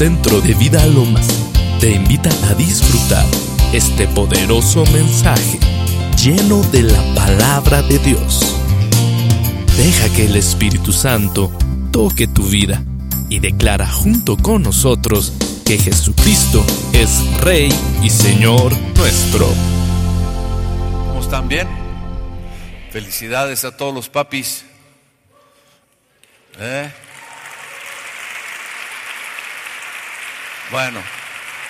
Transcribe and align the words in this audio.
Centro 0.00 0.40
de 0.40 0.54
Vida 0.54 0.86
Lomas 0.86 1.28
te 1.78 1.90
invita 1.90 2.30
a 2.48 2.54
disfrutar 2.54 3.26
este 3.74 4.08
poderoso 4.08 4.82
mensaje 4.94 5.58
lleno 6.16 6.62
de 6.70 6.84
la 6.84 7.14
palabra 7.14 7.82
de 7.82 7.98
Dios. 7.98 8.56
Deja 9.76 10.08
que 10.16 10.24
el 10.24 10.36
Espíritu 10.36 10.94
Santo 10.94 11.52
toque 11.92 12.26
tu 12.26 12.44
vida 12.44 12.82
y 13.28 13.40
declara 13.40 13.86
junto 13.86 14.38
con 14.38 14.62
nosotros 14.62 15.34
que 15.66 15.76
Jesucristo 15.76 16.64
es 16.94 17.22
Rey 17.42 17.70
y 18.02 18.08
Señor 18.08 18.72
nuestro. 18.96 19.46
¿Cómo 21.08 21.20
están 21.20 21.46
bien? 21.46 21.68
Felicidades 22.90 23.66
a 23.66 23.76
todos 23.76 23.94
los 23.94 24.08
papis. 24.08 24.64
¿Eh? 26.58 26.90
Bueno, 30.70 31.02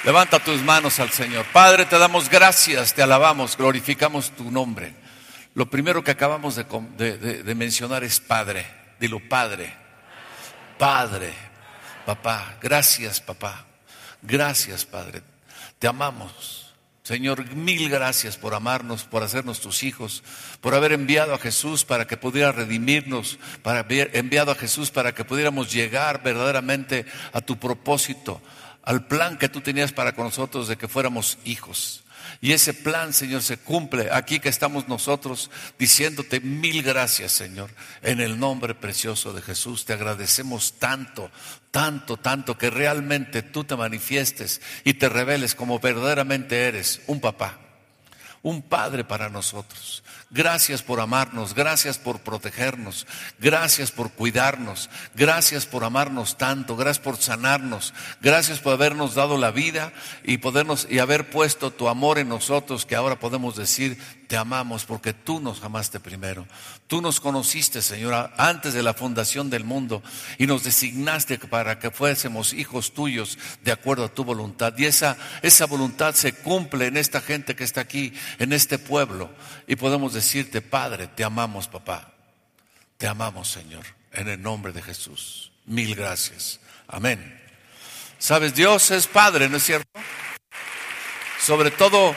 levanta 0.05 0.39
tus 0.41 0.61
manos 0.63 1.01
al 1.01 1.11
Señor. 1.11 1.47
Padre, 1.47 1.87
te 1.87 1.99
damos 1.99 2.29
gracias, 2.29 2.93
te 2.93 3.03
alabamos, 3.03 3.57
glorificamos 3.57 4.31
tu 4.33 4.51
nombre. 4.51 4.95
Lo 5.55 5.71
primero 5.71 6.05
que 6.05 6.11
acabamos 6.11 6.57
de, 6.57 7.55
mencionar 7.57 8.05
es 8.05 8.21
Padre. 8.21 8.67
Dilo, 9.01 9.19
Padre. 9.27 9.73
Padre, 10.79 11.33
papá. 12.05 12.59
Gracias, 12.61 13.23
papá. 13.23 13.65
Gracias, 14.21 14.85
Padre. 14.85 15.23
Te 15.79 15.89
amamos. 15.89 16.75
Señor, 17.03 17.57
mil 17.57 17.89
gracias 17.89 18.37
por 18.37 18.55
amarnos, 18.55 19.05
por 19.05 19.23
hacernos 19.23 19.61
tus 19.61 19.83
hijos, 19.83 20.23
por 20.61 20.75
haber 20.75 20.93
enviado 20.93 21.35
a 21.35 21.39
Jesús 21.39 21.85
para 21.85 22.07
que 22.07 22.17
pudiera 22.17 22.53
redimirnos, 22.53 23.39
para 23.63 23.81
haber 23.81 24.11
enviado 24.15 24.53
a 24.53 24.55
Jesús 24.55 24.91
para 24.91 25.13
que 25.15 25.25
pudiéramos 25.25 25.73
llegar 25.73 26.23
verdaderamente 26.23 27.07
a 27.33 27.41
tu 27.41 27.59
propósito, 27.59 28.41
al 28.83 29.07
plan 29.07 29.39
que 29.39 29.49
tú 29.49 29.61
tenías 29.61 29.93
para 29.93 30.15
con 30.15 30.25
nosotros 30.25 30.69
de 30.69 30.77
que 30.77 30.89
fuéramos 30.89 31.39
hijos. 31.45 32.05
Y 32.41 32.53
ese 32.53 32.73
plan, 32.73 33.13
Señor, 33.13 33.43
se 33.43 33.59
cumple 33.59 34.11
aquí 34.13 34.41
que 34.41 34.49
estamos 34.49 34.89
nosotros 34.89 35.51
diciéndote 35.79 36.41
mil 36.41 36.83
gracias, 36.83 37.33
Señor. 37.33 37.71
En 38.03 38.21
el 38.21 38.39
nombre 38.39 38.75
precioso 38.75 39.33
de 39.33 39.43
Jesús 39.43 39.85
te 39.85 39.93
agradecemos 39.93 40.75
tanto, 40.79 41.31
tanto, 41.71 42.17
tanto 42.17 42.57
que 42.57 42.71
realmente 42.71 43.43
tú 43.43 43.65
te 43.65 43.77
manifiestes 43.77 44.61
y 44.85 44.95
te 44.95 45.09
reveles 45.09 45.55
como 45.55 45.81
verdaderamente 45.81 46.65
eres 46.69 47.03
un 47.07 47.21
papá, 47.21 47.59
un 48.43 48.63
padre 48.63 49.05
para 49.05 49.29
nosotros. 49.29 50.03
Gracias 50.33 50.83
por 50.83 51.01
amarnos, 51.01 51.55
gracias 51.55 51.99
por 51.99 52.21
protegernos, 52.21 53.05
gracias 53.41 53.91
por 53.91 54.13
cuidarnos, 54.13 54.89
gracias 55.17 55.67
por 55.67 55.83
amarnos 55.83 56.39
tanto, 56.39 56.77
gracias 56.77 57.03
por 57.03 57.17
sanarnos, 57.17 57.93
gracias 58.21 58.61
por 58.61 58.75
habernos 58.75 59.17
dado 59.17 59.37
la 59.39 59.51
vida 59.51 59.93
y 60.23 60.39
podernos 60.39 60.87
y 60.89 61.01
haber 61.01 61.31
puesto 61.31 61.73
tu 61.73 61.89
amor 61.89 62.21
en 62.21 62.29
nosotros 62.29 62.87
que 62.87 62.95
ahora 62.95 63.19
podemos 63.19 63.57
decir 63.57 63.99
te 64.31 64.37
amamos 64.37 64.85
porque 64.85 65.13
tú 65.13 65.41
nos 65.41 65.61
amaste 65.65 65.99
primero. 65.99 66.47
Tú 66.87 67.03
nos 67.03 67.19
conociste, 67.19 67.83
Señora, 67.83 68.33
antes 68.39 68.75
de 68.75 68.83
la 68.85 68.95
fundación 68.95 69.51
del 69.51 69.65
mundo 69.65 70.05
y 70.39 70.47
nos 70.47 70.63
designaste 70.63 71.37
para 71.37 71.81
que 71.81 71.91
fuésemos 71.91 72.53
hijos 72.53 72.95
tuyos 72.95 73.39
de 73.65 73.73
acuerdo 73.73 74.05
a 74.05 74.15
tu 74.15 74.23
voluntad. 74.23 74.73
Y 74.79 74.85
esa, 74.85 75.17
esa 75.43 75.67
voluntad 75.67 76.15
se 76.15 76.33
cumple 76.33 76.87
en 76.87 76.97
esta 76.97 77.21
gente 77.21 77.57
que 77.57 77.65
está 77.65 77.81
aquí, 77.81 78.13
en 78.39 78.53
este 78.53 78.79
pueblo. 78.79 79.33
Y 79.67 79.75
podemos 79.75 80.15
decirte, 80.15 80.63
Padre, 80.63 81.09
te 81.09 81.25
amamos, 81.25 81.67
papá. 81.67 82.13
Te 82.99 83.09
amamos, 83.09 83.51
Señor, 83.51 83.85
en 84.13 84.29
el 84.29 84.41
nombre 84.41 84.73
de 84.73 84.81
Jesús. 84.81 85.51
Mil 85.67 85.97
gracias. 85.97 86.61
Amén. 86.87 87.37
Sabes, 88.21 88.55
Dios 88.55 88.93
es 88.93 89.09
Padre, 89.09 89.49
¿no 89.49 89.57
es 89.57 89.65
cierto? 89.65 89.91
Sobre 91.41 91.73
todo 91.73 92.15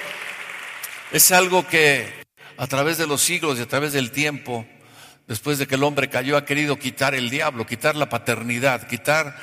es 1.13 1.31
algo 1.31 1.65
que 1.67 2.11
a 2.57 2.65
través 2.65 2.97
de 2.97 3.05
los 3.05 3.21
siglos 3.21 3.59
y 3.59 3.61
a 3.61 3.67
través 3.67 3.93
del 3.93 4.09
tiempo, 4.09 4.65
después 5.27 5.59
de 5.59 5.67
que 5.67 5.75
el 5.75 5.83
hombre 5.83 6.09
cayó, 6.09 6.35
ha 6.35 6.43
querido 6.43 6.79
quitar 6.79 7.13
el 7.13 7.29
diablo, 7.29 7.67
quitar 7.67 7.95
la 7.95 8.09
paternidad, 8.09 8.87
quitar 8.87 9.37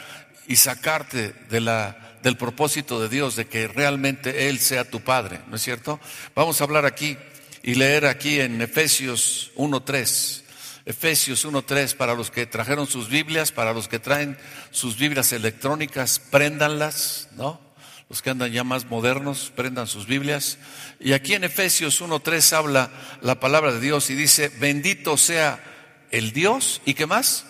y 0.48 0.56
sacarte 0.56 1.32
del 1.48 2.36
propósito 2.36 3.00
de 3.00 3.08
Dios 3.08 3.36
de 3.36 3.47
que 3.47 3.69
realmente 3.69 4.48
Él 4.48 4.58
sea 4.58 4.91
tu 4.91 5.00
Padre, 5.00 5.38
¿no 5.47 5.56
es 5.56 5.62
cierto? 5.62 6.00
Vamos 6.34 6.60
a 6.60 6.64
hablar 6.64 6.86
aquí 6.86 7.16
y 7.62 7.76
leer 7.76 8.06
aquí 8.06 8.41
en 8.41 8.60
Efesios 8.60 9.52
1.3. 9.54 10.42
Efesios 10.87 11.47
1.3, 11.47 11.94
para 11.94 12.14
los 12.14 12.32
que 12.32 12.47
trajeron 12.47 12.88
sus 12.88 13.08
Biblias, 13.08 13.52
para 13.52 13.72
los 13.72 13.87
que 13.87 14.00
traen 14.00 14.37
sus 14.72 14.98
Biblias 14.98 15.32
electrónicas, 15.32 16.19
préndanlas, 16.19 17.28
¿no? 17.37 17.69
Los 18.10 18.22
que 18.22 18.31
andan 18.31 18.50
ya 18.50 18.65
más 18.65 18.87
modernos, 18.87 19.53
prendan 19.54 19.87
sus 19.87 20.06
Biblias. 20.06 20.59
Y 20.98 21.12
aquí 21.12 21.34
en 21.34 21.44
Efesios 21.44 22.03
1.3 22.03 22.53
habla 22.56 22.91
la 23.22 23.38
palabra 23.38 23.72
de 23.72 23.78
Dios 23.78 24.10
y 24.10 24.16
dice, 24.16 24.48
bendito 24.48 25.16
sea 25.16 25.62
el 26.10 26.32
Dios 26.32 26.82
y 26.84 26.94
qué 26.94 27.06
más? 27.06 27.47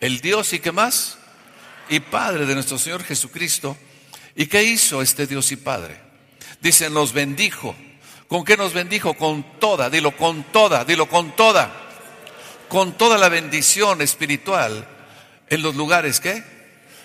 El 0.00 0.22
Dios 0.22 0.54
y 0.54 0.58
qué 0.60 0.72
más? 0.72 1.18
Y 1.90 2.00
Padre 2.00 2.46
de 2.46 2.54
nuestro 2.54 2.78
Señor 2.78 3.04
Jesucristo. 3.04 3.76
¿Y 4.34 4.46
qué 4.46 4.62
hizo 4.62 5.02
este 5.02 5.26
Dios 5.26 5.52
y 5.52 5.56
Padre? 5.56 6.00
Dice, 6.62 6.88
nos 6.88 7.12
bendijo. 7.12 7.76
¿Con 8.26 8.42
qué 8.42 8.56
nos 8.56 8.72
bendijo? 8.72 9.12
Con 9.12 9.60
toda, 9.60 9.90
dilo 9.90 10.16
con 10.16 10.44
toda, 10.44 10.86
dilo 10.86 11.10
con 11.10 11.36
toda. 11.36 11.70
Con 12.70 12.96
toda 12.96 13.18
la 13.18 13.28
bendición 13.28 14.00
espiritual 14.00 14.88
en 15.50 15.60
los 15.60 15.74
lugares, 15.74 16.20
¿qué? 16.20 16.59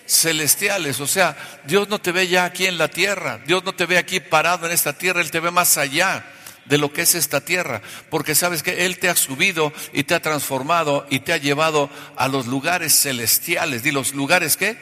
Celestiales. 0.08 1.00
O 1.00 1.08
sea, 1.08 1.36
Dios 1.66 1.90
no 1.90 2.00
te 2.00 2.12
ve 2.12 2.28
ya 2.28 2.46
aquí 2.46 2.66
en 2.66 2.78
la 2.78 2.88
tierra, 2.88 3.40
Dios 3.46 3.64
no 3.64 3.74
te 3.74 3.86
ve 3.86 3.98
aquí 3.98 4.20
parado 4.20 4.66
en 4.66 4.72
esta 4.72 4.94
tierra, 4.94 5.22
Él 5.22 5.32
te 5.32 5.40
ve 5.40 5.52
más 5.52 5.78
allá 5.78 6.26
de 6.66 6.78
lo 6.78 6.92
que 6.92 7.04
es 7.04 7.16
esta 7.16 7.42
tierra, 7.42 7.82
porque 8.10 8.36
sabes 8.36 8.64
que 8.64 8.86
Él 8.86 8.98
te 8.98 9.10
ha 9.10 9.16
subido 9.16 9.72
y 9.94 10.04
te 10.04 10.16
ha 10.16 10.22
transformado 10.22 11.06
y 11.10 11.20
te 11.20 11.34
ha 11.34 11.38
llevado 11.38 11.90
a 12.16 12.28
los 12.28 12.48
lugares 12.48 12.94
celestiales. 13.00 13.86
¿Y 13.86 13.92
los 13.92 14.14
lugares 14.14 14.58
qué? 14.58 14.78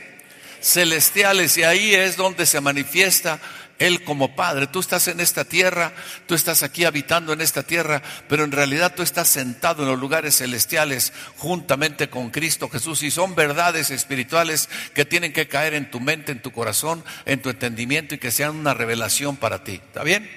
Celestiales. 0.61 1.57
Y 1.57 1.63
ahí 1.63 1.93
es 1.93 2.15
donde 2.15 2.45
se 2.45 2.61
manifiesta 2.61 3.39
él 3.79 4.03
como 4.03 4.35
Padre. 4.35 4.67
Tú 4.67 4.79
estás 4.79 5.07
en 5.07 5.19
esta 5.19 5.45
tierra, 5.45 5.93
tú 6.27 6.35
estás 6.35 6.63
aquí 6.63 6.85
habitando 6.85 7.33
en 7.33 7.41
esta 7.41 7.63
tierra, 7.63 8.01
pero 8.27 8.43
en 8.43 8.51
realidad 8.51 8.93
tú 8.95 9.03
estás 9.03 9.27
sentado 9.27 9.83
en 9.83 9.89
los 9.89 9.99
lugares 9.99 10.37
celestiales 10.37 11.13
juntamente 11.37 12.09
con 12.09 12.29
Cristo 12.29 12.69
Jesús. 12.69 13.03
Y 13.03 13.11
son 13.11 13.35
verdades 13.35 13.91
espirituales 13.91 14.69
que 14.93 15.05
tienen 15.05 15.33
que 15.33 15.47
caer 15.47 15.73
en 15.73 15.91
tu 15.91 15.99
mente, 15.99 16.31
en 16.31 16.41
tu 16.41 16.51
corazón, 16.51 17.03
en 17.25 17.41
tu 17.41 17.49
entendimiento 17.49 18.15
y 18.15 18.19
que 18.19 18.31
sean 18.31 18.55
una 18.55 18.73
revelación 18.73 19.35
para 19.35 19.63
ti. 19.63 19.73
¿Está 19.73 20.03
bien? 20.03 20.29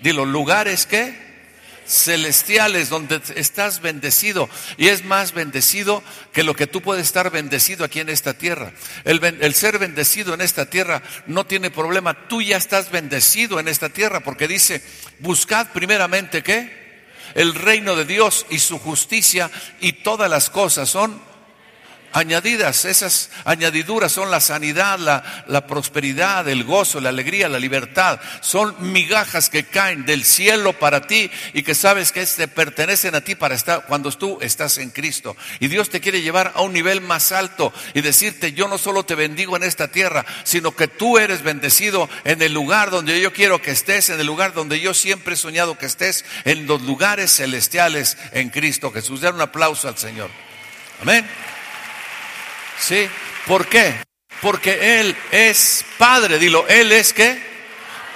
Dilo, 0.00 0.24
lugares 0.24 0.86
que 0.86 1.31
celestiales 1.92 2.88
donde 2.88 3.20
estás 3.36 3.82
bendecido 3.82 4.48
y 4.78 4.88
es 4.88 5.04
más 5.04 5.32
bendecido 5.32 6.02
que 6.32 6.42
lo 6.42 6.56
que 6.56 6.66
tú 6.66 6.80
puedes 6.80 7.06
estar 7.06 7.30
bendecido 7.30 7.84
aquí 7.84 8.00
en 8.00 8.08
esta 8.08 8.34
tierra. 8.34 8.72
El, 9.04 9.22
el, 9.22 9.54
ser 9.54 9.78
bendecido 9.78 10.32
en 10.34 10.40
esta 10.40 10.66
tierra 10.66 11.02
no 11.26 11.44
tiene 11.44 11.70
problema, 11.70 12.28
tú 12.28 12.40
ya 12.40 12.56
estás 12.56 12.90
bendecido 12.90 13.60
en 13.60 13.68
esta 13.68 13.90
tierra 13.90 14.20
porque 14.20 14.48
dice, 14.48 14.82
buscad 15.18 15.68
primeramente 15.72 16.42
qué? 16.42 16.82
El 17.34 17.54
reino 17.54 17.94
de 17.94 18.04
Dios 18.04 18.46
y 18.50 18.58
su 18.58 18.78
justicia 18.78 19.50
y 19.80 19.92
todas 19.92 20.30
las 20.30 20.50
cosas 20.50 20.88
son 20.88 21.31
añadidas. 22.12 22.84
Esas 22.84 23.30
añadiduras 23.44 24.12
son 24.12 24.30
la 24.30 24.40
sanidad, 24.40 24.98
la, 24.98 25.66
prosperidad, 25.66 26.48
el 26.48 26.64
gozo, 26.64 27.00
la 27.00 27.10
alegría, 27.10 27.48
la 27.48 27.58
libertad. 27.58 28.20
Son 28.40 28.74
migajas 28.92 29.48
que 29.50 29.64
caen 29.64 30.04
del 30.04 30.24
cielo 30.24 30.72
para 30.72 31.06
ti 31.06 31.30
y 31.52 31.62
que 31.62 31.74
sabes 31.74 32.12
que 32.12 32.24
te 32.26 32.48
pertenecen 32.48 33.14
a 33.14 33.20
ti 33.20 33.34
para 33.34 33.54
estar 33.54 33.84
cuando 33.86 34.10
tú 34.10 34.38
estás 34.40 34.78
en 34.78 34.90
Cristo. 34.90 35.36
Y 35.60 35.68
Dios 35.68 35.90
te 35.90 36.00
quiere 36.00 36.22
llevar 36.22 36.52
a 36.54 36.62
un 36.62 36.72
nivel 36.72 37.00
más 37.00 37.32
alto 37.32 37.72
y 37.94 38.00
decirte, 38.00 38.52
yo 38.52 38.68
no 38.68 38.78
solo 38.78 39.04
te 39.04 39.14
bendigo 39.14 39.56
en 39.56 39.64
esta 39.64 39.88
tierra, 39.88 40.24
sino 40.44 40.74
que 40.74 40.88
tú 40.88 41.18
eres 41.18 41.42
bendecido 41.42 42.08
en 42.24 42.42
el 42.42 42.52
lugar 42.52 42.90
donde 42.90 43.20
yo 43.20 43.32
quiero 43.32 43.60
que 43.60 43.70
estés, 43.70 44.10
en 44.10 44.20
el 44.20 44.26
lugar 44.26 44.54
donde 44.54 44.80
yo 44.80 44.94
siempre 44.94 45.34
he 45.34 45.36
soñado 45.36 45.78
que 45.78 45.86
estés, 45.86 46.24
en 46.44 46.66
los 46.66 46.82
lugares 46.82 47.36
celestiales 47.36 48.16
en 48.32 48.50
Cristo 48.50 48.90
Jesús. 48.90 49.20
Dar 49.20 49.34
un 49.34 49.40
aplauso 49.40 49.88
al 49.88 49.98
Señor. 49.98 50.30
Amén. 51.00 51.26
¿Sí? 52.82 53.08
¿Por 53.46 53.68
qué? 53.68 53.94
Porque 54.40 55.00
Él 55.00 55.16
es 55.30 55.84
Padre. 55.98 56.38
Dilo, 56.38 56.66
Él 56.66 56.90
es 56.90 57.12
qué? 57.12 57.40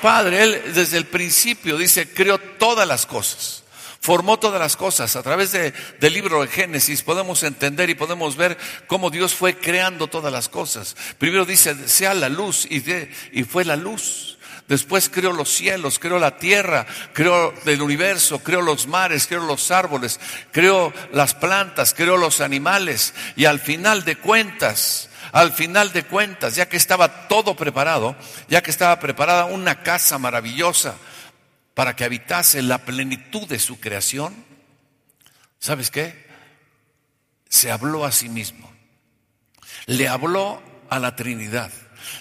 Padre. 0.02 0.42
Él 0.42 0.62
desde 0.74 0.98
el 0.98 1.06
principio 1.06 1.78
dice, 1.78 2.12
creó 2.12 2.38
todas 2.38 2.86
las 2.86 3.06
cosas. 3.06 3.62
Formó 4.00 4.40
todas 4.40 4.60
las 4.60 4.76
cosas. 4.76 5.14
A 5.14 5.22
través 5.22 5.52
de, 5.52 5.72
del 6.00 6.12
libro 6.12 6.42
de 6.42 6.48
Génesis 6.48 7.02
podemos 7.02 7.44
entender 7.44 7.90
y 7.90 7.94
podemos 7.94 8.36
ver 8.36 8.58
cómo 8.88 9.10
Dios 9.10 9.34
fue 9.34 9.56
creando 9.56 10.08
todas 10.08 10.32
las 10.32 10.48
cosas. 10.48 10.96
Primero 11.18 11.44
dice, 11.44 11.88
sea 11.88 12.12
la 12.14 12.28
luz 12.28 12.66
y, 12.68 12.80
de, 12.80 13.08
y 13.30 13.44
fue 13.44 13.64
la 13.64 13.76
luz. 13.76 14.35
Después 14.68 15.08
creó 15.08 15.32
los 15.32 15.48
cielos, 15.48 15.98
creó 15.98 16.18
la 16.18 16.38
tierra, 16.38 16.86
creó 17.12 17.54
el 17.66 17.80
universo, 17.80 18.40
creó 18.40 18.62
los 18.62 18.88
mares, 18.88 19.28
creó 19.28 19.44
los 19.44 19.70
árboles, 19.70 20.18
creó 20.50 20.92
las 21.12 21.34
plantas, 21.34 21.94
creó 21.94 22.16
los 22.16 22.40
animales. 22.40 23.14
Y 23.36 23.44
al 23.44 23.60
final 23.60 24.04
de 24.04 24.16
cuentas, 24.16 25.08
al 25.30 25.52
final 25.52 25.92
de 25.92 26.02
cuentas, 26.02 26.56
ya 26.56 26.68
que 26.68 26.76
estaba 26.76 27.28
todo 27.28 27.54
preparado, 27.54 28.16
ya 28.48 28.62
que 28.62 28.72
estaba 28.72 28.98
preparada 28.98 29.44
una 29.44 29.82
casa 29.82 30.18
maravillosa 30.18 30.96
para 31.74 31.94
que 31.94 32.04
habitase 32.04 32.60
la 32.62 32.78
plenitud 32.78 33.46
de 33.46 33.60
su 33.60 33.78
creación, 33.78 34.34
¿sabes 35.60 35.92
qué? 35.92 36.26
Se 37.48 37.70
habló 37.70 38.04
a 38.04 38.10
sí 38.10 38.28
mismo. 38.28 38.72
Le 39.86 40.08
habló 40.08 40.60
a 40.90 40.98
la 40.98 41.14
Trinidad. 41.14 41.70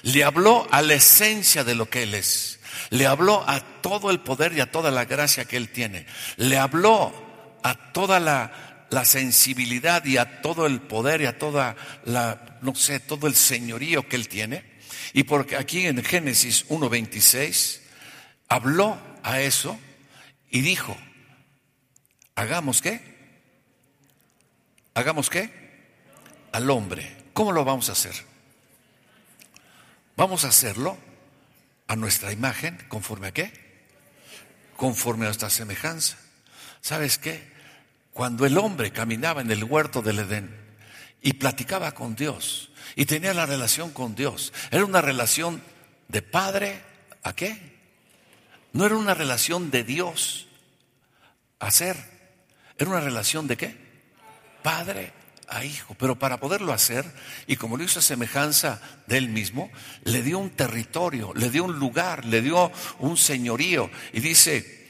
Le 0.05 0.23
habló 0.23 0.67
a 0.69 0.83
la 0.83 0.93
esencia 0.93 1.63
de 1.63 1.73
lo 1.73 1.89
que 1.89 2.03
Él 2.03 2.13
es. 2.13 2.59
Le 2.91 3.07
habló 3.07 3.43
a 3.49 3.59
todo 3.81 4.11
el 4.11 4.19
poder 4.19 4.53
y 4.53 4.59
a 4.59 4.69
toda 4.69 4.91
la 4.91 5.05
gracia 5.05 5.45
que 5.45 5.57
Él 5.57 5.69
tiene. 5.69 6.05
Le 6.37 6.59
habló 6.59 7.11
a 7.63 7.91
toda 7.91 8.19
la, 8.19 8.61
sensibilidad 9.03 10.05
y 10.05 10.17
a 10.17 10.41
todo 10.41 10.67
el 10.67 10.79
poder 10.79 11.21
y 11.21 11.25
a 11.25 11.39
toda 11.39 11.75
la, 12.05 12.59
no 12.61 12.75
sé, 12.75 12.99
todo 12.99 13.25
el 13.25 13.33
señorío 13.33 14.07
que 14.07 14.15
Él 14.15 14.27
tiene. 14.27 14.63
Y 15.13 15.23
porque 15.23 15.55
aquí 15.55 15.87
en 15.87 16.03
Génesis 16.03 16.67
1.26 16.69 17.79
habló 18.47 18.99
a 19.23 19.41
eso 19.41 19.79
y 20.51 20.61
dijo, 20.61 20.95
hagamos 22.35 22.83
qué? 22.83 23.01
¿Hagamos 24.93 25.31
qué? 25.31 25.49
Al 26.51 26.69
hombre. 26.69 27.17
¿Cómo 27.33 27.51
lo 27.51 27.65
vamos 27.65 27.89
a 27.89 27.93
hacer? 27.93 28.34
Vamos 30.17 30.45
a 30.45 30.49
hacerlo 30.49 30.97
a 31.87 31.95
nuestra 31.95 32.31
imagen, 32.31 32.77
conforme 32.87 33.27
a 33.27 33.33
qué? 33.33 33.51
Conforme 34.77 35.25
a 35.25 35.27
nuestra 35.27 35.49
semejanza. 35.49 36.17
¿Sabes 36.79 37.17
qué? 37.17 37.53
Cuando 38.13 38.45
el 38.45 38.57
hombre 38.57 38.91
caminaba 38.91 39.41
en 39.41 39.51
el 39.51 39.65
huerto 39.65 40.01
del 40.01 40.19
Edén 40.19 40.55
y 41.21 41.33
platicaba 41.33 41.91
con 41.91 42.15
Dios 42.15 42.71
y 42.95 43.05
tenía 43.05 43.33
la 43.33 43.45
relación 43.45 43.91
con 43.91 44.15
Dios, 44.15 44.53
era 44.71 44.85
una 44.85 45.01
relación 45.01 45.61
de 46.07 46.21
padre 46.21 46.81
a 47.23 47.33
qué? 47.33 47.75
No 48.71 48.85
era 48.85 48.95
una 48.95 49.13
relación 49.13 49.69
de 49.69 49.83
Dios 49.83 50.47
a 51.59 51.71
ser, 51.71 51.97
era 52.77 52.89
una 52.89 53.01
relación 53.01 53.47
de 53.47 53.57
qué? 53.57 53.77
Padre 54.63 55.11
a 55.47 55.63
hijo. 55.63 55.95
Pero 55.97 56.17
para 56.17 56.39
poderlo 56.39 56.73
hacer, 56.73 57.05
y 57.47 57.55
como 57.55 57.77
lo 57.77 57.83
hizo 57.83 57.99
a 57.99 58.01
semejanza 58.01 58.81
de 59.07 59.17
él 59.17 59.29
mismo, 59.29 59.71
le 60.03 60.21
dio 60.21 60.39
un 60.39 60.49
territorio, 60.49 61.33
le 61.35 61.49
dio 61.49 61.63
un 61.63 61.79
lugar, 61.79 62.25
le 62.25 62.41
dio 62.41 62.71
un 62.99 63.17
señorío. 63.17 63.89
Y 64.13 64.19
dice, 64.19 64.89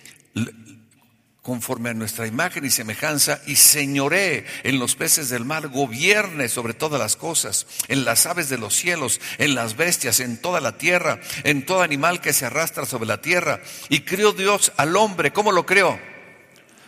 conforme 1.42 1.92
a 1.92 1.94
nuestra 1.94 2.26
imagen 2.26 2.66
y 2.66 2.72
semejanza, 2.72 3.40
y 3.46 3.56
señoré 3.56 4.46
en 4.64 4.80
los 4.80 4.96
peces 4.96 5.30
del 5.30 5.46
mar, 5.46 5.68
gobierne 5.68 6.50
sobre 6.50 6.74
todas 6.74 7.00
las 7.00 7.16
cosas, 7.16 7.68
en 7.88 8.04
las 8.04 8.26
aves 8.26 8.50
de 8.50 8.58
los 8.58 8.76
cielos, 8.76 9.22
en 9.38 9.54
las 9.54 9.78
bestias, 9.78 10.20
en 10.20 10.38
toda 10.38 10.60
la 10.60 10.78
tierra, 10.78 11.20
en 11.44 11.64
todo 11.66 11.84
animal 11.84 12.20
que 12.20 12.34
se 12.34 12.48
arrastra 12.48 12.86
sobre 12.86 13.06
la 13.06 13.22
tierra. 13.22 13.62
Y 13.90 14.02
crió 14.02 14.32
Dios 14.32 14.72
al 14.78 14.96
hombre, 14.96 15.34
¿cómo 15.34 15.52
lo 15.52 15.68
creó? 15.68 16.00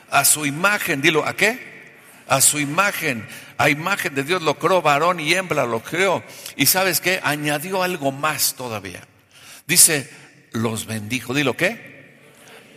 A 0.10 0.26
su 0.26 0.46
imagen, 0.46 1.02
dilo, 1.04 1.24
¿a 1.24 1.36
qué? 1.36 1.77
A 2.28 2.42
su 2.42 2.60
imagen 2.60 3.28
a 3.58 3.70
imagen 3.70 4.14
de 4.14 4.24
Dios 4.24 4.42
lo 4.42 4.60
creó, 4.60 4.82
varón 4.82 5.20
y 5.20 5.34
hembra 5.34 5.66
lo 5.66 5.82
creó. 5.82 6.24
Y 6.56 6.68
sabes 6.68 7.02
qué? 7.02 7.20
Añadió 7.24 7.82
algo 7.82 8.12
más 8.12 8.54
todavía. 8.56 9.02
Dice, 9.66 10.10
los 10.52 10.86
bendijo. 10.86 11.34
¿Dilo 11.34 11.58
qué? 11.58 12.18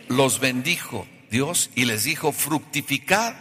Los 0.08 0.40
bendijo 0.40 1.06
Dios 1.30 1.70
y 1.74 1.84
les 1.84 2.04
dijo, 2.04 2.32
fructificad, 2.32 3.34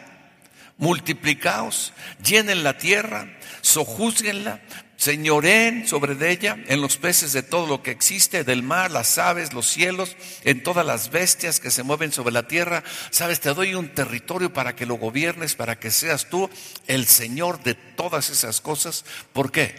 multiplicaos, 0.77 1.93
llenen 2.23 2.63
la 2.63 2.77
tierra, 2.77 3.27
sojúzguenla, 3.61 4.61
señoren 4.99 5.87
sobre 5.87 6.29
ella, 6.29 6.57
en 6.67 6.81
los 6.81 6.97
peces 6.97 7.31
de 7.31 7.41
todo 7.41 7.67
lo 7.67 7.81
que 7.81 7.91
existe, 7.91 8.43
del 8.43 8.63
mar, 8.63 8.91
las 8.91 9.17
aves, 9.17 9.53
los 9.53 9.65
cielos, 9.65 10.17
en 10.43 10.61
todas 10.61 10.85
las 10.85 11.09
bestias 11.09 11.61
que 11.61 11.71
se 11.71 11.83
mueven 11.83 12.11
sobre 12.11 12.33
la 12.33 12.49
tierra. 12.49 12.83
Sabes, 13.09 13.39
te 13.39 13.53
doy 13.53 13.75
un 13.75 13.93
territorio 13.95 14.51
para 14.51 14.75
que 14.75 14.85
lo 14.85 14.95
gobiernes, 14.95 15.55
para 15.55 15.79
que 15.79 15.89
seas 15.89 16.27
tú 16.29 16.49
el 16.85 17.07
Señor 17.07 17.63
de 17.63 17.75
todas 17.75 18.29
esas 18.29 18.59
cosas. 18.59 19.05
¿Por 19.31 19.53
qué? 19.53 19.73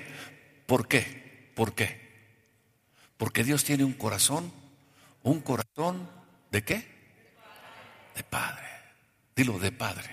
¿Por 0.65 0.89
qué? 0.89 1.51
¿Por 1.55 1.75
qué? 1.75 2.01
Porque 3.19 3.45
Dios 3.45 3.63
tiene 3.63 3.85
un 3.85 3.93
corazón, 3.93 4.51
un 5.23 5.41
corazón 5.41 6.11
de 6.51 6.65
qué? 6.65 6.89
De 8.17 8.25
Padre. 8.25 8.67
Dilo, 9.37 9.59
de 9.59 9.71
Padre. 9.71 10.09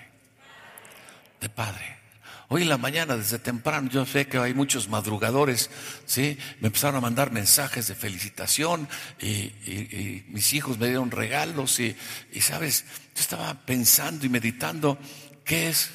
De 1.40 1.48
Padre. 1.48 1.97
Hoy 2.50 2.62
en 2.62 2.70
la 2.70 2.78
mañana, 2.78 3.14
desde 3.14 3.38
temprano, 3.38 3.90
yo 3.90 4.06
sé 4.06 4.26
que 4.26 4.38
hay 4.38 4.54
muchos 4.54 4.88
madrugadores, 4.88 5.68
¿sí? 6.06 6.38
Me 6.60 6.68
empezaron 6.68 6.96
a 6.96 7.00
mandar 7.02 7.30
mensajes 7.30 7.88
de 7.88 7.94
felicitación 7.94 8.88
y, 9.20 10.24
mis 10.28 10.54
hijos 10.54 10.78
me 10.78 10.86
dieron 10.86 11.10
regalos 11.10 11.78
y, 11.78 11.94
y, 12.32 12.40
¿sabes? 12.40 12.86
Yo 13.14 13.20
estaba 13.20 13.52
pensando 13.66 14.24
y 14.24 14.30
meditando 14.30 14.98
qué 15.44 15.68
es 15.68 15.90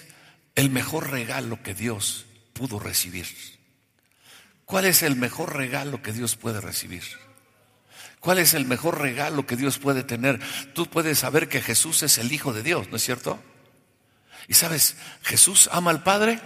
el 0.53 0.69
mejor 0.69 1.09
regalo 1.09 1.63
que 1.63 1.73
Dios 1.73 2.27
pudo 2.53 2.77
recibir. 2.77 3.25
¿Cuál 4.65 4.85
es 4.85 5.01
el 5.01 5.15
mejor 5.15 5.55
regalo 5.55 6.03
que 6.03 6.11
Dios 6.11 6.35
puede 6.35 6.61
recibir? 6.61 7.03
¿Cuál 8.19 8.37
es 8.37 8.53
el 8.53 8.65
mejor 8.65 9.01
regalo 9.01 9.47
que 9.47 9.55
Dios 9.55 9.79
puede 9.79 10.03
tener? 10.03 10.39
Tú 10.75 10.85
puedes 10.85 11.17
saber 11.17 11.49
que 11.49 11.61
Jesús 11.61 12.03
es 12.03 12.19
el 12.19 12.31
Hijo 12.31 12.53
de 12.53 12.61
Dios, 12.61 12.89
¿no 12.89 12.97
es 12.97 13.03
cierto? 13.03 13.39
Y 14.47 14.53
sabes, 14.53 14.95
Jesús 15.23 15.69
ama 15.71 15.91
al 15.91 16.03
Padre. 16.03 16.39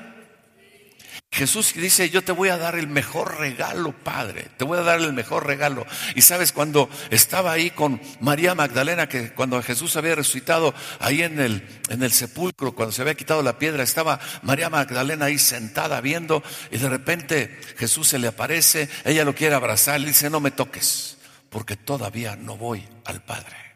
Jesús 1.32 1.74
dice, 1.76 2.10
yo 2.10 2.24
te 2.24 2.32
voy 2.32 2.50
a 2.50 2.58
dar 2.58 2.76
el 2.76 2.88
mejor 2.88 3.38
regalo, 3.38 3.92
Padre, 3.92 4.48
te 4.58 4.64
voy 4.64 4.80
a 4.80 4.82
dar 4.82 5.00
el 5.00 5.14
mejor 5.14 5.46
regalo. 5.46 5.86
Y 6.16 6.22
sabes, 6.22 6.52
cuando 6.52 6.90
estaba 7.12 7.52
ahí 7.52 7.70
con 7.70 8.02
María 8.22 8.56
Magdalena, 8.56 9.10
que 9.10 9.34
cuando 9.34 9.62
Jesús 9.62 9.98
había 9.98 10.16
resucitado 10.16 10.74
ahí 11.00 11.22
en 11.22 11.40
el, 11.40 11.82
en 11.90 12.02
el 12.02 12.12
sepulcro, 12.12 12.74
cuando 12.74 12.92
se 12.92 13.02
había 13.02 13.16
quitado 13.16 13.44
la 13.44 13.60
piedra, 13.60 13.84
estaba 13.84 14.20
María 14.42 14.70
Magdalena 14.70 15.26
ahí 15.26 15.38
sentada 15.38 16.02
viendo 16.02 16.42
y 16.72 16.78
de 16.78 16.90
repente 16.90 17.60
Jesús 17.78 18.08
se 18.08 18.20
le 18.20 18.30
aparece, 18.30 18.90
ella 19.04 19.26
lo 19.26 19.36
quiere 19.36 19.54
abrazar, 19.54 20.00
le 20.00 20.08
dice, 20.08 20.30
no 20.30 20.40
me 20.40 20.52
toques, 20.52 21.18
porque 21.50 21.76
todavía 21.76 22.36
no 22.36 22.58
voy 22.58 22.88
al 23.06 23.22
Padre. 23.22 23.67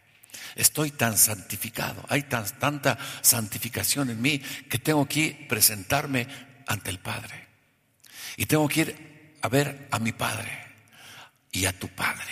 Estoy 0.61 0.91
tan 0.91 1.17
santificado, 1.17 2.05
hay 2.07 2.21
tanta 2.21 2.95
santificación 3.23 4.11
en 4.11 4.21
mí 4.21 4.37
que 4.37 4.77
tengo 4.77 5.07
que 5.07 5.47
presentarme 5.49 6.27
ante 6.67 6.91
el 6.91 6.99
Padre. 6.99 7.47
Y 8.37 8.45
tengo 8.45 8.67
que 8.67 8.81
ir 8.81 9.37
a 9.41 9.49
ver 9.49 9.87
a 9.89 9.97
mi 9.97 10.11
Padre 10.11 10.51
y 11.51 11.65
a 11.65 11.73
tu 11.79 11.87
Padre, 11.87 12.31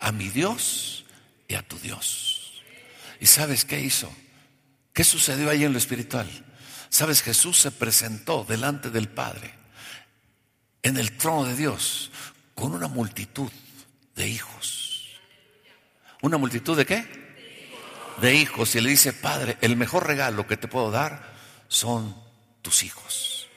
a 0.00 0.10
mi 0.10 0.30
Dios 0.30 1.04
y 1.48 1.54
a 1.54 1.60
tu 1.60 1.78
Dios. 1.80 2.62
¿Y 3.20 3.26
sabes 3.26 3.66
qué 3.66 3.78
hizo? 3.78 4.10
¿Qué 4.94 5.04
sucedió 5.04 5.50
ahí 5.50 5.64
en 5.64 5.72
lo 5.72 5.78
espiritual? 5.78 6.30
Sabes, 6.88 7.20
Jesús 7.20 7.58
se 7.58 7.72
presentó 7.72 8.46
delante 8.48 8.88
del 8.88 9.10
Padre, 9.10 9.52
en 10.82 10.96
el 10.96 11.18
trono 11.18 11.44
de 11.44 11.56
Dios, 11.56 12.10
con 12.54 12.72
una 12.72 12.88
multitud 12.88 13.52
de 14.14 14.28
hijos 14.28 14.81
¿Una 16.22 16.38
multitud 16.38 16.76
de 16.76 16.86
qué? 16.86 17.04
De 18.20 18.34
hijos. 18.34 18.74
Y 18.74 18.80
le 18.80 18.90
dice, 18.90 19.12
Padre, 19.12 19.58
el 19.60 19.76
mejor 19.76 20.06
regalo 20.06 20.46
que 20.46 20.56
te 20.56 20.68
puedo 20.68 20.90
dar 20.90 21.34
son 21.68 22.16
tus 22.62 22.84
hijos. 22.84 23.48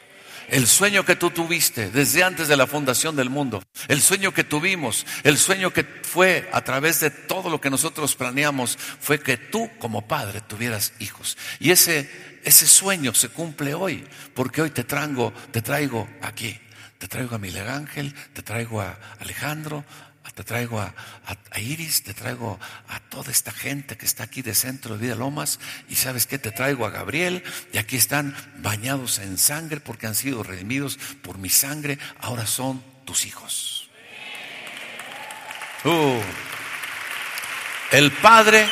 El 0.48 0.68
sueño 0.68 1.06
que 1.06 1.16
tú 1.16 1.30
tuviste 1.32 1.90
desde 1.90 2.24
antes 2.24 2.48
de 2.48 2.58
la 2.58 2.68
fundación 2.68 3.16
del 3.16 3.30
mundo, 3.30 3.64
el 3.88 4.02
sueño 4.02 4.32
que 4.32 4.44
tuvimos, 4.44 5.06
el 5.24 5.38
sueño 5.38 5.72
que 5.74 5.84
fue 5.84 6.50
a 6.54 6.62
través 6.64 7.00
de 7.00 7.10
todo 7.10 7.50
lo 7.50 7.62
que 7.62 7.70
nosotros 7.70 8.16
planeamos, 8.16 8.78
fue 9.00 9.20
que 9.20 9.38
tú 9.38 9.70
como 9.80 10.08
padre 10.08 10.42
tuvieras 10.42 10.94
hijos. 11.00 11.38
Y 11.60 11.72
ese, 11.72 12.10
ese 12.44 12.68
sueño 12.68 13.14
se 13.14 13.30
cumple 13.30 13.74
hoy, 13.74 14.04
porque 14.34 14.62
hoy 14.62 14.70
te 14.72 14.84
traigo, 14.84 15.34
te 15.52 15.62
traigo 15.62 16.08
aquí. 16.22 16.60
Te 16.98 17.10
traigo 17.10 17.36
a 17.36 17.40
Miguel 17.40 17.68
Ángel, 17.68 18.16
te 18.34 18.42
traigo 18.42 18.82
a 18.82 18.98
Alejandro, 19.20 19.84
te 20.36 20.44
traigo 20.44 20.82
a, 20.82 20.94
Iris, 21.58 22.04
te 22.04 22.14
traigo 22.14 22.60
a 22.90 23.00
toda 23.00 23.32
esta 23.32 23.52
gente 23.52 23.98
que 23.98 24.06
está 24.06 24.26
aquí 24.26 24.42
de 24.42 24.54
Centro 24.54 24.96
de 24.96 25.08
Vida 25.08 25.16
Lomas, 25.16 25.60
y 25.88 25.96
sabes 25.96 26.28
qué, 26.28 26.38
te 26.38 26.52
traigo 26.52 26.86
a 26.86 26.90
Gabriel, 26.90 27.42
y 27.72 27.78
aquí 27.78 27.96
están 27.96 28.36
bañados 28.58 29.20
en 29.20 29.38
sangre 29.38 29.80
porque 29.80 30.08
han 30.08 30.16
sido 30.16 30.44
redimidos 30.44 31.00
por 31.22 31.38
mi 31.38 31.50
sangre, 31.50 31.98
ahora 32.20 32.46
son 32.46 32.84
tus 33.06 33.26
hijos. 33.26 33.90
Uh. 35.86 36.20
el 37.92 38.12
Padre, 38.12 38.68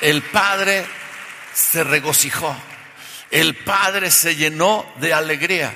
el 0.00 0.22
Padre 0.22 0.86
se 1.52 1.84
regocijó, 1.84 2.56
el 3.30 3.54
Padre 3.56 4.10
se 4.10 4.36
llenó 4.36 4.90
de 5.00 5.12
alegría, 5.12 5.74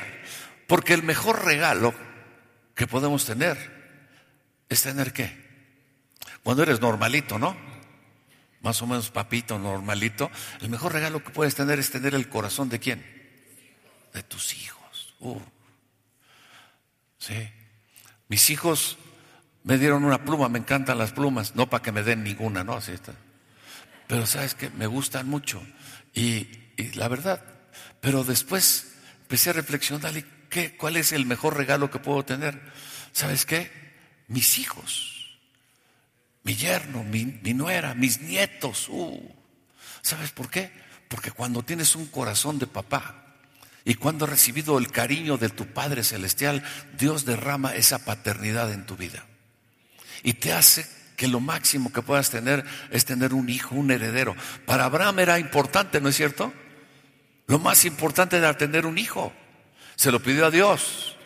porque 0.66 0.94
el 0.94 1.02
mejor 1.02 1.44
regalo 1.44 1.92
que 2.74 2.86
podemos 2.86 3.26
tener 3.26 3.81
es 4.72 4.82
tener 4.82 5.12
qué? 5.12 5.40
Cuando 6.42 6.62
eres 6.62 6.80
normalito, 6.80 7.38
¿no? 7.38 7.56
Más 8.60 8.80
o 8.82 8.86
menos 8.86 9.10
papito, 9.10 9.58
normalito. 9.58 10.30
El 10.60 10.70
mejor 10.70 10.92
regalo 10.92 11.22
que 11.22 11.30
puedes 11.30 11.54
tener 11.54 11.78
es 11.78 11.90
tener 11.90 12.14
el 12.14 12.28
corazón 12.28 12.68
de 12.68 12.78
quién? 12.78 13.04
De 14.12 14.22
tus 14.22 14.54
hijos. 14.54 15.14
Uh, 15.20 15.40
Sí. 17.22 17.48
Mis 18.26 18.50
hijos 18.50 18.98
me 19.62 19.78
dieron 19.78 20.04
una 20.04 20.24
pluma, 20.24 20.48
me 20.48 20.58
encantan 20.58 20.98
las 20.98 21.12
plumas, 21.12 21.54
no 21.54 21.70
para 21.70 21.80
que 21.80 21.92
me 21.92 22.02
den 22.02 22.24
ninguna, 22.24 22.64
¿no? 22.64 22.74
Así 22.74 22.90
está. 22.90 23.12
Pero 24.08 24.26
sabes 24.26 24.56
que 24.56 24.70
me 24.70 24.88
gustan 24.88 25.28
mucho. 25.28 25.64
Y, 26.14 26.48
la 26.94 27.06
verdad, 27.06 27.44
pero 28.00 28.24
después 28.24 28.94
empecé 29.22 29.50
a 29.50 29.52
reflexionar, 29.52 30.12
¿qué, 30.48 30.76
¿cuál 30.76 30.96
es 30.96 31.12
el 31.12 31.26
mejor 31.26 31.56
regalo 31.56 31.92
que 31.92 32.00
puedo 32.00 32.24
tener? 32.24 32.60
¿Sabes 33.12 33.46
qué? 33.46 33.70
Mis 34.32 34.58
hijos, 34.58 35.38
mi 36.42 36.56
yerno, 36.56 37.04
mi, 37.04 37.24
nuera, 37.54 37.94
mis 37.94 38.20
nietos. 38.20 38.88
Uh. 38.88 39.20
¿Sabes 40.00 40.30
por 40.30 40.50
qué? 40.50 40.72
Porque 41.08 41.30
cuando 41.30 41.62
tienes 41.62 41.94
un 41.94 42.06
corazón 42.06 42.58
de 42.58 42.66
papá, 42.66 43.22
y 43.84 43.94
cuando 43.94 44.24
has 44.24 44.30
recibido 44.30 44.78
el 44.78 44.90
cariño 44.90 45.36
de 45.36 45.48
tu 45.48 45.66
Padre 45.66 46.02
Celestial, 46.02 46.62
Dios 46.98 47.24
derrama 47.24 47.74
esa 47.74 48.04
paternidad 48.04 48.72
en 48.72 48.86
tu 48.86 48.96
vida. 48.96 49.26
Y 50.22 50.34
te 50.34 50.52
hace 50.52 50.86
que 51.16 51.28
lo 51.28 51.40
máximo 51.40 51.92
que 51.92 52.02
puedas 52.02 52.30
tener 52.30 52.64
es 52.90 53.04
tener 53.04 53.34
un 53.34 53.48
hijo, 53.48 53.74
un 53.74 53.90
heredero. 53.90 54.36
Para 54.66 54.84
Abraham 54.84 55.18
era 55.18 55.38
importante, 55.38 56.00
¿no 56.00 56.08
es 56.08 56.16
cierto? 56.16 56.52
Lo 57.48 57.58
más 57.58 57.84
importante 57.84 58.36
era 58.36 58.56
tener 58.56 58.86
un 58.86 58.98
hijo. 58.98 59.32
Se 59.96 60.10
lo 60.10 60.22
pidió 60.22 60.46
a 60.46 60.50
Dios. 60.50 61.16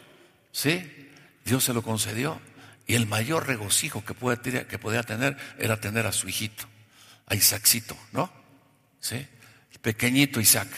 ¿Sí? 0.50 1.10
Dios 1.44 1.62
se 1.62 1.74
lo 1.74 1.82
concedió. 1.82 2.40
Y 2.86 2.94
el 2.94 3.06
mayor 3.06 3.46
regocijo 3.46 4.04
que, 4.04 4.14
que 4.66 4.78
podía 4.78 5.02
tener 5.02 5.36
era 5.58 5.80
tener 5.80 6.06
a 6.06 6.12
su 6.12 6.28
hijito, 6.28 6.64
a 7.26 7.34
Isaacito, 7.34 7.96
¿no? 8.12 8.30
¿Sí? 9.00 9.26
Pequeñito 9.82 10.40
Isaac. 10.40 10.68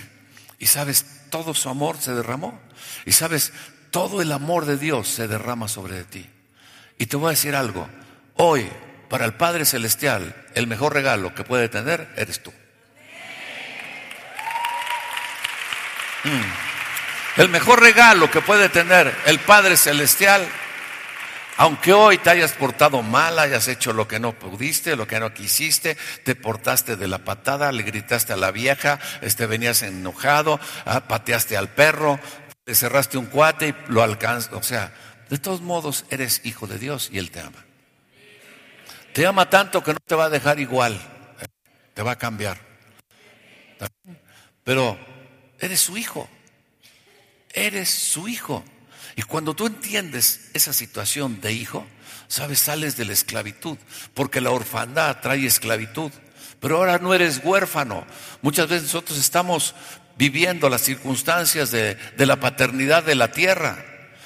Y 0.58 0.66
sabes, 0.66 1.06
todo 1.30 1.54
su 1.54 1.68
amor 1.68 1.98
se 2.00 2.12
derramó. 2.12 2.60
Y 3.04 3.12
sabes, 3.12 3.52
todo 3.90 4.22
el 4.22 4.32
amor 4.32 4.66
de 4.66 4.76
Dios 4.76 5.08
se 5.08 5.28
derrama 5.28 5.68
sobre 5.68 6.04
ti. 6.04 6.28
Y 6.98 7.06
te 7.06 7.16
voy 7.16 7.28
a 7.28 7.30
decir 7.30 7.54
algo. 7.54 7.88
Hoy, 8.34 8.68
para 9.08 9.24
el 9.24 9.34
Padre 9.34 9.64
Celestial, 9.64 10.46
el 10.54 10.66
mejor 10.66 10.94
regalo 10.94 11.34
que 11.34 11.44
puede 11.44 11.68
tener 11.68 12.12
eres 12.16 12.42
tú. 12.42 12.52
Mm. 16.24 17.40
El 17.40 17.48
mejor 17.48 17.80
regalo 17.80 18.30
que 18.30 18.40
puede 18.40 18.68
tener 18.68 19.16
el 19.26 19.38
Padre 19.38 19.76
Celestial, 19.76 20.46
aunque 21.58 21.92
hoy 21.92 22.18
te 22.18 22.30
hayas 22.30 22.52
portado 22.52 23.02
mal, 23.02 23.36
hayas 23.36 23.66
hecho 23.66 23.92
lo 23.92 24.06
que 24.06 24.20
no 24.20 24.32
pudiste, 24.32 24.94
lo 24.94 25.08
que 25.08 25.18
no 25.18 25.34
quisiste, 25.34 25.96
te 26.24 26.36
portaste 26.36 26.94
de 26.94 27.08
la 27.08 27.18
patada, 27.18 27.72
le 27.72 27.82
gritaste 27.82 28.32
a 28.32 28.36
la 28.36 28.52
vieja, 28.52 29.00
este, 29.22 29.46
venías 29.46 29.82
enojado, 29.82 30.60
ah, 30.84 31.08
pateaste 31.08 31.56
al 31.56 31.68
perro, 31.68 32.20
te 32.62 32.76
cerraste 32.76 33.18
un 33.18 33.26
cuate 33.26 33.68
y 33.70 33.92
lo 33.92 34.04
alcanzas. 34.04 34.52
O 34.52 34.62
sea, 34.62 34.92
de 35.28 35.38
todos 35.38 35.60
modos 35.60 36.04
eres 36.10 36.42
hijo 36.44 36.68
de 36.68 36.78
Dios 36.78 37.10
y 37.12 37.18
Él 37.18 37.32
te 37.32 37.40
ama. 37.40 37.64
Te 39.12 39.26
ama 39.26 39.50
tanto 39.50 39.82
que 39.82 39.92
no 39.92 39.98
te 39.98 40.14
va 40.14 40.26
a 40.26 40.30
dejar 40.30 40.60
igual, 40.60 40.96
te 41.92 42.02
va 42.02 42.12
a 42.12 42.18
cambiar. 42.18 42.56
Pero 44.62 44.96
eres 45.58 45.80
su 45.80 45.96
hijo, 45.96 46.28
eres 47.52 47.90
su 47.90 48.28
hijo. 48.28 48.62
Y 49.16 49.22
cuando 49.22 49.54
tú 49.54 49.66
entiendes 49.66 50.50
esa 50.54 50.72
situación 50.72 51.40
de 51.40 51.52
hijo, 51.52 51.86
sabes, 52.28 52.60
sales 52.60 52.96
de 52.96 53.04
la 53.04 53.12
esclavitud, 53.12 53.78
porque 54.14 54.40
la 54.40 54.50
orfandad 54.50 55.20
trae 55.20 55.46
esclavitud. 55.46 56.12
Pero 56.60 56.76
ahora 56.76 56.98
no 56.98 57.14
eres 57.14 57.40
huérfano. 57.42 58.06
Muchas 58.42 58.68
veces 58.68 58.84
nosotros 58.84 59.18
estamos 59.18 59.74
viviendo 60.16 60.68
las 60.68 60.82
circunstancias 60.82 61.70
de, 61.70 61.94
de 61.94 62.26
la 62.26 62.40
paternidad 62.40 63.04
de 63.04 63.14
la 63.14 63.30
tierra. 63.30 63.84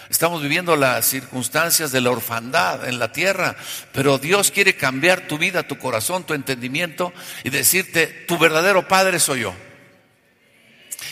Estamos 0.08 0.42
viviendo 0.42 0.76
las 0.76 1.06
circunstancias 1.06 1.90
de 1.90 2.02
la 2.02 2.10
orfandad 2.10 2.86
en 2.86 2.98
la 2.98 3.12
tierra, 3.12 3.56
pero 3.92 4.18
Dios 4.18 4.50
quiere 4.50 4.76
cambiar 4.76 5.26
tu 5.26 5.38
vida, 5.38 5.66
tu 5.66 5.78
corazón, 5.78 6.24
tu 6.24 6.34
entendimiento 6.34 7.14
y 7.44 7.50
decirte, 7.50 8.06
tu 8.28 8.36
verdadero 8.36 8.86
Padre 8.86 9.18
soy 9.18 9.40
yo. 9.40 9.54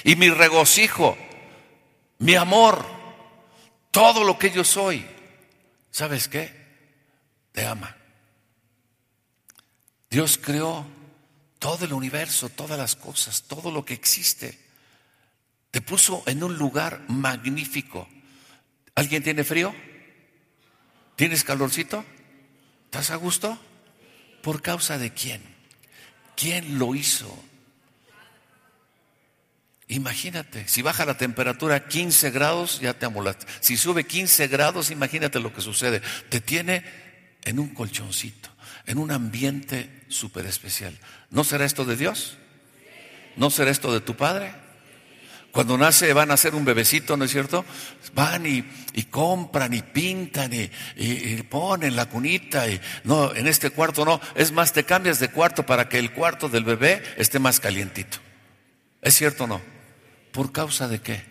Y 0.04 0.16
mi 0.16 0.28
regocijo, 0.28 1.16
mi 2.18 2.34
amor, 2.34 2.84
todo 3.90 4.24
lo 4.24 4.38
que 4.38 4.50
yo 4.50 4.64
soy, 4.64 5.06
¿sabes 5.90 6.28
qué? 6.28 6.52
Te 7.52 7.66
ama. 7.66 7.96
Dios 10.08 10.38
creó 10.42 10.86
todo 11.58 11.84
el 11.84 11.92
universo, 11.92 12.48
todas 12.48 12.78
las 12.78 12.96
cosas, 12.96 13.42
todo 13.42 13.70
lo 13.70 13.84
que 13.84 13.94
existe. 13.94 14.58
Te 15.70 15.80
puso 15.80 16.22
en 16.26 16.42
un 16.42 16.56
lugar 16.56 17.04
magnífico 17.08 18.08
¿Alguien 19.00 19.22
tiene 19.22 19.44
frío? 19.44 19.74
¿Tienes 21.16 21.42
calorcito? 21.42 22.04
¿Estás 22.84 23.10
a 23.10 23.16
gusto? 23.16 23.58
¿Por 24.42 24.60
causa 24.60 24.98
de 24.98 25.12
quién? 25.14 25.42
¿Quién 26.36 26.78
lo 26.78 26.94
hizo? 26.94 27.34
Imagínate, 29.90 30.68
si 30.68 30.82
baja 30.82 31.04
la 31.04 31.16
temperatura 31.16 31.74
a 31.74 31.88
15 31.88 32.30
grados, 32.30 32.78
ya 32.80 32.94
te 32.94 33.06
amolaste. 33.06 33.44
Si 33.58 33.76
sube 33.76 34.04
15 34.04 34.46
grados, 34.46 34.92
imagínate 34.92 35.40
lo 35.40 35.52
que 35.52 35.60
sucede. 35.60 36.00
Te 36.28 36.40
tiene 36.40 36.84
en 37.42 37.58
un 37.58 37.74
colchoncito, 37.74 38.50
en 38.86 38.98
un 38.98 39.10
ambiente 39.10 40.04
súper 40.06 40.46
especial. 40.46 40.96
¿No 41.30 41.42
será 41.42 41.64
esto 41.64 41.84
de 41.84 41.96
Dios? 41.96 42.38
¿No 43.34 43.50
será 43.50 43.72
esto 43.72 43.92
de 43.92 44.00
tu 44.00 44.16
Padre? 44.16 44.52
Cuando 45.50 45.76
nace, 45.76 46.12
van 46.12 46.30
a 46.30 46.34
hacer 46.34 46.54
un 46.54 46.64
bebecito, 46.64 47.16
¿no 47.16 47.24
es 47.24 47.32
cierto? 47.32 47.64
Van 48.14 48.46
y, 48.46 48.62
compran 49.10 49.74
y 49.74 49.82
pintan 49.82 50.52
y, 50.52 51.42
ponen 51.48 51.96
la 51.96 52.08
cunita 52.08 52.68
y 52.68 52.80
no, 53.02 53.34
en 53.34 53.48
este 53.48 53.70
cuarto 53.70 54.04
no. 54.04 54.20
Es 54.36 54.52
más, 54.52 54.72
te 54.72 54.84
cambias 54.84 55.18
de 55.18 55.32
cuarto 55.32 55.66
para 55.66 55.88
que 55.88 55.98
el 55.98 56.12
cuarto 56.12 56.48
del 56.48 56.62
bebé 56.62 57.02
esté 57.16 57.40
más 57.40 57.58
calientito. 57.58 58.18
¿Es 59.02 59.16
cierto 59.16 59.42
o 59.42 59.46
no? 59.48 59.79
¿Por 60.32 60.52
causa 60.52 60.88
de 60.88 61.00
qué? 61.00 61.22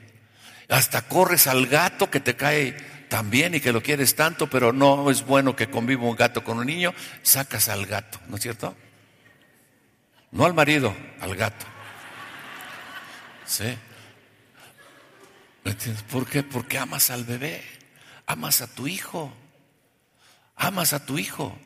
Hasta 0.70 1.08
corres 1.08 1.48
al 1.48 1.68
gato 1.68 2.10
que 2.10 2.20
te 2.20 2.36
cae 2.36 2.77
también 3.10 3.56
y 3.56 3.60
que 3.60 3.74
lo 3.74 3.82
quieres 3.82 4.15
tanto, 4.15 4.50
pero 4.50 4.72
no 4.72 5.10
es 5.10 5.25
bueno 5.25 5.56
que 5.56 5.70
conviva 5.70 6.03
un 6.03 6.15
gato 6.15 6.44
con 6.44 6.60
un 6.60 6.68
niño, 6.68 6.94
sacas 7.24 7.68
al 7.70 7.86
gato, 7.86 8.20
¿no 8.27 8.36
es 8.36 8.44
cierto? 8.44 8.75
No 10.32 10.46
al 10.46 10.53
marido, 10.53 10.96
al 11.20 11.36
gato. 11.36 11.65
¿Sí? 13.46 13.75
¿Por 16.12 16.27
qué? 16.27 16.44
Porque 16.44 16.77
amas 16.77 17.10
al 17.10 17.24
bebé, 17.24 17.63
amas 18.27 18.62
a 18.62 18.68
tu 18.68 18.88
hijo, 18.88 19.34
amas 20.56 20.94
a 20.94 21.03
tu 21.06 21.18
hijo. 21.18 21.58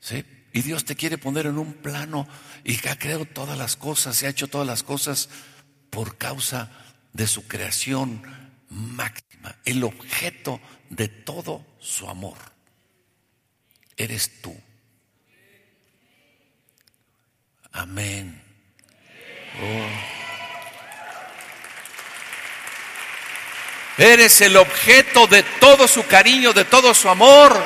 ¿sí? 0.00 0.24
Y 0.52 0.62
Dios 0.62 0.84
te 0.84 0.94
quiere 0.94 1.18
poner 1.18 1.46
en 1.46 1.58
un 1.58 1.72
plano 1.72 2.28
y 2.62 2.76
que 2.76 2.88
ha 2.88 2.98
creado 2.98 3.24
todas 3.24 3.58
las 3.58 3.76
cosas, 3.76 4.16
se 4.16 4.26
ha 4.26 4.30
hecho 4.30 4.48
todas 4.48 4.66
las 4.66 4.82
cosas 4.82 5.28
por 5.92 6.16
causa 6.16 6.70
de 7.12 7.26
su 7.26 7.46
creación 7.46 8.22
máxima, 8.70 9.54
el 9.66 9.84
objeto 9.84 10.58
de 10.88 11.08
todo 11.08 11.66
su 11.78 12.08
amor. 12.08 12.38
Eres 13.94 14.40
tú. 14.40 14.58
Amén. 17.72 18.42
Oh. 19.62 19.88
Eres 23.98 24.40
el 24.40 24.56
objeto 24.56 25.26
de 25.26 25.42
todo 25.60 25.86
su 25.86 26.06
cariño, 26.06 26.54
de 26.54 26.64
todo 26.64 26.94
su 26.94 27.10
amor. 27.10 27.62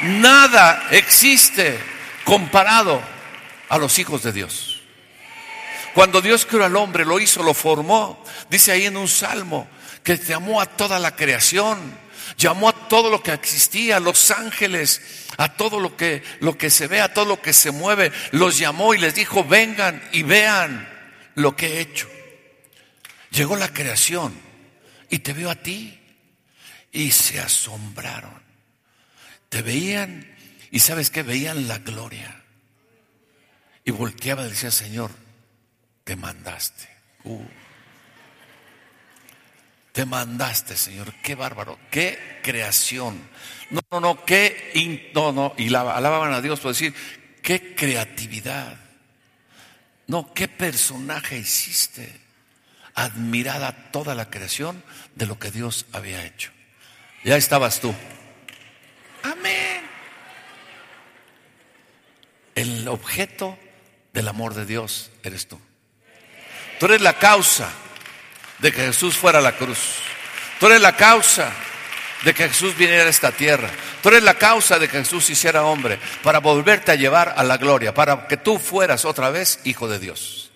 Nada 0.00 0.88
existe 0.90 1.78
comparado 2.24 3.02
a 3.68 3.76
los 3.76 3.98
hijos 3.98 4.22
de 4.22 4.32
Dios. 4.32 4.73
Cuando 5.94 6.20
Dios 6.20 6.44
creó 6.44 6.64
al 6.64 6.76
hombre, 6.76 7.04
lo 7.04 7.20
hizo, 7.20 7.42
lo 7.42 7.54
formó. 7.54 8.22
Dice 8.50 8.72
ahí 8.72 8.86
en 8.86 8.96
un 8.96 9.08
salmo 9.08 9.68
que 10.02 10.16
llamó 10.16 10.60
a 10.60 10.66
toda 10.66 10.98
la 10.98 11.14
creación, 11.14 11.78
llamó 12.36 12.68
a 12.68 12.88
todo 12.88 13.10
lo 13.10 13.22
que 13.22 13.32
existía, 13.32 13.96
a 13.96 14.00
los 14.00 14.32
ángeles, 14.32 15.28
a 15.36 15.54
todo 15.54 15.78
lo 15.78 15.96
que, 15.96 16.22
lo 16.40 16.58
que 16.58 16.68
se 16.68 16.88
ve, 16.88 17.00
a 17.00 17.14
todo 17.14 17.26
lo 17.26 17.40
que 17.40 17.52
se 17.52 17.70
mueve. 17.70 18.10
Los 18.32 18.58
llamó 18.58 18.92
y 18.92 18.98
les 18.98 19.14
dijo, 19.14 19.44
vengan 19.44 20.02
y 20.12 20.24
vean 20.24 20.88
lo 21.36 21.54
que 21.54 21.78
he 21.78 21.80
hecho. 21.80 22.08
Llegó 23.30 23.56
la 23.56 23.72
creación 23.72 24.34
y 25.10 25.20
te 25.20 25.32
veo 25.32 25.50
a 25.50 25.56
ti. 25.56 26.00
Y 26.90 27.10
se 27.10 27.40
asombraron. 27.40 28.40
Te 29.48 29.62
veían 29.62 30.32
y 30.70 30.80
sabes 30.80 31.10
que 31.10 31.22
veían 31.22 31.66
la 31.68 31.78
gloria. 31.78 32.42
Y 33.84 33.90
volteaba 33.90 34.46
y 34.46 34.50
decía, 34.50 34.70
Señor, 34.70 35.10
te 36.04 36.16
mandaste. 36.16 36.88
Uh. 37.24 37.42
te 39.92 40.04
mandaste, 40.04 40.76
Señor. 40.76 41.12
Qué 41.22 41.34
bárbaro. 41.34 41.78
Qué 41.90 42.40
creación. 42.42 43.18
No, 43.70 43.80
no, 43.90 44.00
no. 44.00 44.24
Qué. 44.24 45.10
no, 45.14 45.32
no. 45.32 45.54
Y 45.56 45.74
alababan 45.74 46.32
a 46.32 46.42
Dios 46.42 46.60
por 46.60 46.72
decir, 46.72 46.94
qué 47.42 47.74
creatividad. 47.74 48.76
No, 50.06 50.32
qué 50.34 50.48
personaje 50.48 51.38
hiciste 51.38 52.20
admirada 52.94 53.90
toda 53.90 54.14
la 54.14 54.30
creación 54.30 54.82
de 55.14 55.26
lo 55.26 55.38
que 55.38 55.50
Dios 55.50 55.86
había 55.92 56.24
hecho. 56.24 56.50
Ya 57.24 57.36
estabas 57.36 57.80
tú. 57.80 57.94
Amén. 59.22 59.82
El 62.54 62.86
objeto 62.88 63.58
del 64.12 64.28
amor 64.28 64.54
de 64.54 64.66
Dios 64.66 65.10
eres 65.22 65.48
tú. 65.48 65.58
Tú 66.78 66.86
eres 66.86 67.00
la 67.00 67.14
causa 67.14 67.70
de 68.58 68.72
que 68.72 68.82
Jesús 68.86 69.16
fuera 69.16 69.38
a 69.38 69.42
la 69.42 69.56
cruz. 69.56 69.78
Tú 70.58 70.66
eres 70.66 70.80
la 70.80 70.96
causa 70.96 71.52
de 72.24 72.34
que 72.34 72.48
Jesús 72.48 72.76
viniera 72.76 73.04
a 73.04 73.08
esta 73.08 73.32
tierra. 73.32 73.70
Tú 74.02 74.08
eres 74.08 74.22
la 74.22 74.34
causa 74.34 74.78
de 74.78 74.88
que 74.88 74.98
Jesús 74.98 75.28
hiciera 75.30 75.64
hombre 75.64 75.98
para 76.22 76.40
volverte 76.40 76.92
a 76.92 76.96
llevar 76.96 77.34
a 77.36 77.44
la 77.44 77.56
gloria, 77.56 77.94
para 77.94 78.26
que 78.26 78.36
tú 78.36 78.58
fueras 78.58 79.04
otra 79.04 79.30
vez 79.30 79.60
hijo 79.64 79.88
de 79.88 79.98
Dios. 79.98 80.50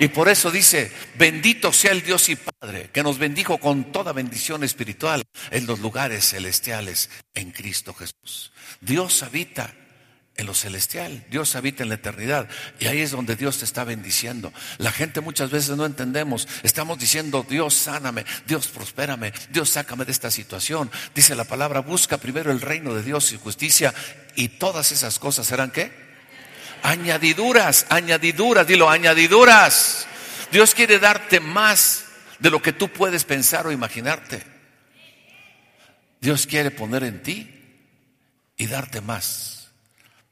Y 0.00 0.08
por 0.08 0.28
eso 0.28 0.50
dice, 0.52 0.92
bendito 1.16 1.72
sea 1.72 1.90
el 1.90 2.02
Dios 2.02 2.28
y 2.28 2.36
Padre, 2.36 2.90
que 2.92 3.02
nos 3.02 3.18
bendijo 3.18 3.58
con 3.58 3.90
toda 3.90 4.12
bendición 4.12 4.62
espiritual 4.62 5.24
en 5.50 5.66
los 5.66 5.80
lugares 5.80 6.30
celestiales 6.30 7.10
en 7.34 7.50
Cristo 7.50 7.92
Jesús. 7.94 8.52
Dios 8.80 9.24
habita 9.24 9.74
en 10.38 10.46
lo 10.46 10.54
celestial, 10.54 11.24
Dios 11.30 11.56
habita 11.56 11.82
en 11.82 11.88
la 11.88 11.96
eternidad 11.96 12.48
y 12.78 12.86
ahí 12.86 13.00
es 13.00 13.10
donde 13.10 13.34
Dios 13.34 13.58
te 13.58 13.64
está 13.64 13.82
bendiciendo. 13.82 14.52
La 14.78 14.92
gente 14.92 15.20
muchas 15.20 15.50
veces 15.50 15.76
no 15.76 15.84
entendemos, 15.84 16.46
estamos 16.62 16.96
diciendo, 16.96 17.44
Dios 17.46 17.74
sáname, 17.74 18.24
Dios 18.46 18.68
prospérame, 18.68 19.32
Dios 19.50 19.68
sácame 19.70 20.04
de 20.04 20.12
esta 20.12 20.30
situación. 20.30 20.92
Dice 21.12 21.34
la 21.34 21.42
palabra, 21.42 21.80
busca 21.80 22.18
primero 22.18 22.52
el 22.52 22.60
reino 22.60 22.94
de 22.94 23.02
Dios 23.02 23.32
y 23.32 23.36
justicia 23.36 23.92
y 24.36 24.48
todas 24.48 24.92
esas 24.92 25.18
cosas 25.18 25.48
serán 25.48 25.72
qué? 25.72 25.90
Añadiduras, 26.84 27.86
añadiduras, 27.88 28.64
dilo, 28.64 28.88
añadiduras. 28.88 30.06
Dios 30.52 30.72
quiere 30.72 31.00
darte 31.00 31.40
más 31.40 32.04
de 32.38 32.50
lo 32.50 32.62
que 32.62 32.72
tú 32.72 32.88
puedes 32.88 33.24
pensar 33.24 33.66
o 33.66 33.72
imaginarte. 33.72 34.44
Dios 36.20 36.46
quiere 36.46 36.70
poner 36.70 37.02
en 37.02 37.24
ti 37.24 37.50
y 38.56 38.68
darte 38.68 39.00
más. 39.00 39.57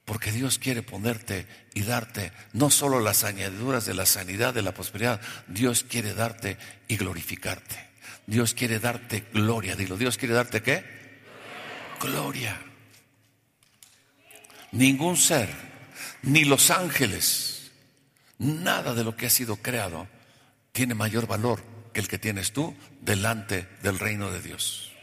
Porque 0.07 0.31
Dios 0.31 0.59
quiere 0.59 0.83
ponerte 0.83 1.47
y 1.75 1.83
darte 1.83 2.33
no 2.53 2.71
solo 2.71 3.01
las 3.01 3.25
añadiduras 3.25 3.85
de 3.85 3.93
la 3.93 4.07
sanidad, 4.07 4.55
de 4.55 4.63
la 4.63 4.73
prosperidad, 4.73 5.21
Dios 5.49 5.85
quiere 5.87 6.15
darte 6.15 6.57
y 6.89 6.97
glorificarte. 6.97 7.77
Dios 8.27 8.55
quiere 8.55 8.79
darte 8.79 9.25
gloria, 9.35 9.77
dilo, 9.77 9.97
Dios 9.99 10.17
quiere 10.17 10.33
darte 10.33 10.63
qué? 10.63 10.85
Gloria. 12.01 12.57
Ningún 14.73 15.17
ser, 15.17 15.49
ni 16.23 16.45
los 16.45 16.71
ángeles, 16.71 17.73
nada 18.39 18.95
de 18.95 19.05
lo 19.05 19.17
que 19.17 19.27
ha 19.27 19.31
sido 19.31 19.57
creado 19.57 20.07
tiene 20.71 20.95
mayor 20.95 21.27
valor 21.27 21.65
que 21.93 22.01
el 22.01 22.07
que 22.07 22.19
tienes 22.19 22.53
tú 22.53 22.77
delante 23.01 23.67
del 23.83 23.99
reino 23.99 24.31
de 24.31 24.41
Dios. 24.41 24.96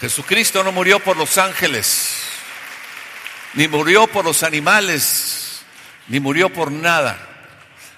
Jesucristo 0.00 0.62
no 0.62 0.70
murió 0.70 1.00
por 1.00 1.16
los 1.16 1.38
ángeles, 1.38 2.14
ni 3.54 3.66
murió 3.66 4.06
por 4.06 4.24
los 4.24 4.44
animales, 4.44 5.62
ni 6.06 6.20
murió 6.20 6.52
por 6.52 6.70
nada, 6.70 7.18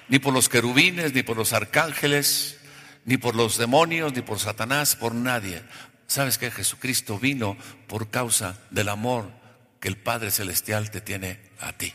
ni 0.07 0.17
por 0.17 0.33
los 0.33 0.49
querubines, 0.49 1.13
ni 1.13 1.21
por 1.21 1.37
los 1.37 1.53
arcángeles, 1.53 2.57
ni 3.05 3.17
por 3.17 3.35
los 3.35 3.57
demonios, 3.57 4.13
ni 4.13 4.21
por 4.21 4.39
Satanás, 4.39 4.95
por 4.95 5.13
nadie. 5.13 5.61
¿Sabes 6.07 6.39
que 6.39 6.49
Jesucristo 6.49 7.19
vino 7.19 7.55
por 7.87 8.09
causa 8.09 8.57
del 8.71 8.89
amor 8.89 9.31
que 9.79 9.87
el 9.87 9.97
Padre 9.97 10.31
Celestial 10.31 10.89
te 10.89 11.01
tiene 11.01 11.39
a 11.59 11.71
ti? 11.73 11.93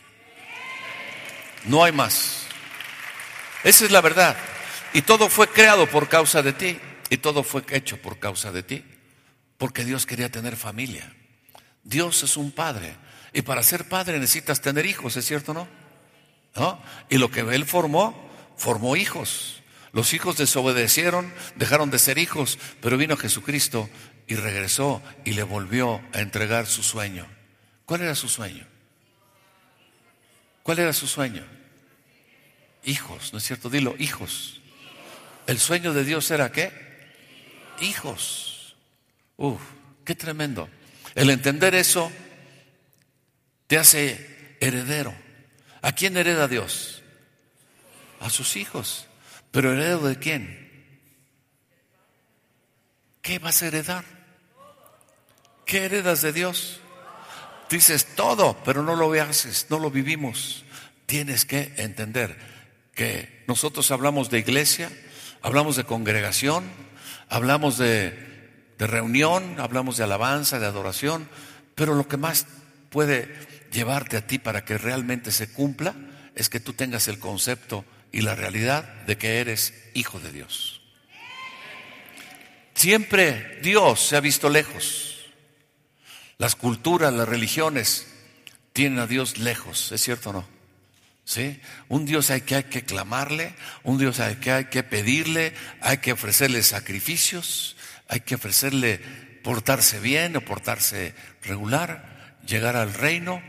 No 1.65 1.83
hay 1.83 1.91
más. 1.91 2.43
Esa 3.63 3.83
es 3.83 3.91
la 3.91 4.01
verdad. 4.01 4.37
Y 4.93 5.01
todo 5.01 5.27
fue 5.27 5.49
creado 5.49 5.85
por 5.87 6.07
causa 6.07 6.41
de 6.41 6.53
ti. 6.53 6.79
Y 7.09 7.17
todo 7.17 7.43
fue 7.43 7.63
hecho 7.69 8.01
por 8.01 8.19
causa 8.19 8.51
de 8.51 8.63
ti. 8.63 8.83
Porque 9.57 9.85
Dios 9.85 10.05
quería 10.05 10.29
tener 10.29 10.55
familia. 10.55 11.13
Dios 11.83 12.23
es 12.23 12.37
un 12.37 12.51
padre. 12.51 12.95
Y 13.33 13.41
para 13.41 13.63
ser 13.63 13.87
padre 13.87 14.19
necesitas 14.19 14.61
tener 14.61 14.85
hijos, 14.85 15.15
¿es 15.17 15.25
cierto 15.25 15.51
o 15.51 15.55
no? 15.55 15.67
¿No? 16.55 16.81
Y 17.09 17.17
lo 17.17 17.29
que 17.29 17.41
Él 17.41 17.65
formó, 17.65 18.29
formó 18.57 18.95
hijos. 18.95 19.61
Los 19.91 20.13
hijos 20.13 20.37
desobedecieron, 20.37 21.33
dejaron 21.55 21.89
de 21.89 21.99
ser 21.99 22.17
hijos, 22.17 22.59
pero 22.81 22.97
vino 22.97 23.17
Jesucristo 23.17 23.89
y 24.27 24.35
regresó 24.35 25.01
y 25.23 25.33
le 25.33 25.43
volvió 25.43 26.01
a 26.13 26.19
entregar 26.19 26.67
su 26.67 26.83
sueño. 26.83 27.25
¿Cuál 27.85 28.01
era 28.01 28.15
su 28.15 28.27
sueño? 28.27 28.65
¿Cuál 30.61 30.79
era 30.79 30.93
su 30.93 31.07
sueño? 31.07 31.45
Hijos, 32.83 33.31
¿no 33.31 33.39
es 33.39 33.45
cierto? 33.45 33.69
Dilo, 33.69 33.95
hijos. 33.97 34.61
El 35.45 35.59
sueño 35.59 35.93
de 35.93 36.03
Dios 36.03 36.29
era 36.29 36.51
qué? 36.51 36.71
Hijos. 37.79 38.46
Uf, 39.37 39.61
qué 40.03 40.15
tremendo. 40.15 40.67
El 41.15 41.29
entender 41.29 41.75
eso 41.75 42.11
te 43.67 43.77
hace 43.77 44.55
heredero. 44.59 45.15
¿A 45.81 45.91
quién 45.93 46.17
hereda 46.17 46.47
Dios? 46.47 47.03
A 48.19 48.29
sus 48.29 48.55
hijos. 48.55 49.07
¿Pero 49.51 49.71
heredero 49.71 50.07
de 50.07 50.17
quién? 50.17 50.67
¿Qué 53.21 53.39
vas 53.39 53.61
a 53.61 53.67
heredar? 53.67 54.05
¿Qué 55.65 55.85
heredas 55.85 56.21
de 56.21 56.33
Dios? 56.33 56.79
Dices 57.69 58.15
todo, 58.15 58.57
pero 58.63 58.83
no 58.83 58.95
lo 58.95 59.11
haces, 59.21 59.67
no 59.69 59.79
lo 59.79 59.91
vivimos. 59.91 60.63
Tienes 61.05 61.45
que 61.45 61.73
entender 61.77 62.37
que 62.95 63.43
nosotros 63.47 63.91
hablamos 63.91 64.29
de 64.29 64.39
iglesia, 64.39 64.89
hablamos 65.41 65.75
de 65.75 65.83
congregación, 65.83 66.69
hablamos 67.29 67.77
de 67.77 68.26
de 68.77 68.87
reunión, 68.87 69.59
hablamos 69.59 69.97
de 69.97 70.03
alabanza, 70.03 70.59
de 70.59 70.65
adoración, 70.65 71.27
pero 71.75 71.95
lo 71.95 72.07
que 72.07 72.17
más 72.17 72.45
puede 72.89 73.33
llevarte 73.71 74.17
a 74.17 74.27
ti 74.27 74.39
para 74.39 74.65
que 74.65 74.77
realmente 74.77 75.31
se 75.31 75.51
cumpla 75.51 75.95
es 76.35 76.49
que 76.49 76.59
tú 76.59 76.73
tengas 76.73 77.07
el 77.07 77.19
concepto 77.19 77.85
y 78.11 78.21
la 78.21 78.35
realidad 78.35 78.83
de 79.05 79.17
que 79.17 79.39
eres 79.39 79.73
hijo 79.93 80.19
de 80.19 80.31
Dios. 80.31 80.81
Siempre 82.75 83.59
Dios 83.63 83.99
se 84.07 84.15
ha 84.15 84.19
visto 84.19 84.49
lejos. 84.49 85.25
Las 86.37 86.55
culturas, 86.55 87.11
las 87.11 87.27
religiones 87.27 88.07
tienen 88.73 88.99
a 88.99 89.07
Dios 89.07 89.39
lejos, 89.39 89.91
¿es 89.91 90.01
cierto 90.01 90.29
o 90.29 90.33
no? 90.33 90.47
¿Sí? 91.25 91.59
Un 91.89 92.05
Dios 92.05 92.29
hay 92.29 92.41
que, 92.41 92.55
hay 92.55 92.63
que 92.65 92.85
clamarle, 92.85 93.55
un 93.83 93.97
Dios 93.97 94.19
hay 94.19 94.35
que, 94.35 94.51
hay 94.51 94.65
que 94.65 94.83
pedirle, 94.83 95.53
hay 95.81 95.97
que 95.97 96.13
ofrecerle 96.13 96.61
sacrificios, 96.61 97.76
hay 98.07 98.21
que 98.21 98.35
ofrecerle 98.35 98.99
portarse 99.43 99.99
bien 99.99 100.35
o 100.35 100.41
portarse 100.41 101.13
regular, 101.43 102.37
llegar 102.45 102.75
al 102.75 102.93
reino, 102.93 103.41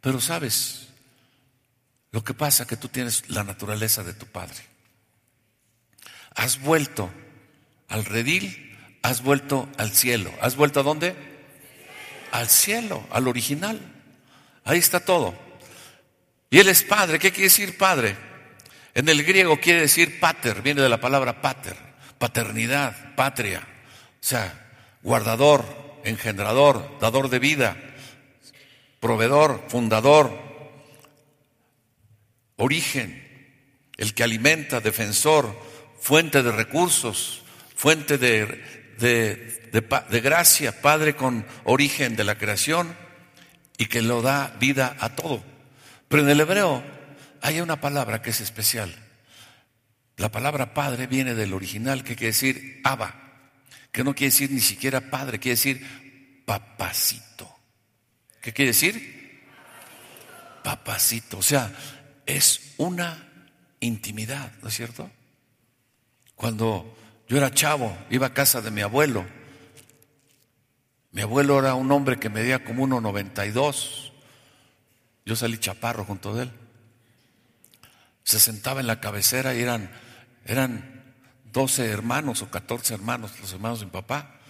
pero 0.00 0.20
sabes, 0.20 0.88
lo 2.12 2.24
que 2.24 2.34
pasa 2.34 2.64
es 2.64 2.68
que 2.68 2.76
tú 2.76 2.88
tienes 2.88 3.28
la 3.28 3.44
naturaleza 3.44 4.02
de 4.02 4.14
tu 4.14 4.26
padre. 4.26 4.58
Has 6.34 6.60
vuelto 6.60 7.10
al 7.88 8.04
redil, 8.04 8.78
has 9.02 9.22
vuelto 9.22 9.68
al 9.76 9.92
cielo. 9.92 10.32
¿Has 10.40 10.56
vuelto 10.56 10.80
a 10.80 10.82
dónde? 10.82 11.14
Al 12.32 12.48
cielo, 12.48 13.06
al 13.10 13.28
original. 13.28 13.80
Ahí 14.64 14.78
está 14.78 15.00
todo. 15.00 15.34
Y 16.50 16.58
él 16.58 16.68
es 16.68 16.82
padre. 16.82 17.18
¿Qué 17.18 17.30
quiere 17.30 17.44
decir 17.44 17.76
padre? 17.76 18.16
En 18.94 19.08
el 19.08 19.22
griego 19.22 19.60
quiere 19.60 19.82
decir 19.82 20.18
pater, 20.18 20.62
viene 20.62 20.82
de 20.82 20.88
la 20.88 21.00
palabra 21.00 21.40
pater, 21.40 21.76
paternidad, 22.18 23.14
patria. 23.14 23.66
O 24.22 24.26
sea, 24.26 24.70
guardador, 25.02 25.64
engendrador, 26.04 26.98
dador 27.00 27.30
de 27.30 27.38
vida, 27.38 27.76
proveedor, 29.00 29.64
fundador, 29.68 30.30
origen, 32.56 33.26
el 33.96 34.14
que 34.14 34.22
alimenta, 34.22 34.80
defensor, 34.80 35.58
fuente 36.00 36.42
de 36.42 36.52
recursos, 36.52 37.42
fuente 37.74 38.18
de, 38.18 38.62
de, 38.98 40.20
gracia, 40.20 40.82
Padre 40.82 41.16
con 41.16 41.46
origen 41.64 42.16
de 42.16 42.24
la 42.24 42.36
creación 42.36 42.94
y 43.78 43.86
que 43.86 44.02
lo 44.02 44.20
da 44.20 44.54
vida 44.60 44.96
a 45.00 45.16
todo. 45.16 45.42
Pero 46.08 46.22
en 46.22 46.28
el 46.28 46.40
hebreo 46.40 46.82
hay 47.40 47.60
una 47.60 47.80
palabra 47.80 48.20
que 48.20 48.30
es 48.30 48.40
especial. 48.40 48.94
La 50.18 50.30
palabra 50.30 50.74
Padre 50.74 51.06
viene 51.06 51.34
del 51.34 51.54
original 51.54 52.04
que 52.04 52.16
quiere 52.16 52.32
decir 52.32 52.82
Abba 52.84 53.19
que 53.92 54.04
no 54.04 54.14
quiere 54.14 54.30
decir 54.30 54.50
ni 54.50 54.60
siquiera 54.60 55.00
padre, 55.00 55.38
quiere 55.38 55.56
decir 55.56 56.42
papacito. 56.44 57.48
¿Qué 58.40 58.52
quiere 58.52 58.70
decir? 58.70 59.42
Papacito. 60.62 61.38
O 61.38 61.42
sea, 61.42 61.72
es 62.26 62.74
una 62.78 63.46
intimidad, 63.80 64.52
¿no 64.62 64.68
es 64.68 64.74
cierto? 64.74 65.10
Cuando 66.34 66.96
yo 67.28 67.36
era 67.36 67.52
chavo, 67.52 67.96
iba 68.10 68.28
a 68.28 68.34
casa 68.34 68.60
de 68.60 68.70
mi 68.70 68.80
abuelo. 68.80 69.26
Mi 71.12 71.22
abuelo 71.22 71.58
era 71.58 71.74
un 71.74 71.90
hombre 71.90 72.18
que 72.18 72.30
medía 72.30 72.64
como 72.64 72.86
1,92. 72.86 74.12
Yo 75.26 75.36
salí 75.36 75.58
chaparro 75.58 76.04
junto 76.04 76.34
de 76.34 76.44
él. 76.44 76.52
Se 78.22 78.38
sentaba 78.38 78.80
en 78.80 78.86
la 78.86 79.00
cabecera 79.00 79.54
y 79.54 79.62
eran, 79.62 79.90
eran 80.44 80.99
12 81.52 81.86
hermanos 81.86 82.42
o 82.42 82.50
14 82.50 82.94
hermanos, 82.94 83.32
los 83.40 83.52
hermanos 83.52 83.80
de 83.80 83.86
mi 83.86 83.92
papá. 83.92 84.40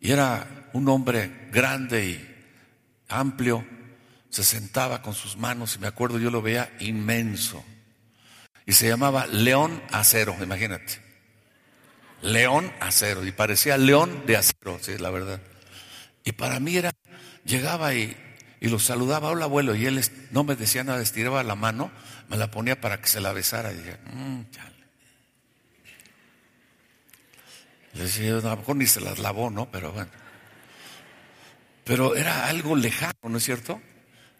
Y 0.00 0.12
era 0.12 0.68
un 0.72 0.88
hombre 0.88 1.48
grande 1.50 2.06
y 2.06 2.36
amplio. 3.08 3.66
Se 4.30 4.44
sentaba 4.44 5.02
con 5.02 5.14
sus 5.14 5.36
manos 5.36 5.76
y 5.76 5.78
me 5.78 5.86
acuerdo 5.86 6.18
yo 6.18 6.30
lo 6.30 6.42
veía 6.42 6.70
inmenso. 6.80 7.64
Y 8.66 8.72
se 8.72 8.88
llamaba 8.88 9.26
León 9.26 9.82
Acero, 9.92 10.36
imagínate. 10.42 11.00
León 12.22 12.72
Acero. 12.80 13.24
Y 13.24 13.32
parecía 13.32 13.78
León 13.78 14.24
de 14.26 14.36
Acero, 14.36 14.78
sí, 14.80 14.98
la 14.98 15.10
verdad. 15.10 15.40
Y 16.24 16.32
para 16.32 16.58
mí 16.58 16.76
era, 16.76 16.90
llegaba 17.44 17.94
y, 17.94 18.16
y 18.60 18.68
lo 18.68 18.80
saludaba, 18.80 19.30
hola 19.30 19.44
abuelo, 19.44 19.76
y 19.76 19.86
él 19.86 20.04
no 20.32 20.42
me 20.42 20.56
decía 20.56 20.82
nada, 20.82 21.00
estiraba 21.00 21.42
la 21.44 21.54
mano, 21.54 21.92
me 22.28 22.36
la 22.36 22.50
ponía 22.50 22.80
para 22.80 23.00
que 23.00 23.08
se 23.08 23.20
la 23.20 23.32
besara. 23.32 23.72
Y 23.72 23.76
dije, 23.76 23.98
mmm, 24.12 24.40
Le 24.40 24.75
decía, 28.04 28.36
a 28.36 28.40
lo 28.40 28.56
mejor 28.56 28.76
ni 28.76 28.86
se 28.86 29.00
las 29.00 29.18
lavó, 29.18 29.50
¿no? 29.50 29.70
Pero 29.70 29.92
bueno. 29.92 30.10
Pero 31.84 32.16
era 32.16 32.48
algo 32.48 32.74
lejano, 32.74 33.14
¿no 33.22 33.38
es 33.38 33.44
cierto? 33.44 33.80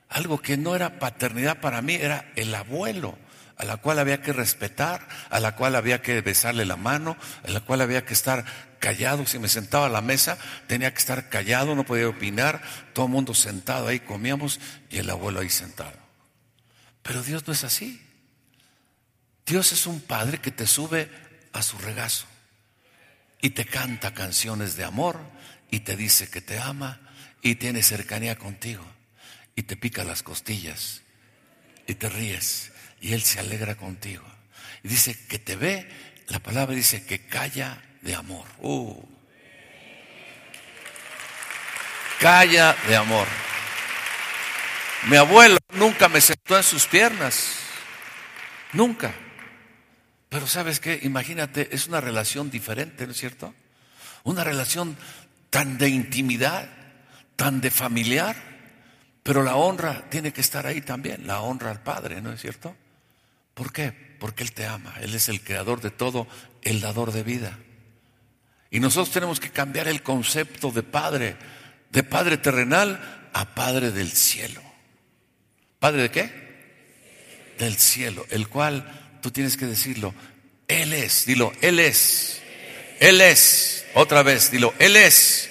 Algo 0.08 0.40
que 0.42 0.56
no 0.56 0.74
era 0.74 0.98
paternidad 0.98 1.60
para 1.60 1.80
mí, 1.80 1.94
era 1.94 2.32
el 2.36 2.54
abuelo, 2.54 3.16
a 3.56 3.64
la 3.64 3.76
cual 3.76 3.98
había 3.98 4.20
que 4.20 4.32
respetar, 4.32 5.06
a 5.30 5.40
la 5.40 5.54
cual 5.54 5.76
había 5.76 6.02
que 6.02 6.20
besarle 6.20 6.64
la 6.64 6.76
mano, 6.76 7.16
a 7.44 7.50
la 7.50 7.60
cual 7.60 7.80
había 7.80 8.04
que 8.04 8.14
estar 8.14 8.44
callado. 8.80 9.26
Si 9.26 9.38
me 9.38 9.48
sentaba 9.48 9.86
a 9.86 9.90
la 9.90 10.00
mesa, 10.00 10.38
tenía 10.66 10.92
que 10.92 10.98
estar 10.98 11.28
callado, 11.28 11.74
no 11.74 11.84
podía 11.86 12.08
opinar, 12.08 12.62
todo 12.92 13.06
el 13.06 13.12
mundo 13.12 13.32
sentado 13.32 13.88
ahí, 13.88 14.00
comíamos 14.00 14.60
y 14.90 14.98
el 14.98 15.08
abuelo 15.08 15.40
ahí 15.40 15.50
sentado. 15.50 15.96
Pero 17.02 17.22
Dios 17.22 17.46
no 17.46 17.52
es 17.52 17.62
así. 17.62 18.02
Dios 19.46 19.70
es 19.70 19.86
un 19.86 20.00
padre 20.00 20.38
que 20.38 20.50
te 20.50 20.66
sube 20.66 21.08
a 21.52 21.62
su 21.62 21.78
regazo 21.78 22.26
y 23.40 23.50
te 23.50 23.64
canta 23.64 24.14
canciones 24.14 24.76
de 24.76 24.84
amor 24.84 25.18
y 25.70 25.80
te 25.80 25.96
dice 25.96 26.28
que 26.28 26.40
te 26.40 26.58
ama 26.58 27.00
y 27.42 27.56
tiene 27.56 27.82
cercanía 27.82 28.36
contigo 28.36 28.84
y 29.54 29.62
te 29.62 29.76
pica 29.76 30.04
las 30.04 30.22
costillas 30.22 31.02
y 31.86 31.94
te 31.94 32.08
ríes 32.08 32.72
y 33.00 33.12
Él 33.12 33.22
se 33.22 33.40
alegra 33.40 33.76
contigo. 33.76 34.24
Y 34.82 34.88
dice 34.88 35.16
que 35.28 35.38
te 35.38 35.56
ve, 35.56 35.88
la 36.28 36.38
palabra 36.38 36.74
dice 36.74 37.04
que 37.04 37.26
calla 37.26 37.82
de 38.02 38.14
amor. 38.14 38.46
Uh. 38.58 39.02
Calla 42.20 42.76
de 42.88 42.96
amor. 42.96 43.26
Mi 45.04 45.16
abuelo 45.16 45.58
nunca 45.72 46.08
me 46.08 46.20
sentó 46.20 46.56
en 46.56 46.62
sus 46.62 46.86
piernas. 46.86 47.58
Nunca. 48.72 49.14
Pero 50.36 50.48
sabes 50.48 50.80
qué, 50.80 51.00
imagínate, 51.02 51.74
es 51.74 51.86
una 51.86 51.98
relación 51.98 52.50
diferente, 52.50 53.06
¿no 53.06 53.12
es 53.12 53.18
cierto? 53.18 53.54
Una 54.22 54.44
relación 54.44 54.94
tan 55.48 55.78
de 55.78 55.88
intimidad, 55.88 56.68
tan 57.36 57.62
de 57.62 57.70
familiar, 57.70 58.36
pero 59.22 59.42
la 59.42 59.56
honra 59.56 60.10
tiene 60.10 60.34
que 60.34 60.42
estar 60.42 60.66
ahí 60.66 60.82
también, 60.82 61.26
la 61.26 61.40
honra 61.40 61.70
al 61.70 61.82
Padre, 61.82 62.20
¿no 62.20 62.30
es 62.34 62.42
cierto? 62.42 62.76
¿Por 63.54 63.72
qué? 63.72 63.92
Porque 64.20 64.42
Él 64.42 64.52
te 64.52 64.66
ama, 64.66 64.92
Él 65.00 65.14
es 65.14 65.30
el 65.30 65.40
creador 65.40 65.80
de 65.80 65.90
todo, 65.90 66.26
el 66.60 66.82
dador 66.82 67.12
de 67.12 67.22
vida. 67.22 67.58
Y 68.70 68.78
nosotros 68.78 69.14
tenemos 69.14 69.40
que 69.40 69.48
cambiar 69.48 69.88
el 69.88 70.02
concepto 70.02 70.70
de 70.70 70.82
Padre, 70.82 71.38
de 71.88 72.02
Padre 72.02 72.36
terrenal 72.36 73.30
a 73.32 73.54
Padre 73.54 73.90
del 73.90 74.12
cielo. 74.12 74.60
¿Padre 75.78 76.02
de 76.02 76.10
qué? 76.10 77.54
Del 77.58 77.76
cielo, 77.76 78.26
el 78.28 78.48
cual 78.48 79.05
tú 79.26 79.32
tienes 79.32 79.56
que 79.56 79.66
decirlo. 79.66 80.14
Él 80.68 80.92
es, 80.92 81.26
dilo, 81.26 81.52
Él 81.60 81.80
es. 81.80 82.40
Él 83.00 83.20
es. 83.20 83.84
Otra 83.94 84.22
vez, 84.22 84.52
dilo, 84.52 84.72
Él 84.78 84.94
es 84.94 85.50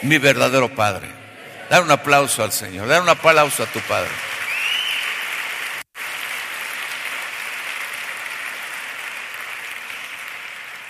mi 0.00 0.16
verdadero 0.16 0.74
Padre. 0.74 1.06
Dar 1.68 1.82
un 1.82 1.90
aplauso 1.90 2.42
al 2.42 2.50
Señor, 2.50 2.88
dar 2.88 3.02
un 3.02 3.10
aplauso 3.10 3.62
a 3.62 3.66
tu 3.66 3.78
Padre. 3.80 4.08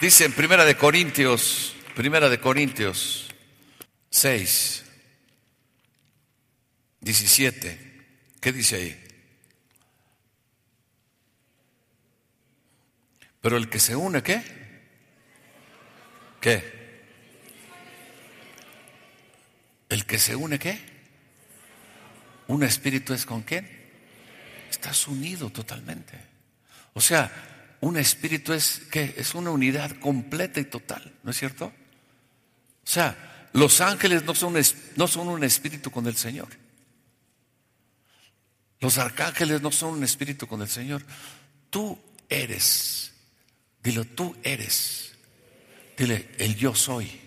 Dice 0.00 0.24
en 0.24 0.32
Primera 0.32 0.64
de 0.64 0.76
Corintios, 0.76 1.74
Primera 1.96 2.28
de 2.28 2.38
Corintios 2.38 3.26
6, 4.10 4.84
17. 7.00 8.04
¿Qué 8.40 8.52
dice 8.52 8.76
ahí? 8.76 9.09
Pero 13.40 13.56
el 13.56 13.68
que 13.68 13.80
se 13.80 13.96
une, 13.96 14.22
¿qué? 14.22 14.42
¿Qué? 16.40 16.80
El 19.88 20.06
que 20.06 20.18
se 20.18 20.36
une, 20.36 20.58
¿qué? 20.58 20.78
Un 22.48 22.62
espíritu 22.62 23.12
es 23.14 23.24
con 23.26 23.42
quién? 23.42 23.68
Estás 24.70 25.08
unido 25.08 25.50
totalmente. 25.50 26.18
O 26.94 27.00
sea, 27.00 27.76
un 27.80 27.96
espíritu 27.96 28.52
es 28.52 28.82
¿qué? 28.90 29.14
Es 29.16 29.34
una 29.34 29.50
unidad 29.50 29.92
completa 30.00 30.60
y 30.60 30.64
total, 30.64 31.14
¿no 31.22 31.30
es 31.30 31.38
cierto? 31.38 31.66
O 31.66 32.86
sea, 32.86 33.48
los 33.52 33.80
ángeles 33.80 34.24
no 34.24 34.34
son, 34.34 34.54
no 34.96 35.08
son 35.08 35.28
un 35.28 35.44
espíritu 35.44 35.90
con 35.90 36.06
el 36.06 36.16
Señor. 36.16 36.48
Los 38.80 38.98
arcángeles 38.98 39.60
no 39.60 39.70
son 39.70 39.94
un 39.94 40.04
espíritu 40.04 40.46
con 40.46 40.62
el 40.62 40.68
Señor. 40.68 41.02
Tú 41.68 41.98
eres 42.28 43.09
Dilo, 43.82 44.04
tú 44.04 44.36
eres. 44.42 45.12
Dile, 45.96 46.30
el 46.38 46.56
yo 46.56 46.74
soy. 46.74 47.20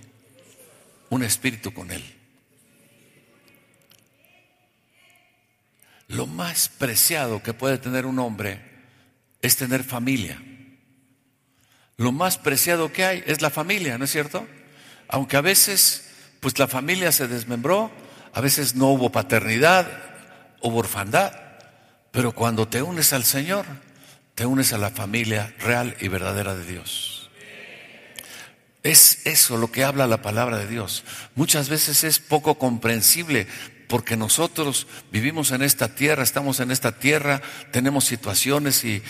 Un 1.10 1.24
espíritu 1.24 1.74
con 1.74 1.92
él. 1.92 2.04
Lo 6.08 6.28
más 6.28 6.70
preciado 6.70 7.42
que 7.42 7.54
puede 7.54 7.78
tener 7.78 8.06
un 8.06 8.20
hombre 8.20 8.62
es 9.42 9.56
tener 9.56 9.84
familia. 9.84 10.42
Lo 11.98 12.12
más 12.12 12.38
preciado 12.38 12.92
que 12.92 13.06
hay 13.06 13.24
es 13.26 13.42
la 13.42 13.50
familia, 13.50 13.98
¿no 13.98 14.06
es 14.06 14.12
cierto? 14.12 14.48
Aunque 15.08 15.38
a 15.38 15.42
veces, 15.42 16.10
pues 16.39 16.58
la 16.60 16.68
familia 16.68 17.12
se 17.12 17.28
desmembró, 17.28 17.92
a 18.34 18.42
veces 18.42 18.76
no 18.76 18.88
hubo 18.88 19.12
paternidad, 19.12 19.88
hubo 20.62 20.80
orfandad, 20.80 21.34
pero 22.12 22.32
cuando 22.32 22.68
te 22.68 22.82
unes 22.82 23.13
al 23.13 23.24
Señor, 23.24 23.66
te 24.36 24.46
unes 24.46 24.74
a 24.74 24.78
la 24.78 24.89
familia 24.89 25.54
real 25.60 25.96
y 26.00 26.08
verdadera 26.08 26.56
de 26.56 26.65
Dios. 26.65 27.30
Es 28.84 29.26
eso 29.26 29.58
lo 29.58 29.72
que 29.72 29.86
habla 29.86 30.08
la 30.08 30.22
palabra 30.22 30.58
de 30.58 30.67
Dios. 30.67 31.04
Muchas 31.36 31.69
veces 31.69 32.04
es 32.04 32.19
poco 32.19 32.58
comprensible 32.58 33.48
porque 33.88 34.17
nosotros 34.17 34.88
vivimos 35.12 35.52
en 35.52 35.62
esta 35.62 35.96
tierra, 35.96 36.24
estamos 36.24 36.60
en 36.60 36.72
esta 36.72 36.98
tierra, 36.98 37.41
tenemos 37.72 38.06
situaciones 38.06 38.84
y, 38.84 39.02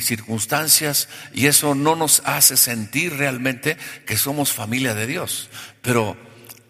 circunstancias 0.00 1.08
y 1.32 1.46
eso 1.46 1.74
no 1.74 1.96
nos 1.96 2.22
hace 2.26 2.56
sentir 2.56 3.16
realmente 3.16 3.76
que 4.06 4.16
somos 4.16 4.52
familia 4.52 4.94
de 4.94 5.06
Dios. 5.06 5.48
Pero 5.82 6.16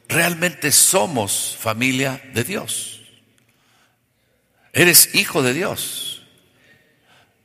realmente 0.08 0.72
somos 0.72 1.56
familia 1.58 2.22
de 2.32 2.44
Dios. 2.44 3.02
Eres 4.72 5.14
hijo 5.14 5.42
de 5.42 5.52
Dios. 5.52 6.17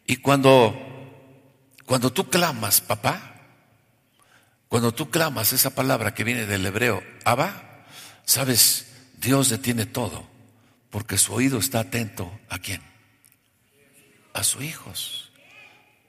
Y 0.06 0.18
cuando, 0.18 0.76
cuando 1.86 2.12
tú 2.12 2.30
clamas, 2.30 2.82
papá, 2.82 3.34
cuando 4.68 4.94
tú 4.94 5.10
clamas 5.10 5.54
esa 5.54 5.70
palabra 5.70 6.14
que 6.14 6.24
viene 6.24 6.46
del 6.46 6.66
hebreo, 6.66 7.04
Abba, 7.24 7.86
sabes, 8.26 8.88
Dios 9.18 9.50
detiene 9.50 9.86
todo, 9.86 10.28
porque 10.90 11.18
su 11.18 11.34
oído 11.34 11.60
está 11.60 11.80
atento 11.80 12.40
a 12.50 12.60
quién? 12.60 12.82
A 14.34 14.44
sus 14.44 14.64
hijos. 14.64 15.32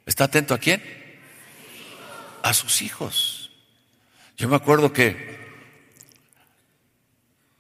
¿Está 0.07 0.24
atento 0.24 0.54
a 0.54 0.59
quién? 0.59 0.83
A 2.42 2.52
sus 2.54 2.83
hijos. 2.83 3.50
Yo 4.37 4.48
me 4.48 4.57
acuerdo 4.57 4.92
que 4.92 5.38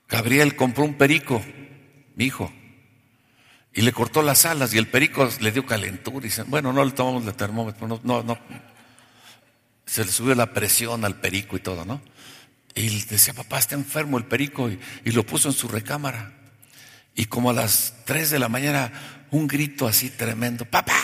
Gabriel 0.08 0.56
compró 0.56 0.84
un 0.84 0.94
perico, 0.94 1.44
mi 2.16 2.24
hijo, 2.24 2.52
y 3.74 3.82
le 3.82 3.92
cortó 3.92 4.22
las 4.22 4.46
alas 4.46 4.72
y 4.72 4.78
el 4.78 4.86
perico 4.86 5.28
le 5.40 5.50
dio 5.50 5.66
calentura. 5.66 6.18
Y 6.18 6.28
dice, 6.28 6.44
bueno, 6.44 6.72
no 6.72 6.84
le 6.84 6.92
tomamos 6.92 7.26
el 7.26 7.34
termómetro, 7.34 7.88
no, 7.88 8.00
no, 8.04 8.22
no. 8.22 8.38
Se 9.84 10.04
le 10.04 10.12
subió 10.12 10.34
la 10.36 10.52
presión 10.52 11.04
al 11.04 11.16
perico 11.16 11.56
y 11.56 11.60
todo, 11.60 11.84
¿no? 11.84 12.00
Y 12.76 13.04
decía, 13.04 13.34
papá, 13.34 13.58
está 13.58 13.74
enfermo 13.74 14.16
el 14.16 14.24
perico 14.26 14.70
y, 14.70 14.78
lo 15.10 15.26
puso 15.26 15.48
en 15.48 15.54
su 15.54 15.66
recámara. 15.68 16.32
Y 17.16 17.26
como 17.26 17.50
a 17.50 17.52
las 17.52 17.94
3 18.04 18.30
de 18.30 18.38
la 18.38 18.48
mañana, 18.48 18.92
un 19.30 19.46
grito 19.48 19.86
así 19.88 20.08
tremendo, 20.10 20.64
papá, 20.64 20.94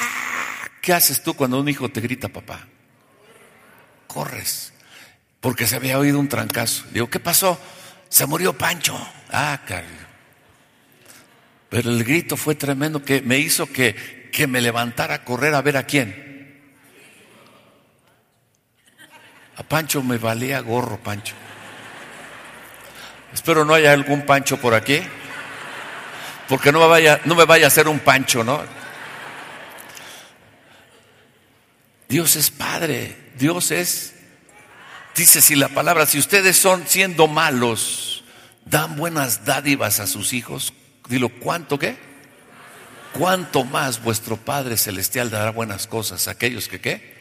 ¿qué 0.80 0.92
haces 0.92 1.22
tú 1.22 1.34
cuando 1.34 1.60
un 1.60 1.68
hijo 1.68 1.88
te 1.90 2.00
grita, 2.00 2.28
papá? 2.28 2.66
Corres, 4.06 4.72
porque 5.40 5.66
se 5.66 5.76
había 5.76 5.98
oído 5.98 6.18
un 6.18 6.28
trancazo. 6.28 6.84
Digo, 6.92 7.10
¿qué 7.10 7.20
pasó? 7.20 7.60
Se 8.08 8.26
murió 8.26 8.56
Pancho. 8.56 8.98
Ah, 9.30 9.60
cariño. 9.66 9.99
Pero 11.70 11.90
el 11.90 12.04
grito 12.04 12.36
fue 12.36 12.56
tremendo 12.56 13.02
que 13.02 13.22
me 13.22 13.38
hizo 13.38 13.66
que, 13.66 14.28
que 14.32 14.46
me 14.46 14.60
levantara 14.60 15.14
a 15.14 15.24
correr 15.24 15.54
a 15.54 15.62
ver 15.62 15.76
a 15.76 15.84
quién. 15.84 16.60
A 19.56 19.62
Pancho 19.62 20.02
me 20.02 20.18
valía 20.18 20.60
gorro, 20.60 20.98
Pancho. 20.98 21.34
Espero 23.32 23.64
no 23.64 23.74
haya 23.74 23.92
algún 23.92 24.26
Pancho 24.26 24.60
por 24.60 24.74
aquí. 24.74 25.00
Porque 26.48 26.72
no 26.72 26.80
me 26.80 26.86
vaya, 26.86 27.20
no 27.24 27.36
me 27.36 27.44
vaya 27.44 27.66
a 27.66 27.68
hacer 27.68 27.86
un 27.86 28.00
Pancho, 28.00 28.42
¿no? 28.42 28.60
Dios 32.08 32.34
es 32.34 32.50
Padre. 32.50 33.16
Dios 33.38 33.70
es. 33.70 34.14
Dice 35.14 35.40
si 35.40 35.54
la 35.54 35.68
palabra, 35.68 36.06
si 36.06 36.18
ustedes 36.18 36.56
son 36.56 36.84
siendo 36.88 37.28
malos, 37.28 38.24
dan 38.64 38.96
buenas 38.96 39.44
dádivas 39.44 40.00
a 40.00 40.06
sus 40.06 40.32
hijos, 40.32 40.72
dilo, 41.10 41.28
¿cuánto 41.28 41.78
qué? 41.78 41.98
¿Cuánto 43.12 43.64
más 43.64 44.02
vuestro 44.02 44.36
Padre 44.36 44.76
Celestial 44.76 45.30
dará 45.30 45.50
buenas 45.50 45.86
cosas 45.86 46.28
a 46.28 46.30
aquellos 46.30 46.68
que 46.68 46.80
qué? 46.80 47.18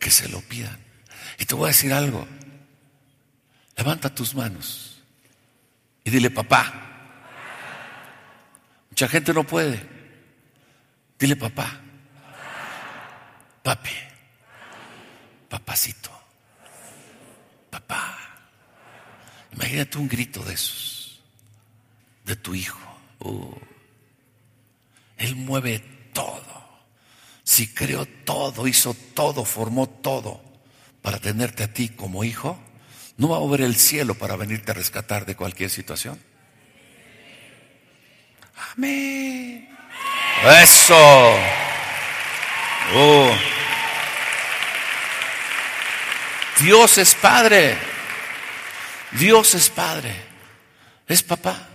Que 0.00 0.10
se 0.10 0.28
lo 0.28 0.40
pidan. 0.40 0.78
Y 1.38 1.44
te 1.44 1.54
voy 1.54 1.66
a 1.66 1.68
decir 1.68 1.92
algo. 1.92 2.26
Levanta 3.76 4.14
tus 4.14 4.34
manos 4.34 5.02
y 6.02 6.10
dile, 6.10 6.30
papá. 6.30 6.72
Mucha 8.88 9.08
gente 9.08 9.34
no 9.34 9.44
puede. 9.44 9.86
Dile, 11.18 11.36
papá. 11.36 11.80
Papi. 13.62 13.90
Papacito. 15.48 16.10
Papá. 17.68 18.16
Imagínate 19.52 19.98
un 19.98 20.08
grito 20.08 20.42
de 20.44 20.54
esos. 20.54 21.20
De 22.24 22.36
tu 22.36 22.54
hijo. 22.54 22.85
Uh. 23.20 23.54
Él 25.16 25.36
mueve 25.36 25.82
todo. 26.12 26.44
Si 27.42 27.68
creó 27.68 28.06
todo, 28.06 28.66
hizo 28.66 28.94
todo, 29.14 29.44
formó 29.44 29.88
todo 29.88 30.40
para 31.00 31.18
tenerte 31.18 31.62
a 31.62 31.72
ti 31.72 31.88
como 31.88 32.24
hijo, 32.24 32.58
no 33.16 33.28
va 33.28 33.36
a 33.36 33.40
mover 33.40 33.60
el 33.60 33.76
cielo 33.76 34.14
para 34.16 34.36
venirte 34.36 34.72
a 34.72 34.74
rescatar 34.74 35.24
de 35.24 35.36
cualquier 35.36 35.70
situación. 35.70 36.20
Amén. 38.74 39.68
Eso. 40.62 41.34
Uh. 42.94 43.30
Dios 46.60 46.98
es 46.98 47.14
Padre. 47.14 47.76
Dios 49.12 49.54
es 49.54 49.70
Padre. 49.70 50.14
Es 51.06 51.22
papá. 51.22 51.68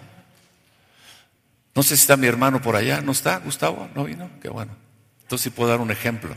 No 1.73 1.83
sé 1.83 1.95
si 1.95 2.01
está 2.01 2.17
mi 2.17 2.27
hermano 2.27 2.61
por 2.61 2.75
allá. 2.75 3.01
¿No 3.01 3.11
está, 3.11 3.37
Gustavo? 3.37 3.89
¿No 3.95 4.03
vino? 4.03 4.29
Qué 4.41 4.49
bueno. 4.49 4.75
Entonces 5.21 5.43
sí 5.43 5.49
puedo 5.49 5.69
dar 5.69 5.79
un 5.79 5.91
ejemplo. 5.91 6.35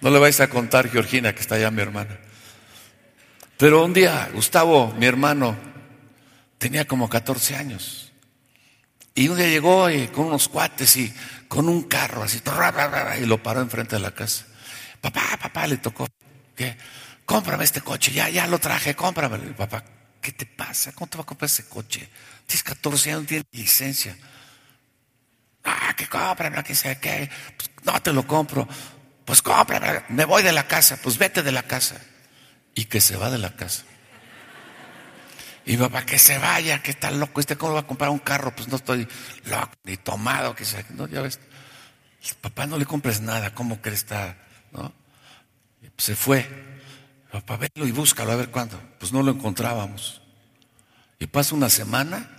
No 0.00 0.10
le 0.10 0.18
vais 0.18 0.40
a 0.40 0.48
contar, 0.48 0.90
Georgina, 0.90 1.34
que 1.34 1.40
está 1.40 1.54
allá 1.54 1.70
mi 1.70 1.80
hermana. 1.80 2.18
Pero 3.56 3.84
un 3.84 3.94
día, 3.94 4.28
Gustavo, 4.34 4.92
mi 4.98 5.06
hermano, 5.06 5.56
tenía 6.58 6.86
como 6.86 7.08
14 7.08 7.56
años. 7.56 8.12
Y 9.14 9.28
un 9.28 9.38
día 9.38 9.48
llegó 9.48 9.88
y, 9.88 10.08
con 10.08 10.26
unos 10.26 10.48
cuates 10.48 10.96
y 10.96 11.14
con 11.46 11.68
un 11.68 11.84
carro 11.84 12.24
así, 12.24 12.42
y 13.20 13.26
lo 13.26 13.42
paró 13.42 13.60
enfrente 13.60 13.96
de 13.96 14.02
la 14.02 14.10
casa. 14.10 14.44
Papá, 15.00 15.38
papá, 15.40 15.66
le 15.68 15.76
tocó. 15.76 16.08
¿Qué? 16.56 16.76
Cómprame 17.24 17.64
este 17.64 17.80
coche, 17.80 18.12
ya, 18.12 18.28
ya 18.28 18.46
lo 18.48 18.58
traje, 18.58 18.94
cómpramelo. 18.94 19.44
El 19.44 19.54
papá, 19.54 19.84
¿qué 20.24 20.32
te 20.32 20.46
pasa? 20.46 20.92
¿Cómo 20.92 21.06
te 21.06 21.18
va 21.18 21.22
a 21.22 21.26
comprar 21.26 21.46
ese 21.46 21.68
coche? 21.68 22.08
Tienes 22.46 22.62
14 22.62 23.12
años, 23.12 23.26
tienes 23.26 23.46
licencia. 23.52 24.16
Ah, 25.62 25.94
que 25.94 26.06
cómprame, 26.08 26.64
que 26.64 26.74
sea 26.74 26.98
qué. 26.98 27.30
Pues, 27.58 27.70
no 27.84 28.00
te 28.00 28.10
lo 28.10 28.26
compro. 28.26 28.66
Pues 29.26 29.42
cómprame, 29.42 30.02
me 30.08 30.24
voy 30.24 30.42
de 30.42 30.52
la 30.52 30.66
casa. 30.66 30.98
Pues 31.02 31.18
vete 31.18 31.42
de 31.42 31.52
la 31.52 31.62
casa. 31.64 32.00
Y 32.74 32.86
que 32.86 33.02
se 33.02 33.16
va 33.16 33.30
de 33.30 33.36
la 33.36 33.54
casa. 33.54 33.84
Y 35.66 35.76
papá, 35.76 36.06
que 36.06 36.18
se 36.18 36.38
vaya, 36.38 36.82
que 36.82 36.92
está 36.92 37.10
loco. 37.10 37.40
¿Este 37.40 37.56
cómo 37.56 37.74
va 37.74 37.80
a 37.80 37.86
comprar 37.86 38.08
un 38.08 38.18
carro? 38.18 38.54
Pues 38.56 38.68
no 38.68 38.76
estoy 38.76 39.06
loco, 39.44 39.72
ni 39.84 39.98
tomado, 39.98 40.54
que 40.54 40.64
sea. 40.64 40.84
No, 40.90 41.06
ya 41.06 41.20
ves. 41.20 41.38
Papá, 42.40 42.66
no 42.66 42.78
le 42.78 42.86
compres 42.86 43.20
nada. 43.20 43.54
¿Cómo 43.54 43.82
que 43.82 43.90
está? 43.90 44.38
¿No? 44.72 44.90
Se 45.98 46.16
fue. 46.16 46.73
Papá, 47.34 47.56
velo 47.56 47.84
y 47.84 47.90
búscalo 47.90 48.30
a 48.30 48.36
ver 48.36 48.50
cuándo. 48.50 48.80
Pues 49.00 49.12
no 49.12 49.20
lo 49.20 49.32
encontrábamos. 49.32 50.22
Y 51.18 51.26
pasa 51.26 51.56
una 51.56 51.68
semana 51.68 52.30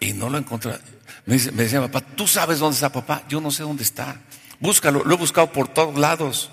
y 0.00 0.14
no 0.14 0.28
lo 0.28 0.36
encontré. 0.36 0.72
Me, 1.26 1.34
dice, 1.34 1.52
me 1.52 1.62
decía 1.62 1.80
papá, 1.80 2.00
¿tú 2.00 2.26
sabes 2.26 2.58
dónde 2.58 2.74
está 2.74 2.90
papá? 2.90 3.22
Yo 3.28 3.40
no 3.40 3.52
sé 3.52 3.62
dónde 3.62 3.84
está. 3.84 4.16
Búscalo, 4.58 5.04
lo 5.04 5.14
he 5.14 5.16
buscado 5.16 5.52
por 5.52 5.68
todos 5.68 5.96
lados. 5.96 6.50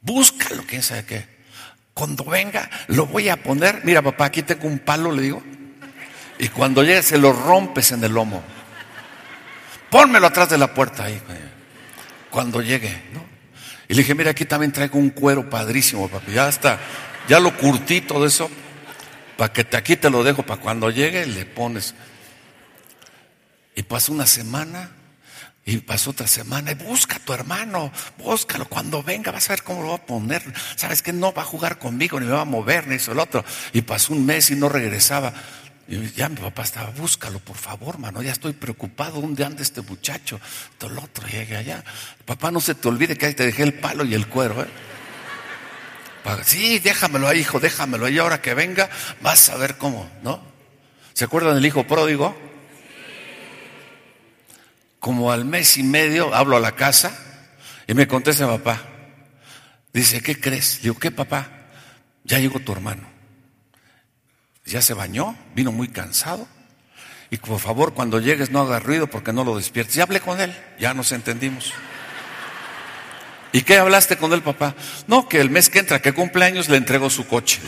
Búscalo, 0.00 0.64
quién 0.66 0.82
sabe 0.82 1.04
qué. 1.04 1.28
Cuando 1.92 2.24
venga, 2.24 2.70
lo 2.86 3.04
voy 3.04 3.28
a 3.28 3.42
poner. 3.42 3.82
Mira, 3.84 4.00
papá, 4.00 4.24
aquí 4.24 4.42
tengo 4.42 4.68
un 4.68 4.78
palo, 4.78 5.12
le 5.12 5.20
digo. 5.20 5.42
Y 6.38 6.48
cuando 6.48 6.82
llegue, 6.82 7.02
se 7.02 7.18
lo 7.18 7.34
rompes 7.34 7.92
en 7.92 8.02
el 8.02 8.12
lomo. 8.12 8.42
Pónmelo 9.90 10.26
atrás 10.28 10.48
de 10.48 10.56
la 10.56 10.72
puerta 10.72 11.04
ahí. 11.04 11.20
Cuando 12.30 12.62
llegue, 12.62 13.02
¿no? 13.12 13.37
Y 13.88 13.94
le 13.94 14.02
dije, 14.02 14.14
mira, 14.14 14.30
aquí 14.32 14.44
también 14.44 14.70
traigo 14.70 14.98
un 14.98 15.10
cuero 15.10 15.48
padrísimo, 15.48 16.08
papi. 16.08 16.32
Ya 16.32 16.48
está, 16.48 16.78
ya 17.28 17.40
lo 17.40 17.56
curtí 17.56 18.02
todo 18.02 18.26
eso 18.26 18.50
para 19.38 19.52
que 19.52 19.76
aquí 19.76 19.96
te 19.96 20.10
lo 20.10 20.24
dejo, 20.24 20.42
para 20.42 20.60
cuando 20.60 20.90
llegue 20.90 21.24
le 21.24 21.46
pones. 21.46 21.94
Y 23.76 23.84
pasó 23.84 24.12
una 24.12 24.26
semana, 24.26 24.90
y 25.64 25.76
pasó 25.78 26.10
otra 26.10 26.26
semana, 26.26 26.72
y 26.72 26.74
busca 26.74 27.16
a 27.16 27.18
tu 27.20 27.32
hermano, 27.32 27.92
búscalo, 28.18 28.64
cuando 28.64 29.00
venga 29.02 29.30
vas 29.30 29.48
a 29.48 29.52
ver 29.52 29.62
cómo 29.62 29.82
lo 29.82 29.90
va 29.90 29.94
a 29.94 30.06
poner. 30.06 30.42
Sabes 30.74 31.02
que 31.02 31.12
no 31.12 31.32
va 31.32 31.42
a 31.42 31.44
jugar 31.44 31.78
conmigo, 31.78 32.18
ni 32.18 32.26
me 32.26 32.32
va 32.32 32.40
a 32.40 32.44
mover, 32.44 32.88
ni 32.88 32.96
eso, 32.96 33.12
el 33.12 33.20
otro. 33.20 33.44
Y 33.72 33.82
pasó 33.82 34.12
un 34.12 34.26
mes 34.26 34.50
y 34.50 34.56
no 34.56 34.68
regresaba. 34.68 35.32
Y 35.88 36.12
ya 36.12 36.28
mi 36.28 36.36
papá 36.36 36.62
estaba, 36.62 36.90
búscalo, 36.90 37.38
por 37.38 37.56
favor, 37.56 37.98
mano, 37.98 38.20
ya 38.22 38.32
estoy 38.32 38.52
preocupado, 38.52 39.22
¿dónde 39.22 39.42
anda 39.42 39.62
este 39.62 39.80
muchacho? 39.80 40.38
Todo 40.76 40.90
el 40.90 40.98
otro 40.98 41.26
llegue 41.26 41.56
allá. 41.56 41.82
Papá, 42.26 42.50
no 42.50 42.60
se 42.60 42.74
te 42.74 42.88
olvide 42.88 43.16
que 43.16 43.24
ahí 43.24 43.34
te 43.34 43.46
dejé 43.46 43.62
el 43.62 43.72
palo 43.72 44.04
y 44.04 44.12
el 44.12 44.28
cuero, 44.28 44.62
¿eh? 44.62 44.68
Sí, 46.44 46.78
déjamelo 46.78 47.26
ahí, 47.26 47.40
hijo, 47.40 47.58
déjamelo 47.58 48.04
ahí. 48.04 48.18
Ahora 48.18 48.42
que 48.42 48.52
venga, 48.52 48.90
vas 49.22 49.48
a 49.48 49.56
ver 49.56 49.78
cómo, 49.78 50.10
¿no? 50.22 50.42
¿Se 51.14 51.24
acuerdan 51.24 51.54
del 51.54 51.64
hijo 51.64 51.86
pródigo? 51.86 52.36
Como 54.98 55.32
al 55.32 55.46
mes 55.46 55.78
y 55.78 55.82
medio 55.82 56.34
hablo 56.34 56.56
a 56.56 56.60
la 56.60 56.72
casa 56.72 57.16
y 57.86 57.94
me 57.94 58.06
contesta 58.06 58.46
papá. 58.46 58.82
Dice, 59.94 60.20
¿qué 60.20 60.38
crees? 60.38 60.82
Digo, 60.82 60.96
¿qué 60.98 61.10
papá? 61.10 61.48
Ya 62.24 62.38
llegó 62.38 62.60
tu 62.60 62.72
hermano. 62.72 63.07
Ya 64.68 64.82
se 64.82 64.94
bañó, 64.94 65.36
vino 65.54 65.72
muy 65.72 65.88
cansado. 65.88 66.46
Y 67.30 67.36
por 67.36 67.60
favor, 67.60 67.94
cuando 67.94 68.20
llegues 68.20 68.50
no 68.50 68.60
hagas 68.60 68.82
ruido 68.82 69.06
porque 69.06 69.32
no 69.32 69.44
lo 69.44 69.56
despiertes. 69.56 69.94
Ya 69.94 70.04
hablé 70.04 70.20
con 70.20 70.40
él, 70.40 70.54
ya 70.78 70.94
nos 70.94 71.12
entendimos. 71.12 71.72
¿Y 73.52 73.62
qué 73.62 73.78
hablaste 73.78 74.16
con 74.16 74.32
el 74.32 74.42
papá? 74.42 74.74
No, 75.06 75.28
que 75.28 75.40
el 75.40 75.50
mes 75.50 75.70
que 75.70 75.78
entra, 75.78 76.00
que 76.00 76.12
cumpleaños, 76.12 76.68
le 76.68 76.76
entrego 76.76 77.08
su 77.08 77.26
coche. 77.26 77.60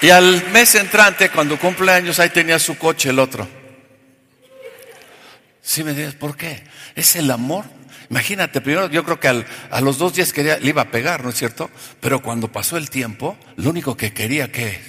Y 0.00 0.10
al 0.10 0.48
mes 0.50 0.76
entrante, 0.76 1.28
cuando 1.30 1.58
cumpleaños, 1.58 2.20
ahí 2.20 2.30
tenía 2.30 2.58
su 2.60 2.78
coche 2.78 3.10
el 3.10 3.18
otro. 3.18 3.48
Sí 5.60 5.82
me 5.82 5.92
dices, 5.92 6.14
¿por 6.14 6.36
qué? 6.36 6.64
Es 6.94 7.16
el 7.16 7.30
amor. 7.30 7.77
Imagínate, 8.10 8.60
primero 8.60 8.88
yo 8.88 9.04
creo 9.04 9.20
que 9.20 9.44
a 9.70 9.80
los 9.80 9.98
dos 9.98 10.14
días 10.14 10.32
quería, 10.32 10.58
le 10.58 10.70
iba 10.70 10.82
a 10.82 10.90
pegar, 10.90 11.22
¿no 11.22 11.30
es 11.30 11.36
cierto? 11.36 11.70
Pero 12.00 12.22
cuando 12.22 12.50
pasó 12.50 12.76
el 12.76 12.88
tiempo, 12.88 13.36
lo 13.56 13.70
único 13.70 13.96
que 13.96 14.14
quería 14.14 14.50
que 14.50 14.80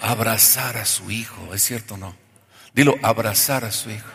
abrazar 0.00 0.76
a 0.76 0.84
su 0.84 1.10
hijo, 1.10 1.54
¿es 1.54 1.62
cierto 1.62 1.94
o 1.94 1.96
no? 1.96 2.16
Dilo, 2.74 2.96
abrazar 3.02 3.64
a 3.64 3.72
su 3.72 3.90
hijo. 3.90 4.08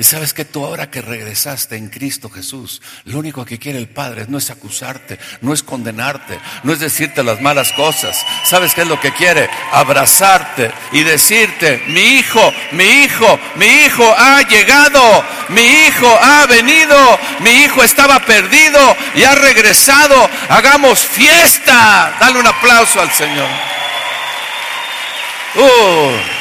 Y 0.00 0.04
sabes 0.04 0.32
que 0.32 0.46
tú 0.46 0.64
ahora 0.64 0.90
que 0.90 1.02
regresaste 1.02 1.76
en 1.76 1.90
Cristo 1.90 2.30
Jesús, 2.30 2.80
lo 3.04 3.18
único 3.18 3.44
que 3.44 3.58
quiere 3.58 3.78
el 3.78 3.90
Padre 3.90 4.24
no 4.28 4.38
es 4.38 4.48
acusarte, 4.48 5.18
no 5.42 5.52
es 5.52 5.62
condenarte, 5.62 6.40
no 6.62 6.72
es 6.72 6.80
decirte 6.80 7.22
las 7.22 7.42
malas 7.42 7.70
cosas. 7.72 8.24
¿Sabes 8.44 8.72
qué 8.72 8.80
es 8.80 8.88
lo 8.88 8.98
que 8.98 9.12
quiere? 9.12 9.50
Abrazarte 9.72 10.70
y 10.92 11.02
decirte, 11.02 11.82
mi 11.88 12.00
hijo, 12.00 12.40
mi 12.72 12.84
hijo, 12.84 13.38
mi 13.56 13.66
hijo 13.66 14.14
ha 14.16 14.40
llegado, 14.48 15.22
mi 15.50 15.60
hijo 15.60 16.18
ha 16.18 16.46
venido, 16.46 16.96
mi 17.40 17.50
hijo 17.50 17.84
estaba 17.84 18.20
perdido 18.20 18.80
y 19.14 19.24
ha 19.24 19.34
regresado. 19.34 20.30
Hagamos 20.48 20.98
fiesta. 21.00 22.16
Dale 22.18 22.40
un 22.40 22.46
aplauso 22.46 23.02
al 23.02 23.10
Señor. 23.10 23.48
Uh. 25.56 26.39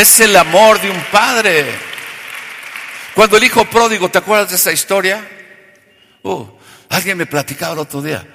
Es 0.00 0.20
el 0.20 0.34
amor 0.36 0.80
de 0.80 0.90
un 0.90 1.02
padre. 1.12 1.66
Cuando 3.14 3.36
el 3.36 3.44
hijo 3.44 3.64
pródigo, 3.66 4.10
¿te 4.10 4.18
acuerdas 4.18 4.50
de 4.50 4.56
esa 4.56 4.72
historia? 4.72 5.28
Uh, 6.22 6.46
alguien 6.88 7.18
me 7.18 7.26
platicaba 7.26 7.74
el 7.74 7.80
otro 7.80 8.00
día. 8.00 8.26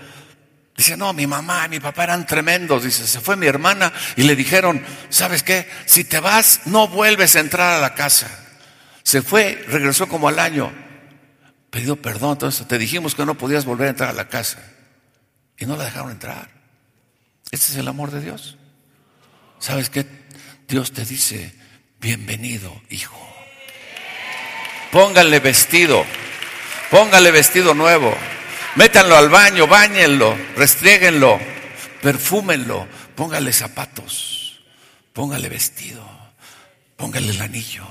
Dice, 0.77 0.97
no, 0.97 1.13
mi 1.13 1.25
mamá 1.25 1.65
y 1.65 1.69
mi 1.69 1.79
papá 1.79 2.03
eran 2.03 2.27
tremendos. 2.27 2.83
Dice, 2.83 3.07
se 3.07 3.21
fue 3.21 3.35
mi 3.35 3.47
hermana 3.47 3.91
y 4.15 4.23
le 4.23 4.35
dijeron, 4.35 4.83
¿sabes 5.09 5.41
qué? 5.41 5.69
Si 5.85 6.03
te 6.03 6.19
vas, 6.19 6.61
no 6.65 6.87
vuelves 6.87 7.35
a 7.35 7.39
entrar 7.39 7.77
a 7.77 7.79
la 7.79 7.95
casa. 7.95 8.29
Se 9.03 9.21
fue, 9.21 9.63
regresó 9.67 10.07
como 10.07 10.27
al 10.27 10.39
año. 10.39 10.71
Pidió 11.69 12.01
perdón, 12.01 12.33
entonces 12.33 12.67
te 12.67 12.77
dijimos 12.77 13.15
que 13.15 13.25
no 13.25 13.35
podías 13.35 13.65
volver 13.65 13.87
a 13.87 13.91
entrar 13.91 14.09
a 14.09 14.13
la 14.13 14.27
casa. 14.27 14.59
Y 15.57 15.65
no 15.65 15.77
la 15.77 15.85
dejaron 15.85 16.11
entrar. 16.11 16.49
Este 17.51 17.71
es 17.71 17.77
el 17.77 17.87
amor 17.87 18.11
de 18.11 18.21
Dios. 18.21 18.57
¿Sabes 19.59 19.89
qué? 19.89 20.24
Dios 20.67 20.91
te 20.91 21.05
dice, 21.05 21.53
bienvenido, 21.99 22.81
hijo. 22.89 23.15
Póngale 24.91 25.39
vestido, 25.39 26.03
póngale 26.89 27.31
vestido 27.31 27.73
nuevo. 27.75 28.15
Métanlo 28.75 29.15
al 29.15 29.29
baño, 29.29 29.67
bañenlo, 29.67 30.35
restriéguenlo, 30.55 31.39
perfúmenlo, 32.01 32.87
póngale 33.15 33.53
zapatos, 33.53 34.61
póngale 35.13 35.49
vestido, 35.49 36.03
póngale 36.97 37.29
el 37.29 37.41
anillo. 37.41 37.85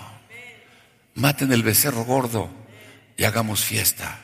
Maten 1.14 1.52
el 1.52 1.62
becerro 1.62 2.04
gordo 2.04 2.50
y 3.16 3.22
hagamos 3.22 3.64
fiesta. 3.64 4.18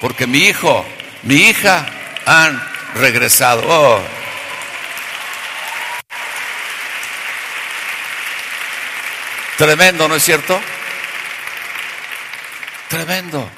Porque 0.00 0.28
mi 0.28 0.38
hijo, 0.38 0.84
mi 1.24 1.34
hija 1.48 1.84
han 2.26 2.62
regresado. 2.94 3.62
Oh. 3.66 4.00
Tremendo, 9.58 10.06
¿no 10.06 10.14
es 10.14 10.22
cierto? 10.22 10.56
Tremendo. 12.88 13.50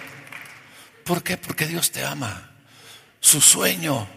¿Por 1.05 1.23
qué? 1.23 1.37
Porque 1.37 1.67
Dios 1.67 1.91
te 1.93 2.03
ama. 2.03 2.53
Su 3.21 3.43
sueño, 3.43 4.09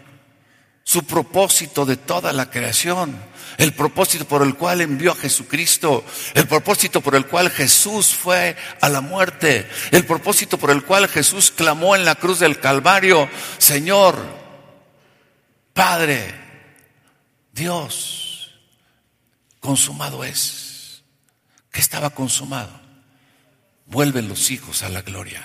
su 0.82 1.04
propósito 1.04 1.84
de 1.84 1.98
toda 1.98 2.32
la 2.32 2.48
creación, 2.48 3.14
el 3.58 3.74
propósito 3.74 4.24
por 4.24 4.40
el 4.40 4.54
cual 4.54 4.80
envió 4.80 5.12
a 5.12 5.16
Jesucristo, 5.16 6.06
el 6.32 6.48
propósito 6.48 7.02
por 7.02 7.16
el 7.16 7.26
cual 7.26 7.50
Jesús 7.50 8.14
fue 8.14 8.56
a 8.80 8.88
la 8.88 9.02
muerte, 9.02 9.68
el 9.90 10.06
propósito 10.06 10.56
por 10.56 10.70
el 10.70 10.84
cual 10.84 11.06
Jesús 11.06 11.50
clamó 11.50 11.94
en 11.94 12.06
la 12.06 12.14
cruz 12.14 12.38
del 12.38 12.60
Calvario, 12.60 13.28
Señor, 13.58 14.16
Padre, 15.74 16.34
Dios, 17.52 18.54
consumado 19.60 20.24
es. 20.24 20.63
¿Qué 21.74 21.80
estaba 21.80 22.08
consumado? 22.08 22.80
Vuelven 23.84 24.28
los 24.28 24.50
hijos 24.50 24.82
a 24.82 24.88
la 24.88 25.02
gloria 25.02 25.44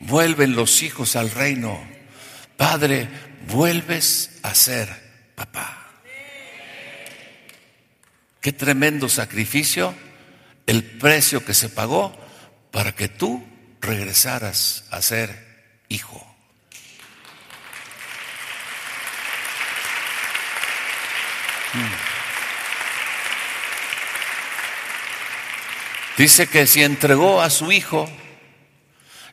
vuelven 0.00 0.54
los 0.54 0.82
hijos 0.82 1.16
al 1.16 1.30
reino. 1.30 1.82
Padre, 2.56 3.08
vuelves 3.48 4.38
a 4.42 4.54
ser 4.54 4.88
papá. 5.34 5.80
Qué 8.40 8.52
tremendo 8.52 9.08
sacrificio, 9.08 9.94
el 10.66 10.84
precio 10.84 11.44
que 11.44 11.54
se 11.54 11.68
pagó 11.68 12.14
para 12.70 12.94
que 12.94 13.08
tú 13.08 13.44
regresaras 13.80 14.84
a 14.90 15.00
ser 15.00 15.82
hijo. 15.88 16.20
Mm. 21.72 22.13
Dice 26.16 26.46
que 26.46 26.66
si 26.66 26.82
entregó 26.82 27.40
a 27.40 27.50
su 27.50 27.72
hijo, 27.72 28.08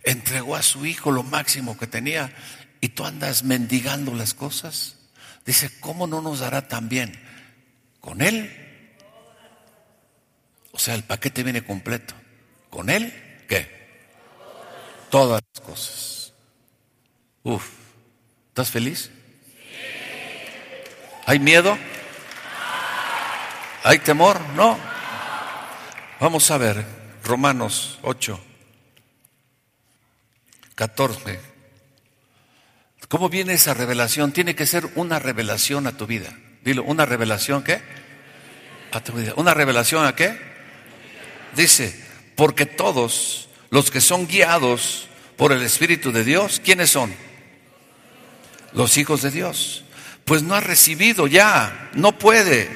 entregó 0.04 0.56
a 0.56 0.64
su 0.64 0.86
hijo 0.86 1.12
lo 1.12 1.22
máximo 1.24 1.78
que 1.78 1.86
tenía 1.86 2.34
y 2.80 2.90
tú 2.90 3.06
andas 3.06 3.44
mendigando 3.44 4.16
las 4.16 4.34
cosas. 4.34 4.98
Dice, 5.46 5.72
¿cómo 5.80 6.08
no 6.08 6.22
nos 6.22 6.40
dará 6.40 6.68
también 6.68 7.20
con 8.00 8.22
él? 8.22 8.50
O 10.72 10.80
sea, 10.80 10.96
el 10.96 11.04
paquete 11.04 11.44
viene 11.44 11.64
completo. 11.64 12.16
¿Con 12.70 12.90
él? 12.90 13.14
¿Qué? 13.48 13.70
Todas 15.12 15.42
las 15.54 15.66
cosas. 15.66 16.34
Uf, 17.44 17.68
¿estás 18.50 18.72
feliz? 18.72 19.12
¿Hay 21.28 21.38
miedo? 21.38 21.78
¿Hay 23.84 24.00
temor? 24.00 24.40
No. 24.56 24.91
Vamos 26.22 26.52
a 26.52 26.60
ver, 26.60 26.86
Romanos 27.24 27.98
8. 28.04 28.40
14. 30.76 31.40
¿Cómo 33.10 33.28
viene 33.28 33.54
esa 33.54 33.74
revelación? 33.74 34.32
Tiene 34.32 34.54
que 34.54 34.68
ser 34.68 34.88
una 34.94 35.18
revelación 35.18 35.88
a 35.88 35.98
tu 35.98 36.06
vida. 36.06 36.32
Dilo, 36.64 36.84
¿una 36.84 37.08
revelación 37.08 37.64
qué? 37.64 37.82
A 38.92 39.04
tu 39.04 39.14
vida. 39.14 39.34
¿Una 39.36 39.56
revelación 39.56 40.06
a 40.06 40.14
qué? 40.16 40.40
Dice, 41.56 42.00
porque 42.36 42.68
todos 42.68 43.50
los 43.72 43.90
que 43.90 44.00
son 44.00 44.28
guiados 44.28 45.08
por 45.38 45.52
el 45.52 45.64
Espíritu 45.64 46.12
de 46.12 46.24
Dios, 46.24 46.62
¿quiénes 46.64 46.92
son? 46.92 47.12
Los 48.74 48.96
hijos 48.98 49.24
de 49.24 49.32
Dios. 49.32 49.86
Pues 50.26 50.44
no 50.44 50.54
ha 50.54 50.62
recibido 50.62 51.26
ya, 51.26 51.90
no 51.96 52.20
puede 52.20 52.70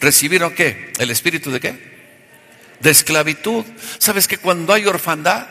recibir 0.00 0.44
o 0.44 0.54
qué? 0.54 0.92
¿El 0.98 1.10
Espíritu 1.10 1.50
de 1.50 1.60
qué? 1.60 1.89
De 2.80 2.90
esclavitud. 2.90 3.64
¿Sabes 3.98 4.26
que 4.26 4.38
cuando 4.38 4.72
hay 4.72 4.86
orfandad, 4.86 5.46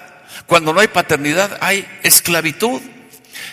cuando 0.45 0.73
no 0.73 0.79
hay 0.79 0.87
paternidad, 0.87 1.57
hay 1.61 1.87
esclavitud. 2.03 2.81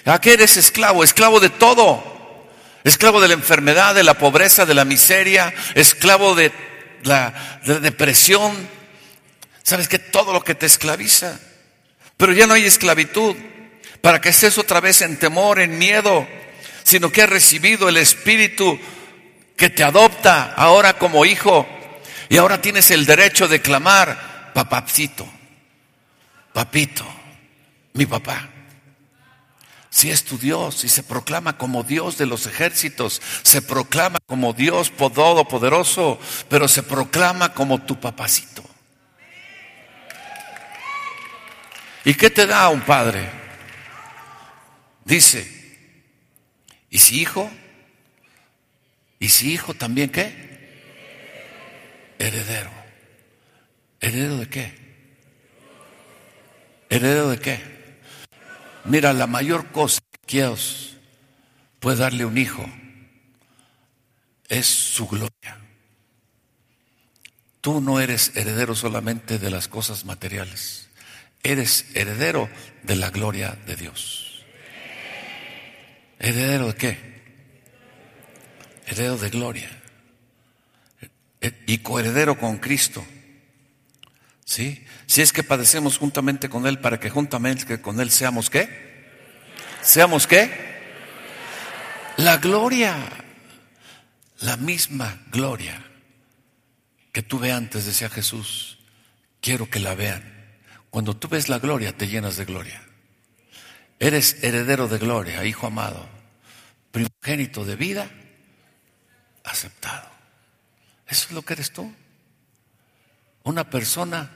¿A 0.05 0.21
qué 0.21 0.33
eres 0.33 0.57
esclavo? 0.57 1.05
Esclavo 1.05 1.41
de 1.41 1.51
todo. 1.51 2.03
Esclavo 2.85 3.21
de 3.21 3.29
la 3.29 3.35
enfermedad, 3.35 3.95
de 3.95 4.03
la 4.03 4.15
pobreza, 4.15 4.65
de 4.65 4.75
la 4.75 4.85
miseria, 4.85 5.53
esclavo 5.75 6.35
de 6.35 6.53
la 7.03 7.61
depresión. 7.65 8.69
¿Sabes 9.63 9.89
que 9.89 9.99
Todo 9.99 10.33
lo 10.33 10.43
que 10.43 10.55
te 10.55 10.67
esclaviza. 10.67 11.39
Pero 12.17 12.33
ya 12.33 12.47
no 12.47 12.55
hay 12.55 12.65
esclavitud 12.65 13.37
para 14.01 14.21
que 14.21 14.31
estés 14.31 14.57
otra 14.57 14.81
vez 14.81 15.03
en 15.03 15.19
temor, 15.19 15.59
en 15.61 15.79
miedo, 15.79 16.27
sino 16.83 17.11
que 17.11 17.23
has 17.23 17.29
recibido 17.29 17.89
el 17.89 17.97
Espíritu 17.97 18.79
que 19.57 19.69
te 19.69 19.85
adopta 19.85 20.55
ahora 20.57 20.95
como 20.95 21.25
hijo 21.27 21.67
y 22.29 22.37
ahora 22.37 22.61
tienes 22.61 22.91
el 22.91 23.07
derecho 23.07 23.49
de 23.49 23.61
clamar, 23.61 24.53
papacito 24.55 25.27
papito, 26.57 27.05
mi 27.93 28.07
papá. 28.07 28.49
Si 29.91 30.11
es 30.11 30.25
tu 30.25 30.39
Dios 30.39 30.85
y 30.85 30.89
se 30.89 31.03
proclama 31.03 31.59
como 31.59 31.83
Dios 31.83 32.17
de 32.17 32.25
los 32.25 32.47
ejércitos, 32.47 33.21
se 33.43 33.61
proclama 33.61 34.21
como 34.25 34.55
Dios 34.55 34.91
todopoderoso, 34.97 36.19
pero 36.49 36.67
se 36.67 36.83
proclama 36.83 37.53
como 37.53 37.83
tu 37.83 38.01
papacito. 38.01 38.65
¿Y 42.07 42.15
qué 42.15 42.31
te 42.31 42.47
da 42.47 42.71
un 42.71 42.81
padre? 42.81 43.29
Dice, 45.05 45.47
¿y 46.89 47.01
si 47.01 47.21
hijo? 47.21 47.51
¿Y 49.19 49.29
si 49.29 49.53
hijo 49.53 49.75
también 49.75 50.09
qué? 50.09 50.46
Heredero. 52.19 52.71
¿Heredero 54.01 54.37
de 54.39 54.49
qué? 54.49 54.75
¿Heredero 56.89 57.31
de 57.31 57.39
qué? 57.39 57.61
Mira, 58.85 59.13
la 59.13 59.27
mayor 59.27 59.73
cosa 59.73 60.01
que 60.27 60.37
Dios 60.39 60.97
puede 61.81 61.97
darle 61.97 62.25
un 62.25 62.39
hijo 62.39 62.65
es 64.49 64.67
su 64.67 65.09
gloria. 65.09 65.59
Tú 67.61 67.81
no 67.81 68.01
eres 68.01 68.37
heredero 68.37 68.77
solamente 68.77 69.39
de 69.39 69.51
las 69.51 69.67
cosas 69.67 70.05
materiales, 70.05 70.89
eres 71.43 71.87
heredero 71.95 72.49
de 72.85 72.95
la 72.95 73.11
gloria 73.11 73.59
de 73.67 73.75
Dios. 73.75 74.45
¿Heredero 76.21 76.69
de 76.69 76.75
qué? 76.77 76.99
Heredero 78.87 79.19
de 79.19 79.31
gloria. 79.31 79.83
Y 81.67 81.79
coheredero 81.79 82.39
con 82.39 82.59
Cristo. 82.59 83.05
¿Sí? 84.45 84.85
Si 85.07 85.23
es 85.23 85.33
que 85.33 85.43
padecemos 85.43 85.99
juntamente 85.99 86.49
con 86.49 86.67
Él 86.67 86.79
para 86.79 87.01
que 87.01 87.11
juntamente 87.11 87.81
con 87.81 88.01
Él 88.01 88.11
seamos 88.11 88.49
qué? 88.49 88.69
¿Seamos 89.83 90.27
qué? 90.27 90.51
La 92.17 92.39
gloria, 92.39 92.97
la 94.41 94.57
misma 94.57 95.21
gloria 95.31 95.85
que 97.13 97.23
tuve 97.23 97.51
antes, 97.51 97.87
decía 97.87 98.09
Jesús, 98.09 98.79
quiero 99.41 99.69
que 99.69 99.81
la 99.81 99.95
vean. 99.95 100.23
Cuando 100.91 101.17
tú 101.17 101.29
ves 101.29 101.49
la 101.49 101.59
gloria, 101.59 101.97
te 101.97 102.09
llenas 102.09 102.37
de 102.37 102.45
gloria. 102.45 102.83
Eres 103.99 104.43
heredero 104.43 104.89
de 104.89 104.99
gloria, 104.99 105.45
hijo 105.45 105.67
amado, 105.67 106.07
primogénito 106.91 107.65
de 107.65 107.77
vida, 107.77 108.11
aceptado. 109.45 110.16
Eso 111.07 111.27
es 111.29 111.33
lo 111.33 111.43
que 111.43 111.55
eres 111.55 111.73
tú. 111.73 111.93
Una 113.45 113.71
persona 113.71 114.31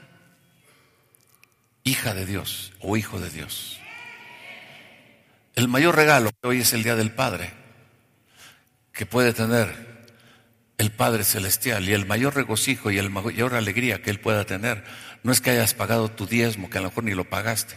hija 1.83 2.13
de 2.13 2.25
Dios 2.25 2.73
o 2.79 2.97
hijo 2.97 3.19
de 3.19 3.29
Dios. 3.29 3.79
El 5.55 5.67
mayor 5.67 5.95
regalo 5.95 6.31
que 6.31 6.47
hoy 6.47 6.61
es 6.61 6.73
el 6.73 6.83
Día 6.83 6.95
del 6.95 7.11
Padre 7.11 7.51
que 8.93 9.05
puede 9.05 9.33
tener 9.33 9.91
el 10.77 10.91
Padre 10.91 11.23
Celestial 11.23 11.87
y 11.87 11.93
el 11.93 12.05
mayor 12.05 12.35
regocijo 12.35 12.89
y 12.89 12.97
el 12.97 13.09
mayor 13.09 13.53
alegría 13.53 14.01
que 14.01 14.09
Él 14.09 14.19
pueda 14.19 14.45
tener 14.45 14.83
no 15.23 15.31
es 15.31 15.41
que 15.41 15.51
hayas 15.51 15.73
pagado 15.73 16.09
tu 16.09 16.25
diezmo, 16.25 16.69
que 16.69 16.79
a 16.79 16.81
lo 16.81 16.89
mejor 16.89 17.03
ni 17.03 17.13
lo 17.13 17.29
pagaste, 17.29 17.75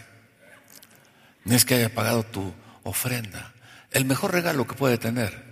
no 1.45 1.55
es 1.55 1.65
que 1.65 1.75
haya 1.75 1.95
pagado 1.95 2.23
tu 2.23 2.55
ofrenda. 2.83 3.53
El 3.91 4.07
mejor 4.07 4.33
regalo 4.33 4.67
que 4.67 4.75
puede 4.75 4.97
tener, 4.97 5.45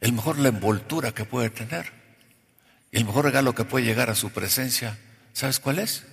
el 0.00 0.12
mejor 0.12 0.38
la 0.38 0.48
envoltura 0.48 1.12
que 1.12 1.24
puede 1.24 1.48
tener, 1.48 1.90
el 2.96 3.04
mejor 3.04 3.26
regalo 3.26 3.54
que 3.54 3.66
puede 3.66 3.84
llegar 3.84 4.08
a 4.08 4.14
su 4.14 4.30
presencia, 4.30 4.96
¿sabes 5.34 5.60
cuál 5.60 5.80
es? 5.80 6.06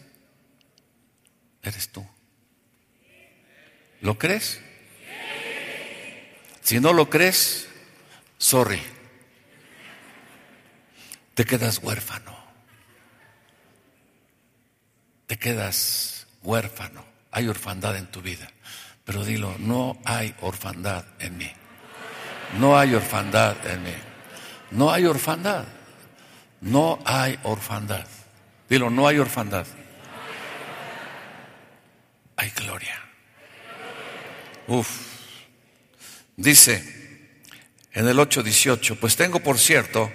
Eres 1.61 1.87
tú. 1.87 2.05
¿Lo 4.01 4.17
crees? 4.17 4.59
Si 6.61 6.81
no 6.81 6.91
lo 6.91 7.09
crees, 7.09 7.69
sorry. 8.37 8.81
Te 11.35 11.45
quedas 11.45 11.79
huérfano. 11.81 12.35
Te 15.25 15.39
quedas 15.39 16.27
huérfano. 16.41 17.05
Hay 17.31 17.47
orfandad 17.47 17.95
en 17.95 18.07
tu 18.07 18.21
vida. 18.21 18.49
Pero 19.05 19.23
dilo, 19.23 19.55
no 19.57 19.97
hay 20.03 20.35
orfandad 20.41 21.05
en 21.19 21.37
mí. 21.37 21.51
No 22.59 22.77
hay 22.77 22.93
orfandad 22.93 23.55
en 23.67 23.83
mí. 23.83 23.95
No 24.71 24.91
hay 24.91 25.05
orfandad. 25.05 25.63
No 26.63 26.99
hay 27.05 27.37
orfandad. 27.43 28.07
Dilo, 28.69 28.89
no 28.89 29.07
hay 29.07 29.19
orfandad. 29.19 29.67
Hay 32.37 32.49
gloria. 32.51 32.99
Uf. 34.67 34.87
Dice 36.37 36.81
en 37.91 38.07
el 38.07 38.17
8:18, 38.17 38.97
pues 38.97 39.15
tengo 39.17 39.41
por 39.41 39.59
cierto 39.59 40.11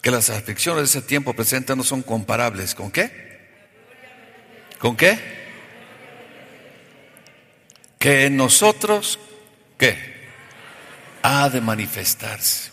que 0.00 0.10
las 0.12 0.30
aflicciones 0.30 0.92
de 0.92 0.98
ese 0.98 1.06
tiempo 1.06 1.34
presente 1.34 1.74
no 1.74 1.82
son 1.82 2.02
comparables. 2.02 2.76
¿Con 2.76 2.92
qué? 2.92 3.48
¿Con 4.78 4.96
qué? 4.96 5.18
Que 7.98 8.26
en 8.26 8.36
nosotros, 8.36 9.18
¿qué? 9.78 9.96
Ha 11.22 11.48
de 11.50 11.60
manifestarse. 11.60 12.70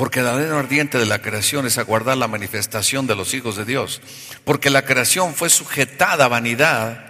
Porque 0.00 0.22
la 0.22 0.32
arena 0.32 0.58
ardiente 0.58 0.96
de 0.96 1.04
la 1.04 1.20
creación 1.20 1.66
es 1.66 1.76
aguardar 1.76 2.16
la 2.16 2.26
manifestación 2.26 3.06
de 3.06 3.14
los 3.14 3.34
hijos 3.34 3.56
de 3.56 3.66
Dios. 3.66 4.00
Porque 4.44 4.70
la 4.70 4.86
creación 4.86 5.34
fue 5.34 5.50
sujetada 5.50 6.24
a 6.24 6.28
vanidad 6.28 7.04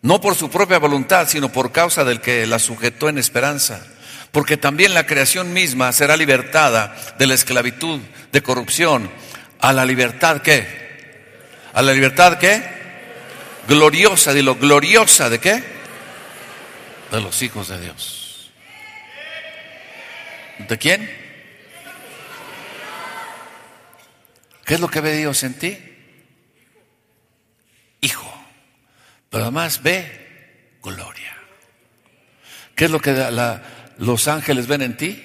no 0.00 0.20
por 0.20 0.36
su 0.36 0.48
propia 0.48 0.78
voluntad, 0.78 1.26
sino 1.28 1.50
por 1.50 1.72
causa 1.72 2.04
del 2.04 2.20
que 2.20 2.46
la 2.46 2.60
sujetó 2.60 3.08
en 3.08 3.18
esperanza. 3.18 3.84
Porque 4.30 4.56
también 4.56 4.94
la 4.94 5.06
creación 5.06 5.52
misma 5.52 5.92
será 5.92 6.16
libertada 6.16 6.94
de 7.18 7.26
la 7.26 7.34
esclavitud, 7.34 7.98
de 8.30 8.42
corrupción, 8.44 9.10
a 9.58 9.72
la 9.72 9.84
libertad 9.84 10.40
qué? 10.40 10.68
¿A 11.72 11.82
la 11.82 11.92
libertad 11.92 12.38
qué? 12.38 12.62
Gloriosa, 13.66 14.32
dilo, 14.32 14.54
gloriosa 14.54 15.28
de 15.30 15.40
qué? 15.40 15.64
De 17.10 17.20
los 17.20 17.42
hijos 17.42 17.66
de 17.70 17.80
Dios. 17.80 18.52
¿De 20.68 20.78
quién? 20.78 21.23
¿Qué 24.64 24.74
es 24.74 24.80
lo 24.80 24.88
que 24.88 25.00
ve 25.00 25.16
Dios 25.16 25.42
en 25.42 25.54
ti? 25.54 25.78
Hijo. 28.00 28.32
Pero 29.30 29.44
además 29.44 29.82
ve 29.82 30.78
gloria. 30.82 31.36
¿Qué 32.74 32.86
es 32.86 32.90
lo 32.90 33.00
que 33.00 33.12
los 33.98 34.28
ángeles 34.28 34.66
ven 34.66 34.82
en 34.82 34.96
ti? 34.96 35.22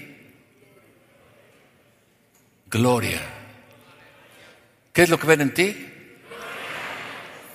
Gloria. 2.67 3.21
¿Qué 4.93 5.03
es 5.03 5.09
lo 5.09 5.19
que 5.19 5.27
ven 5.27 5.41
en 5.41 5.53
ti? 5.53 5.89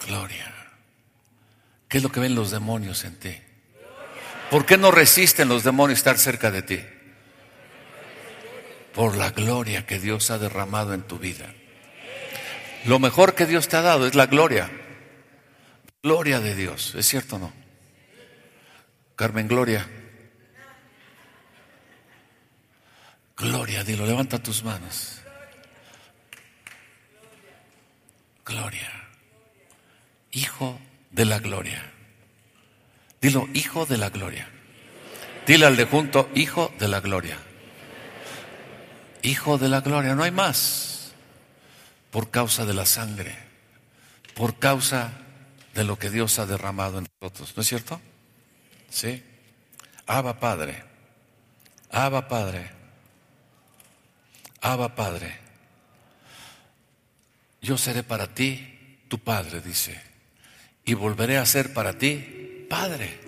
Gloria. 0.07 0.53
¿Qué 1.89 1.99
es 1.99 2.03
lo 2.03 2.11
que 2.11 2.21
ven 2.21 2.35
los 2.35 2.51
demonios 2.51 3.05
en 3.05 3.19
ti? 3.19 3.37
¿Por 4.51 4.67
qué 4.67 4.77
no 4.77 4.91
resisten 4.91 5.49
los 5.49 5.65
demonios 5.65 5.99
estar 5.99 6.19
cerca 6.19 6.51
de 6.51 6.63
ti? 6.63 6.81
Por 8.93 9.17
la 9.17 9.31
gloria 9.31 9.87
que 9.87 9.99
Dios 9.99 10.31
ha 10.31 10.39
derramado 10.39 10.95
en 10.95 11.03
tu 11.03 11.19
vida. 11.19 11.53
Lo 12.85 12.99
mejor 12.99 13.35
que 13.35 13.47
Dios 13.47 13.69
te 13.69 13.77
ha 13.77 13.83
dado 13.83 14.07
es 14.07 14.15
la 14.15 14.27
gloria. 14.27 14.71
Gloria 16.03 16.41
de 16.41 16.55
Dios, 16.55 16.95
¿es 16.97 17.07
cierto 17.07 17.37
o 17.37 17.39
no? 17.39 17.53
Carmen, 19.17 19.49
gloria. 19.49 19.87
Gloria, 23.37 23.85
dilo, 23.85 24.05
levanta 24.05 24.43
tus 24.43 24.63
manos. 24.63 25.21
Gloria. 28.45 28.91
Hijo 30.33 30.79
de 31.11 31.25
la 31.25 31.39
gloria. 31.39 31.91
Dilo, 33.21 33.49
hijo 33.55 33.87
de 33.87 33.97
la 33.97 34.11
gloria. 34.11 34.49
Dile 35.47 35.67
al 35.67 35.77
de 35.77 35.85
junto, 35.87 36.29
hijo 36.35 36.73
de 36.79 36.89
la 36.89 37.01
gloria. 37.01 37.39
Hijo 39.23 39.57
de 39.57 39.69
la 39.71 39.81
gloria, 39.81 40.15
no 40.15 40.23
hay 40.23 40.31
más. 40.31 40.94
Por 42.15 42.31
causa 42.31 42.65
de 42.65 42.75
la 42.75 42.87
sangre. 42.87 43.37
Por 44.37 44.61
causa 44.61 45.11
de 45.75 45.83
lo 45.83 45.99
que 45.99 46.11
Dios 46.11 46.39
ha 46.39 46.47
derramado 46.47 46.99
en 46.99 47.09
nosotros. 47.21 47.53
¿No 47.57 47.63
es 47.63 47.69
cierto? 47.69 48.01
Sí. 48.89 49.21
Abba 50.07 50.39
Padre. 50.39 50.85
Abba 51.91 52.29
Padre. 52.29 52.71
Abba 54.61 54.95
Padre. 54.95 55.41
Yo 57.61 57.77
seré 57.77 58.05
para 58.05 58.33
ti 58.33 59.01
tu 59.09 59.19
Padre, 59.19 59.61
dice. 59.61 60.01
Y 60.85 60.95
volveré 60.95 61.39
a 61.39 61.47
ser 61.47 61.75
para 61.75 61.99
ti 61.99 62.67
Padre. 62.71 63.19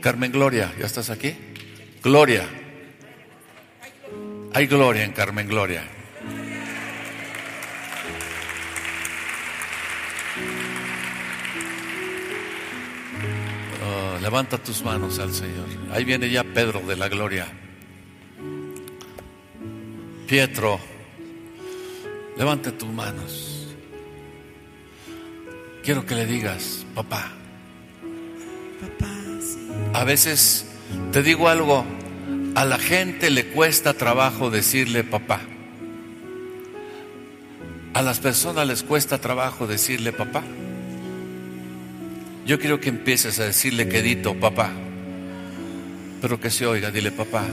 Carmen 0.00 0.32
Gloria, 0.32 0.72
¿ya 0.78 0.86
estás 0.86 1.10
aquí? 1.10 1.36
Gloria. 2.02 2.48
Hay 4.54 4.66
gloria 4.66 5.04
en 5.04 5.12
Carmen 5.12 5.46
Gloria. 5.46 5.99
Levanta 14.20 14.58
tus 14.58 14.82
manos 14.82 15.18
al 15.18 15.32
Señor. 15.32 15.66
Ahí 15.92 16.04
viene 16.04 16.28
ya 16.30 16.44
Pedro 16.44 16.80
de 16.80 16.96
la 16.96 17.08
gloria. 17.08 17.46
Pietro, 20.26 20.78
levante 22.36 22.70
tus 22.72 22.88
manos. 22.88 23.66
Quiero 25.82 26.04
que 26.04 26.14
le 26.14 26.26
digas, 26.26 26.84
papá. 26.94 27.32
A 29.94 30.04
veces 30.04 30.66
te 31.12 31.22
digo 31.22 31.48
algo, 31.48 31.84
a 32.54 32.64
la 32.64 32.78
gente 32.78 33.30
le 33.30 33.46
cuesta 33.48 33.94
trabajo 33.94 34.50
decirle 34.50 35.02
papá. 35.02 35.40
A 37.94 38.02
las 38.02 38.20
personas 38.20 38.66
les 38.68 38.82
cuesta 38.82 39.18
trabajo 39.18 39.66
decirle 39.66 40.12
papá. 40.12 40.44
Yo 42.50 42.58
quiero 42.58 42.80
que 42.80 42.88
empieces 42.88 43.38
a 43.38 43.44
decirle 43.44 43.88
quedito, 43.88 44.34
papá. 44.34 44.72
Pero 46.20 46.40
que 46.40 46.50
se 46.50 46.66
oiga, 46.66 46.90
dile 46.90 47.12
papá. 47.12 47.44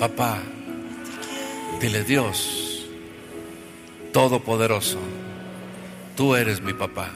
Papá, 0.00 0.38
dile 1.80 2.02
Dios, 2.02 2.88
Todopoderoso, 4.12 4.98
tú 6.16 6.34
eres 6.34 6.60
mi 6.60 6.74
papá. 6.74 7.12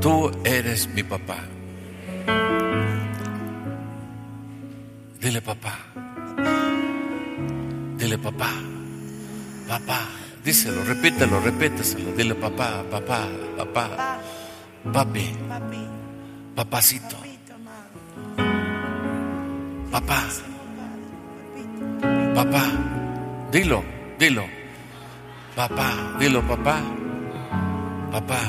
Tú 0.00 0.30
eres 0.42 0.88
mi 0.94 1.02
papá. 1.02 1.40
Dile 5.20 5.42
papá. 5.42 5.78
Dile 7.98 8.16
papá. 8.16 8.50
Papá. 9.68 10.08
Díselo, 10.42 10.82
repítelo, 10.84 11.38
repíteselo. 11.38 12.12
Dile 12.12 12.34
papá, 12.34 12.82
papá, 12.90 13.28
papá. 13.58 14.17
Papi. 14.92 15.36
Papacito. 16.54 17.16
Papá. 19.90 20.24
Papá. 22.34 22.64
Dilo, 23.50 23.82
dilo. 24.18 24.44
Papá, 25.54 26.16
dilo, 26.18 26.42
papá. 26.42 26.80
Papá. 28.12 28.40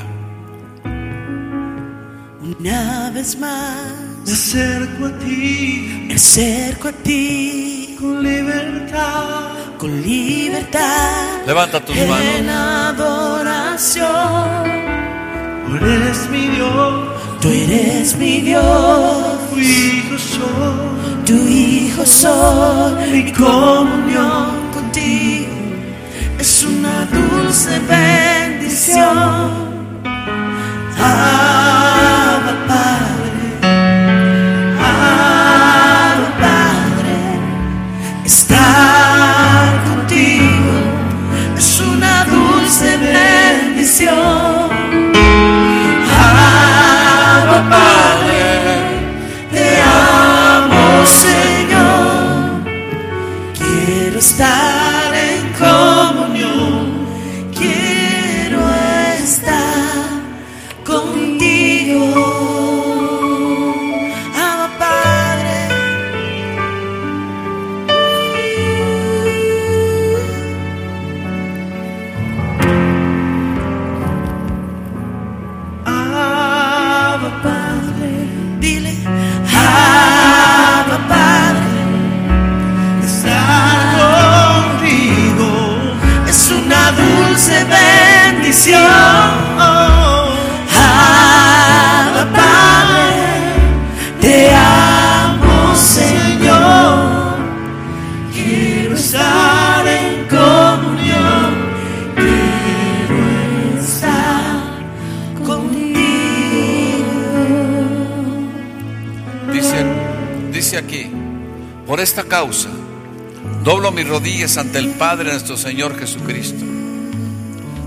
Una 2.40 3.10
vez 3.10 3.38
más. 3.38 4.10
Me 4.26 4.32
acerco 4.32 5.06
a 5.06 5.18
ti. 5.18 6.04
Me 6.08 6.14
acerco 6.14 6.88
a 6.88 6.92
ti. 6.92 7.96
Con 7.98 8.22
libertad. 8.22 9.76
Con 9.78 10.02
libertad. 10.02 11.46
Levanta 11.46 11.80
tus 11.84 11.96
manos. 11.96 12.20
En 12.20 12.48
adoración. 12.48 14.10
Tú 15.70 15.76
eres 15.86 16.28
mi 16.30 16.48
Dios. 16.48 16.94
Tú 17.40 17.48
eres 17.48 18.16
mi 18.16 18.40
Dios. 18.40 19.38
Tu 19.50 19.58
Hijo 19.60 20.18
soy. 20.18 21.24
tu 21.24 21.34
hijo 21.48 22.04
soy. 22.04 23.10
Mi 23.12 23.32
comunión 23.32 24.46
contigo 24.74 25.46
es 26.40 26.64
una 26.64 27.06
dulce 27.06 27.78
bendición. 27.88 29.50
Abba 30.98 31.59
Padre, 92.32 93.08
te 94.20 94.50
amo 94.54 95.74
Señor, 95.74 97.36
quiero 98.32 98.94
estar 98.94 99.86
en 99.86 100.26
comunión, 100.28 101.54
quiero 102.14 103.80
estar 103.80 104.60
contigo. 105.44 105.90
Dice, 109.52 109.84
dice 110.52 110.76
aquí, 110.78 111.10
por 111.86 112.00
esta 112.00 112.24
causa, 112.24 112.68
doblo 113.64 113.92
mis 113.92 114.06
rodillas 114.06 114.56
ante 114.58 114.78
el 114.78 114.90
Padre 114.90 115.30
nuestro 115.32 115.56
Señor 115.56 115.98
Jesucristo, 115.98 116.64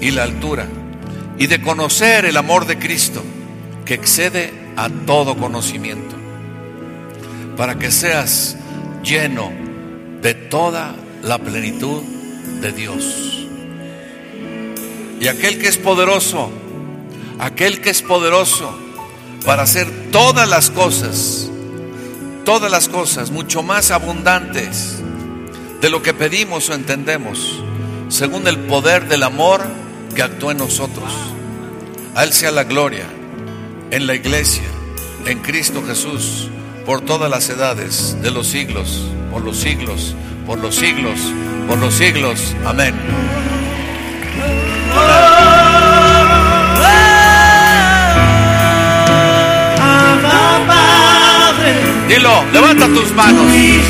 y 0.00 0.10
la 0.10 0.24
altura, 0.24 0.66
y 1.38 1.46
de 1.46 1.60
conocer 1.60 2.24
el 2.24 2.36
amor 2.36 2.66
de 2.66 2.78
Cristo, 2.78 3.22
que 3.84 3.94
excede 3.94 4.52
a 4.76 4.88
todo 4.88 5.36
conocimiento, 5.36 6.14
para 7.56 7.78
que 7.78 7.90
seas 7.90 8.56
lleno 9.02 9.52
de 10.22 10.34
toda 10.34 10.94
la 11.22 11.38
plenitud 11.38 12.02
de 12.60 12.72
Dios. 12.72 13.46
Y 15.20 15.28
aquel 15.28 15.58
que 15.58 15.68
es 15.68 15.78
poderoso, 15.78 16.50
aquel 17.38 17.80
que 17.80 17.90
es 17.90 18.02
poderoso 18.02 18.76
para 19.44 19.62
hacer 19.62 20.10
todas 20.10 20.48
las 20.48 20.70
cosas, 20.70 21.48
todas 22.44 22.70
las 22.70 22.88
cosas 22.88 23.30
mucho 23.30 23.62
más 23.62 23.90
abundantes 23.90 25.00
de 25.80 25.90
lo 25.90 26.02
que 26.02 26.12
pedimos 26.12 26.68
o 26.68 26.74
entendemos, 26.74 27.62
según 28.08 28.46
el 28.46 28.58
poder 28.58 29.08
del 29.08 29.22
amor 29.22 29.62
que 30.16 30.22
actúa 30.22 30.52
en 30.52 30.58
nosotros. 30.58 31.12
A 32.14 32.24
Él 32.24 32.32
sea 32.32 32.50
la 32.50 32.64
gloria 32.64 33.04
en 33.90 34.06
la 34.06 34.14
iglesia, 34.14 34.64
en 35.26 35.40
Cristo 35.40 35.84
Jesús, 35.86 36.48
por 36.86 37.02
todas 37.02 37.30
las 37.30 37.48
edades 37.50 38.16
de 38.22 38.30
los 38.30 38.46
siglos, 38.48 39.10
por 39.30 39.44
los 39.44 39.58
siglos, 39.58 40.16
por 40.46 40.58
los 40.58 40.74
siglos, 40.74 41.20
por 41.68 41.78
los 41.78 41.94
siglos. 41.94 42.56
Amén. 42.64 42.94
Dilo, 52.08 52.44
levanta 52.52 52.86
tus 52.86 53.12
manos. 53.12 53.52
Dilo, 53.52 53.84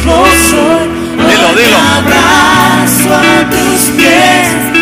dilo. 1.54 1.76
Abrazo 1.78 3.14
a 3.14 3.48
tus 3.48 3.82
pies 3.96 4.75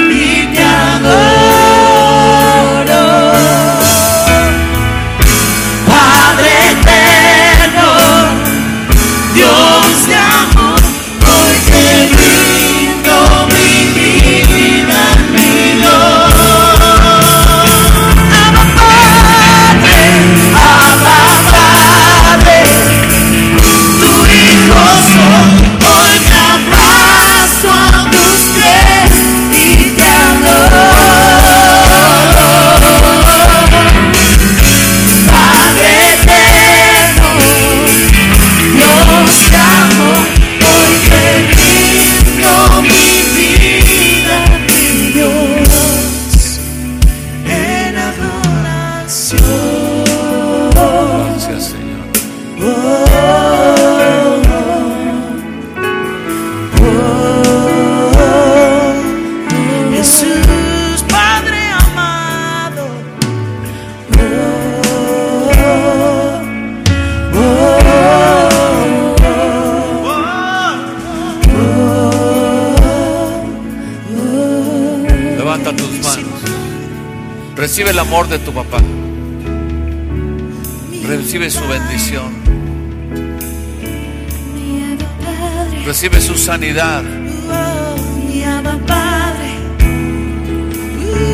Padre. 86.75 87.09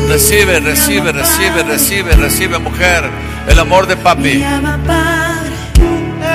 Recibe, 0.07 0.59
recibe, 0.59 1.11
recibe, 1.11 1.63
recibe, 1.63 2.11
recibe, 2.15 2.59
mujer, 2.59 3.09
el 3.47 3.59
amor 3.59 3.87
de 3.87 3.95
Mi 3.95 4.03
papi. 4.03 4.43
Abba 4.43 4.77
Padre, 4.85 5.55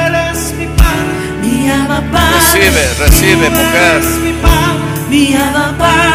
eres 0.06 0.54
mi 0.58 0.66
Padre, 0.66 1.14
mi 1.42 1.70
Abba 1.70 2.02
Padre. 2.10 2.36
Recibe, 2.36 2.94
recibe, 2.98 3.50
mujer. 3.50 3.96
eres 3.96 4.18
mi 4.22 4.32
Padre, 4.42 5.08
Mi 5.08 5.34
Abba 5.36 5.78
Padre. 5.78 6.06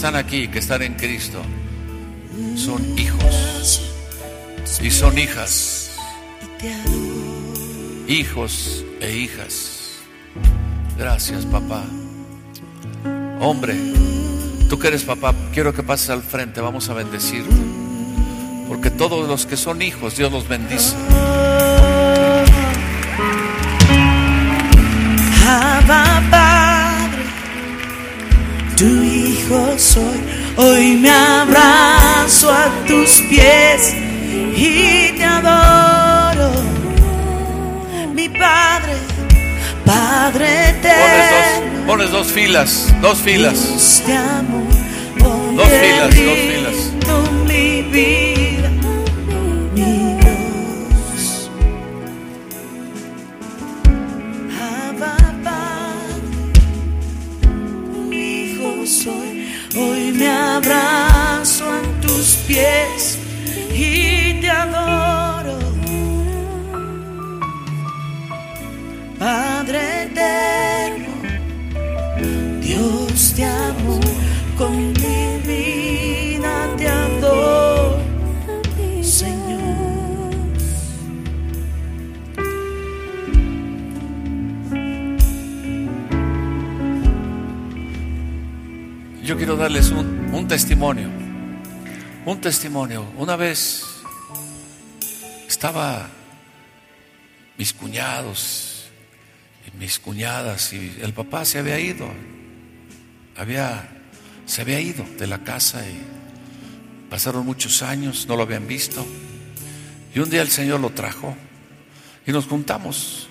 Están 0.00 0.16
aquí, 0.16 0.48
que 0.48 0.60
están 0.60 0.80
en 0.80 0.94
Cristo, 0.94 1.42
son 2.56 2.98
hijos 2.98 3.92
y 4.80 4.90
son 4.90 5.18
hijas, 5.18 5.90
hijos 8.08 8.82
e 9.02 9.14
hijas. 9.18 9.98
Gracias, 10.96 11.44
papá. 11.44 11.84
Hombre, 13.40 13.76
tú 14.70 14.78
que 14.78 14.88
eres 14.88 15.02
papá, 15.02 15.34
quiero 15.52 15.74
que 15.74 15.82
pases 15.82 16.08
al 16.08 16.22
frente, 16.22 16.62
vamos 16.62 16.88
a 16.88 16.94
bendecirte. 16.94 17.54
Porque 18.68 18.88
todos 18.88 19.28
los 19.28 19.44
que 19.44 19.58
son 19.58 19.82
hijos, 19.82 20.16
Dios 20.16 20.32
los 20.32 20.48
bendice. 20.48 20.96
Abba 25.46 26.22
Padre, 26.30 27.24
tu 28.78 29.29
hijo 29.50 29.78
soy. 29.78 30.20
Hoy 30.56 30.96
me 30.96 31.10
abrazo 31.10 32.52
a 32.52 32.68
tus 32.86 33.22
pies 33.28 33.94
y 34.56 35.12
te 35.16 35.24
adoro. 35.24 36.50
Mi 38.14 38.28
Padre, 38.28 38.94
Padre 39.84 40.46
Pones 40.82 40.86
eterno. 40.86 41.76
dos, 41.76 41.86
pones 41.86 42.10
dos 42.10 42.26
filas, 42.28 42.94
dos 43.00 43.18
filas. 43.18 43.68
Dios 43.68 44.02
te 44.06 44.16
amo. 44.16 44.66
Dos 45.56 45.68
filas, 45.68 46.06
dos 46.06 46.14
filas. 46.14 46.74
filas. 46.76 47.30
Mi 47.46 47.82
vida, 47.82 48.39
abrazo 60.60 61.64
a 61.64 62.00
tus 62.00 62.36
pies 62.46 63.18
y 63.72 64.40
te 64.40 64.50
adoro. 64.50 65.58
Padre 69.18 70.04
eterno. 70.04 71.08
Dios 72.60 73.32
te 73.34 73.44
amo, 73.44 74.00
con 74.56 74.92
mi 74.92 75.38
vida 75.46 76.52
te 76.76 76.88
adoro, 76.88 77.98
Señor. 79.02 79.60
Yo 89.22 89.36
quiero 89.36 89.56
darles 89.56 89.90
un, 89.90 90.19
un 90.32 90.46
testimonio. 90.48 91.08
Un 92.24 92.40
testimonio. 92.40 93.06
Una 93.16 93.36
vez 93.36 93.84
estaba 95.48 96.08
mis 97.58 97.72
cuñados 97.72 98.86
y 99.66 99.76
mis 99.78 99.98
cuñadas 99.98 100.72
y 100.72 100.96
el 101.00 101.12
papá 101.12 101.44
se 101.44 101.58
había 101.58 101.78
ido. 101.78 102.08
Había, 103.36 103.88
se 104.46 104.62
había 104.62 104.80
ido 104.80 105.04
de 105.18 105.26
la 105.26 105.42
casa 105.44 105.82
y 105.88 106.00
pasaron 107.08 107.44
muchos 107.44 107.82
años, 107.82 108.26
no 108.28 108.36
lo 108.36 108.42
habían 108.42 108.66
visto. 108.66 109.04
Y 110.14 110.20
un 110.20 110.30
día 110.30 110.42
el 110.42 110.50
Señor 110.50 110.80
lo 110.80 110.90
trajo 110.90 111.36
y 112.26 112.32
nos 112.32 112.46
juntamos 112.46 113.28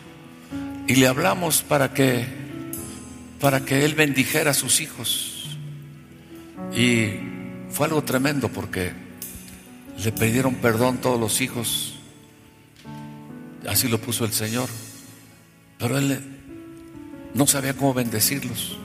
y 0.87 0.95
le 0.95 1.07
hablamos 1.07 1.61
para 1.61 1.93
que 1.93 2.39
para 3.39 3.63
que 3.63 3.85
él 3.85 3.95
bendijera 3.95 4.51
a 4.51 4.53
sus 4.53 4.81
hijos. 4.81 5.28
Y 6.75 7.19
fue 7.69 7.87
algo 7.87 8.03
tremendo 8.03 8.49
porque 8.49 8.93
le 10.03 10.11
pidieron 10.11 10.55
perdón 10.55 10.97
todos 10.97 11.19
los 11.19 11.41
hijos. 11.41 11.95
Así 13.67 13.87
lo 13.87 13.99
puso 13.99 14.25
el 14.25 14.33
Señor. 14.33 14.69
Pero 15.77 15.97
él 15.97 16.19
no 17.33 17.47
sabía 17.47 17.73
cómo 17.73 17.93
bendecirlos. 17.93 18.77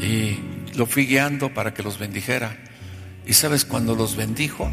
Y 0.00 0.38
lo 0.74 0.86
fui 0.86 1.06
guiando 1.06 1.52
para 1.52 1.74
que 1.74 1.82
los 1.82 1.98
bendijera. 1.98 2.56
Y 3.26 3.32
sabes, 3.32 3.64
cuando 3.64 3.94
los 3.94 4.16
bendijo, 4.16 4.70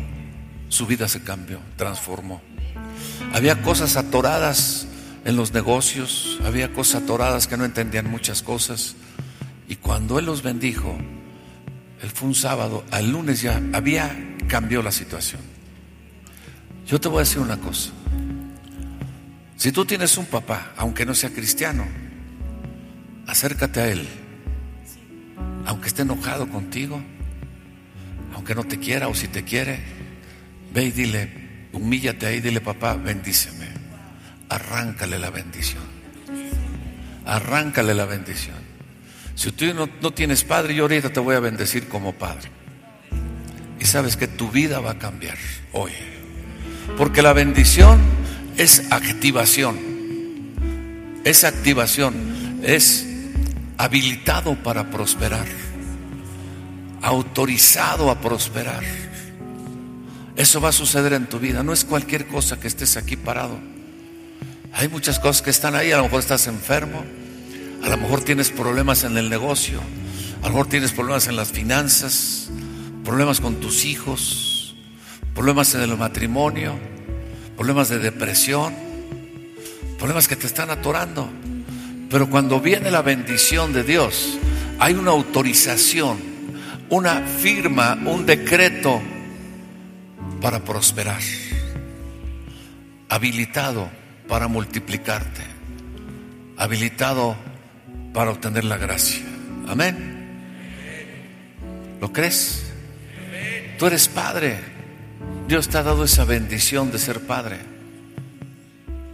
su 0.70 0.86
vida 0.86 1.08
se 1.08 1.24
cambió, 1.24 1.60
transformó. 1.78 2.42
Había 3.34 3.62
cosas 3.62 3.98
atoradas 3.98 4.88
en 5.26 5.36
los 5.36 5.54
negocios, 5.54 6.40
había 6.46 6.74
cosas 6.74 7.04
atoradas 7.04 7.48
que 7.48 7.58
no 7.58 7.66
entendían 7.66 8.10
muchas 8.10 8.44
cosas. 8.44 8.96
Y 9.68 9.78
cuando 9.78 10.20
Él 10.20 10.26
los 10.26 10.44
bendijo, 10.44 10.98
Él 12.04 12.10
fue 12.10 12.28
un 12.28 12.36
sábado, 12.36 12.84
al 12.92 13.10
lunes 13.10 13.42
ya 13.42 13.62
había 13.72 14.14
cambió 14.50 14.84
la 14.84 14.92
situación. 14.92 15.40
Yo 16.86 17.00
te 17.00 17.08
voy 17.08 17.20
a 17.20 17.20
decir 17.22 17.40
una 17.40 17.56
cosa. 17.56 17.92
Si 19.56 19.72
tú 19.72 19.86
tienes 19.86 20.18
un 20.18 20.26
papá, 20.26 20.74
aunque 20.76 21.06
no 21.06 21.16
sea 21.16 21.30
cristiano, 21.30 21.86
acércate 23.26 23.80
a 23.80 23.88
Él. 23.88 24.06
Aunque 25.66 25.88
esté 25.88 26.02
enojado 26.02 26.50
contigo, 26.50 27.02
aunque 28.34 28.54
no 28.54 28.66
te 28.66 28.80
quiera 28.80 29.08
o 29.08 29.16
si 29.16 29.30
te 29.30 29.46
quiere, 29.46 29.80
ve 30.74 30.84
y 30.84 30.92
dile, 30.92 31.70
humíllate 31.72 32.26
ahí, 32.26 32.42
dile 32.42 32.60
papá, 32.60 32.96
bendíceme. 32.96 33.68
Arráncale 34.50 35.18
la 35.20 35.30
bendición. 35.30 35.84
Arráncale 37.26 37.94
la 37.94 38.04
bendición. 38.04 38.63
Si 39.36 39.52
tú 39.52 39.66
no, 39.74 39.90
no 40.02 40.12
tienes 40.12 40.44
padre, 40.44 40.76
yo 40.76 40.84
ahorita 40.84 41.12
te 41.12 41.20
voy 41.20 41.36
a 41.36 41.40
bendecir 41.40 41.88
como 41.88 42.14
padre. 42.14 42.50
Y 43.80 43.86
sabes 43.86 44.16
que 44.16 44.28
tu 44.28 44.50
vida 44.50 44.80
va 44.80 44.92
a 44.92 45.00
cambiar 45.00 45.38
hoy. 45.72 45.92
Porque 46.98 47.22
la 47.22 47.34
bendición 47.34 48.00
es 48.58 48.92
activación. 48.92 49.78
Es 51.24 51.44
activación. 51.44 52.60
Es 52.64 53.06
habilitado 53.78 54.56
para 54.56 54.90
prosperar. 54.90 55.46
Autorizado 57.02 58.10
a 58.10 58.22
prosperar. 58.22 58.84
Eso 60.36 60.62
va 60.62 60.70
a 60.70 60.74
suceder 60.74 61.14
en 61.14 61.28
tu 61.28 61.40
vida. 61.40 61.64
No 61.64 61.74
es 61.74 61.84
cualquier 61.84 62.28
cosa 62.28 62.60
que 62.60 62.68
estés 62.68 62.96
aquí 62.96 63.18
parado. 63.18 63.60
Hay 64.72 64.88
muchas 64.88 65.20
cosas 65.20 65.42
que 65.42 65.50
están 65.50 65.76
ahí. 65.76 65.92
A 65.92 65.98
lo 65.98 66.04
mejor 66.04 66.20
estás 66.22 66.48
enfermo. 66.48 67.04
A 67.84 67.90
lo 67.90 67.98
mejor 67.98 68.22
tienes 68.22 68.50
problemas 68.50 69.04
en 69.04 69.18
el 69.18 69.30
negocio. 69.30 69.82
A 70.42 70.48
lo 70.48 70.50
mejor 70.52 70.68
tienes 70.68 70.94
problemas 70.94 71.28
en 71.28 71.36
las 71.36 71.52
finanzas. 71.52 72.50
Problemas 73.04 73.42
con 73.42 73.56
tus 73.56 73.84
hijos. 73.84 74.76
Problemas 75.36 75.76
en 75.76 75.82
el 75.82 75.98
matrimonio. 75.98 76.80
Problemas 77.58 77.90
de 77.90 78.00
depresión. 78.00 78.74
Problemas 79.98 80.30
que 80.30 80.38
te 80.38 80.48
están 80.48 80.70
atorando. 80.70 81.30
Pero 82.10 82.30
cuando 82.30 82.62
viene 82.62 82.90
la 82.90 83.02
bendición 83.02 83.74
de 83.74 83.84
Dios, 83.84 84.38
hay 84.80 84.94
una 84.94 85.12
autorización, 85.12 86.18
una 86.90 87.22
firma, 87.22 87.98
un 88.06 88.26
decreto 88.26 89.02
para 90.42 90.64
prosperar. 90.64 91.22
Habilitado 93.10 93.90
para 94.28 94.48
multiplicarte. 94.48 95.42
Habilitado 96.58 97.36
para 98.14 98.32
obtener 98.32 98.64
la 98.64 98.78
gracia. 98.78 99.24
Amén. 99.68 100.14
¿Lo 102.00 102.14
crees? 102.14 102.64
Tú 103.80 103.88
eres 103.88 104.08
padre. 104.08 104.60
Dios 105.48 105.68
te 105.68 105.78
ha 105.78 105.84
dado 105.84 106.04
esa 106.04 106.24
bendición 106.24 106.92
de 106.92 107.00
ser 107.00 107.22
padre. 107.22 107.58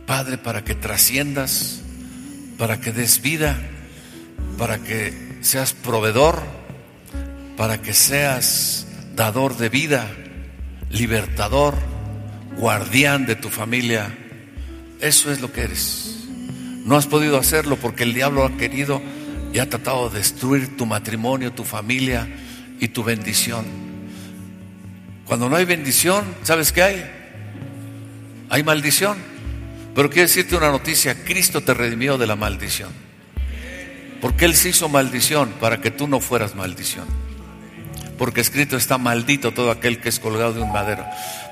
Padre 0.06 0.38
para 0.38 0.64
que 0.64 0.76
trasciendas, 0.76 1.82
para 2.58 2.82
que 2.82 2.92
des 2.92 3.22
vida, 3.22 3.58
para 4.58 4.80
que 4.80 5.14
seas 5.42 5.74
proveedor, 5.74 6.42
para 7.56 7.82
que 7.82 7.94
seas 7.94 8.86
dador 9.16 9.58
de 9.58 9.70
vida, 9.70 10.08
libertador, 10.90 11.76
guardián 12.58 13.26
de 13.26 13.36
tu 13.36 13.50
familia. 13.50 14.16
Eso 15.00 15.32
es 15.32 15.42
lo 15.42 15.52
que 15.52 15.62
eres. 15.62 16.19
No 16.90 16.98
has 16.98 17.06
podido 17.06 17.38
hacerlo 17.38 17.76
porque 17.76 18.02
el 18.02 18.16
diablo 18.16 18.44
ha 18.44 18.58
querido 18.58 19.00
y 19.54 19.60
ha 19.60 19.70
tratado 19.70 20.10
de 20.10 20.18
destruir 20.18 20.76
tu 20.76 20.88
matrimonio, 20.88 21.54
tu 21.54 21.64
familia 21.64 22.28
y 22.80 22.88
tu 22.88 23.04
bendición. 23.04 23.64
Cuando 25.24 25.50
no 25.50 25.56
hay 25.56 25.66
bendición, 25.66 26.26
¿sabes 26.42 26.72
qué 26.72 26.82
hay? 26.82 27.12
Hay 28.50 28.64
maldición. 28.64 29.20
Pero 29.94 30.10
quiero 30.10 30.24
decirte 30.24 30.56
una 30.56 30.72
noticia, 30.72 31.24
Cristo 31.24 31.62
te 31.62 31.76
redimió 31.76 32.18
de 32.18 32.26
la 32.26 32.36
maldición. 32.36 32.90
Porque 34.20 34.46
Él 34.46 34.56
se 34.56 34.70
hizo 34.70 34.90
maldición 34.90 35.52
para 35.60 35.82
que 35.82 35.92
tú 35.92 36.08
no 36.08 36.20
fueras 36.20 36.56
maldición. 36.56 37.06
Porque 38.18 38.42
escrito 38.42 38.78
está 38.78 38.98
maldito 38.98 39.54
todo 39.54 39.70
aquel 39.70 40.02
que 40.02 40.10
es 40.10 40.20
colgado 40.20 40.54
de 40.54 40.62
un 40.62 40.72
madero. 40.72 41.06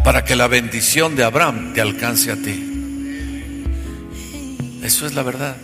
Para 0.04 0.24
que 0.26 0.36
la 0.36 0.48
bendición 0.48 1.16
de 1.16 1.26
Abraham 1.26 1.76
te 1.76 1.82
alcance 1.82 2.32
a 2.32 2.38
ti. 2.38 2.74
Eso 4.88 5.06
es 5.06 5.16
la 5.16 5.22
verdad. 5.22 5.58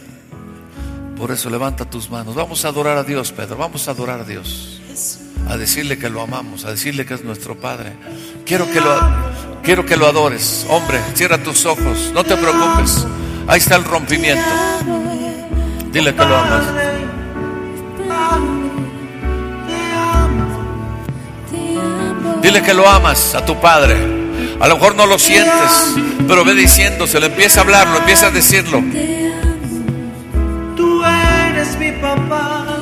Por 1.17 1.31
eso 1.31 1.49
levanta 1.49 1.85
tus 1.85 2.09
manos. 2.09 2.35
Vamos 2.35 2.65
a 2.65 2.67
adorar 2.67 2.97
a 2.97 3.05
Dios, 3.05 3.31
Pedro. 3.31 3.55
Vamos 3.55 3.87
a 3.87 3.91
adorar 3.91 4.19
a 4.19 4.25
Dios. 4.25 4.81
A 5.47 5.55
decirle 5.55 5.97
que 5.97 6.09
lo 6.09 6.21
amamos, 6.21 6.65
a 6.65 6.71
decirle 6.71 7.05
que 7.05 7.13
es 7.13 7.23
nuestro 7.23 7.57
Padre. 7.57 7.93
Quiero 8.45 8.69
que 8.69 8.81
lo, 8.81 8.99
quiero 9.63 9.85
que 9.85 9.95
lo 9.95 10.07
adores. 10.07 10.65
Hombre, 10.67 10.99
cierra 11.13 11.37
tus 11.37 11.65
ojos. 11.65 12.11
No 12.13 12.25
te 12.25 12.35
preocupes. 12.35 13.07
Ahí 13.47 13.59
está 13.59 13.77
el 13.77 13.85
rompimiento. 13.85 14.43
Dile 15.89 16.13
que 16.13 16.25
lo 16.25 16.37
amas. 16.37 16.65
Dile 22.41 22.61
que 22.61 22.73
lo 22.73 22.89
amas 22.89 23.35
a 23.35 23.45
tu 23.45 23.57
Padre. 23.61 24.12
A 24.59 24.67
lo 24.67 24.75
mejor 24.75 24.95
no 24.95 25.05
lo 25.05 25.19
sientes, 25.19 25.95
pero 26.27 26.45
ve 26.45 26.53
diciéndoselo, 26.53 27.25
empieza 27.25 27.59
a 27.59 27.63
hablarlo, 27.63 27.97
empieza 27.97 28.27
a 28.27 28.31
decirlo. 28.31 28.81
Tú 30.75 31.03
eres 31.03 31.77
mi 31.77 31.91
papá. 31.93 32.72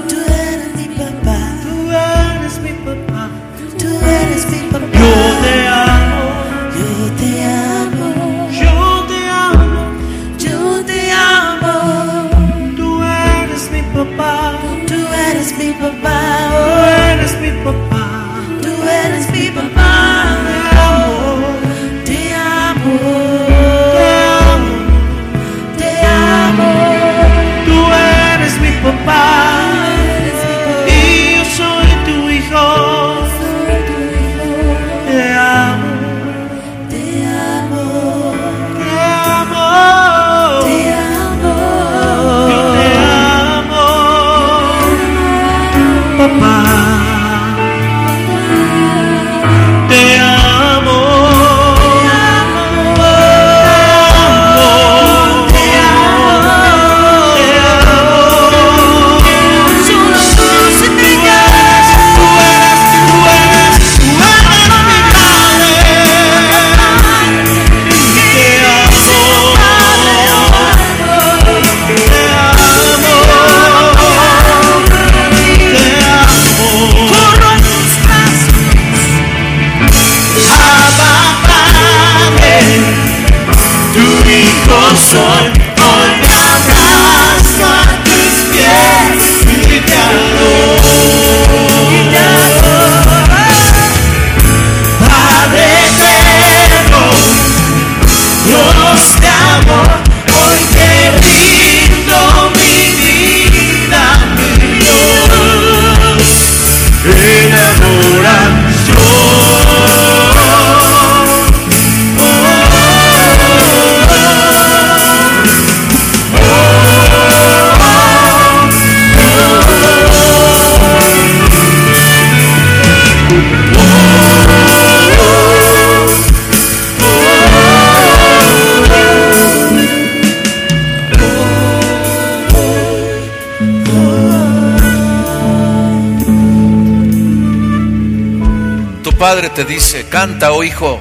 Te 139.49 139.65
dice, 139.65 140.05
canta, 140.07 140.51
oh 140.51 140.63
hijo, 140.63 140.99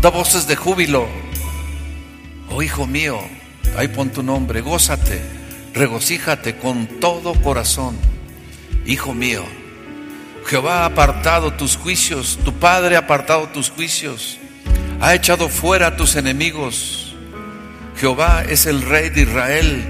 da 0.00 0.10
voces 0.10 0.46
de 0.46 0.56
júbilo. 0.56 1.06
Oh 2.50 2.62
hijo 2.62 2.86
mío, 2.86 3.20
ahí 3.76 3.88
pon 3.88 4.10
tu 4.10 4.22
nombre, 4.22 4.60
gózate, 4.60 5.22
regocíjate 5.72 6.56
con 6.56 6.86
todo 7.00 7.34
corazón. 7.34 7.96
Hijo 8.86 9.14
mío, 9.14 9.44
Jehová 10.46 10.82
ha 10.82 10.86
apartado 10.86 11.52
tus 11.52 11.76
juicios, 11.76 12.38
tu 12.44 12.52
padre 12.54 12.96
ha 12.96 13.00
apartado 13.00 13.48
tus 13.48 13.70
juicios, 13.70 14.38
ha 15.00 15.14
echado 15.14 15.48
fuera 15.48 15.88
a 15.88 15.96
tus 15.96 16.16
enemigos. 16.16 17.14
Jehová 17.96 18.44
es 18.48 18.66
el 18.66 18.82
rey 18.82 19.10
de 19.10 19.22
Israel 19.22 19.84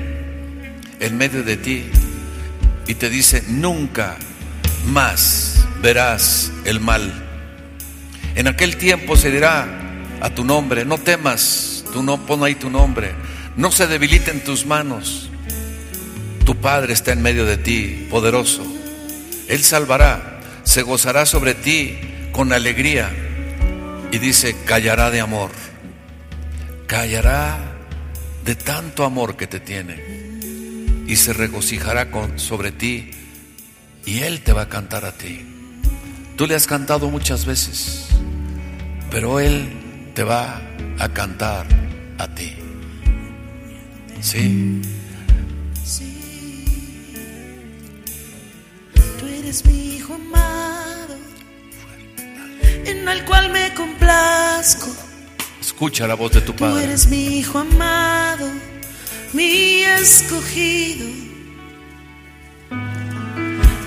en 1.01 1.17
medio 1.17 1.43
de 1.43 1.57
ti 1.57 1.85
y 2.87 2.95
te 2.95 3.09
dice, 3.09 3.45
nunca 3.49 4.17
más 4.87 5.65
verás 5.81 6.53
el 6.65 6.81
mal. 6.81 7.30
En 8.41 8.49
aquel 8.49 8.79
tiempo 8.79 9.19
se 9.19 9.31
dirá 9.31 9.69
a 10.23 10.31
tu 10.31 10.45
nombre, 10.45 10.87
no 10.87 10.97
temas, 10.97 11.85
tú 11.93 12.03
no 12.03 12.25
pon 12.25 12.43
ahí 12.43 12.55
tu 12.55 12.71
nombre, 12.71 13.13
no 13.55 13.71
se 13.71 13.87
debiliten 13.87 14.43
tus 14.43 14.65
manos. 14.65 15.29
Tu 16.47 16.57
Padre 16.57 16.95
está 16.95 17.13
en 17.13 17.21
medio 17.21 17.45
de 17.45 17.59
ti, 17.59 18.07
poderoso. 18.09 18.65
Él 19.47 19.63
salvará, 19.63 20.41
se 20.63 20.81
gozará 20.81 21.27
sobre 21.27 21.53
ti 21.53 21.99
con 22.33 22.55
alegría. 22.55 23.11
Y 24.11 24.17
dice, 24.17 24.57
callará 24.65 25.11
de 25.11 25.21
amor, 25.21 25.51
callará 26.87 27.59
de 28.43 28.55
tanto 28.55 29.05
amor 29.05 29.37
que 29.37 29.49
te 29.49 29.61
tiene. 29.61 30.03
Y 31.07 31.17
se 31.17 31.35
regocijará 31.35 32.09
sobre 32.37 32.73
ti 32.73 33.11
y 34.07 34.21
Él 34.21 34.41
te 34.41 34.55
va 34.55 34.63
a 34.63 34.69
cantar 34.71 35.05
a 35.05 35.13
ti. 35.13 35.45
Tú 36.37 36.47
le 36.47 36.55
has 36.55 36.67
cantado 36.67 37.11
muchas 37.11 37.45
veces, 37.45 38.07
pero 39.11 39.41
Él 39.41 40.11
te 40.15 40.23
va 40.25 40.61
a 40.99 41.09
cantar 41.09 41.67
a 42.19 42.29
ti. 42.35 42.55
¿Sí? 44.21 44.83
Tú 49.19 49.27
eres 49.27 49.65
mi 49.67 49.97
hijo 49.97 50.15
amado, 50.15 51.17
en 52.85 53.09
el 53.09 53.25
cual 53.25 53.51
me 53.51 53.73
complazco. 53.75 54.89
Escucha 55.61 56.07
la 56.07 56.15
voz 56.15 56.33
de 56.33 56.41
tu 56.43 56.53
Tú 56.53 56.59
Padre. 56.65 56.85
eres 56.85 57.07
mi 57.09 57.39
hijo 57.39 57.59
amado, 57.59 58.47
mi 59.33 59.83
escogido. 59.85 61.07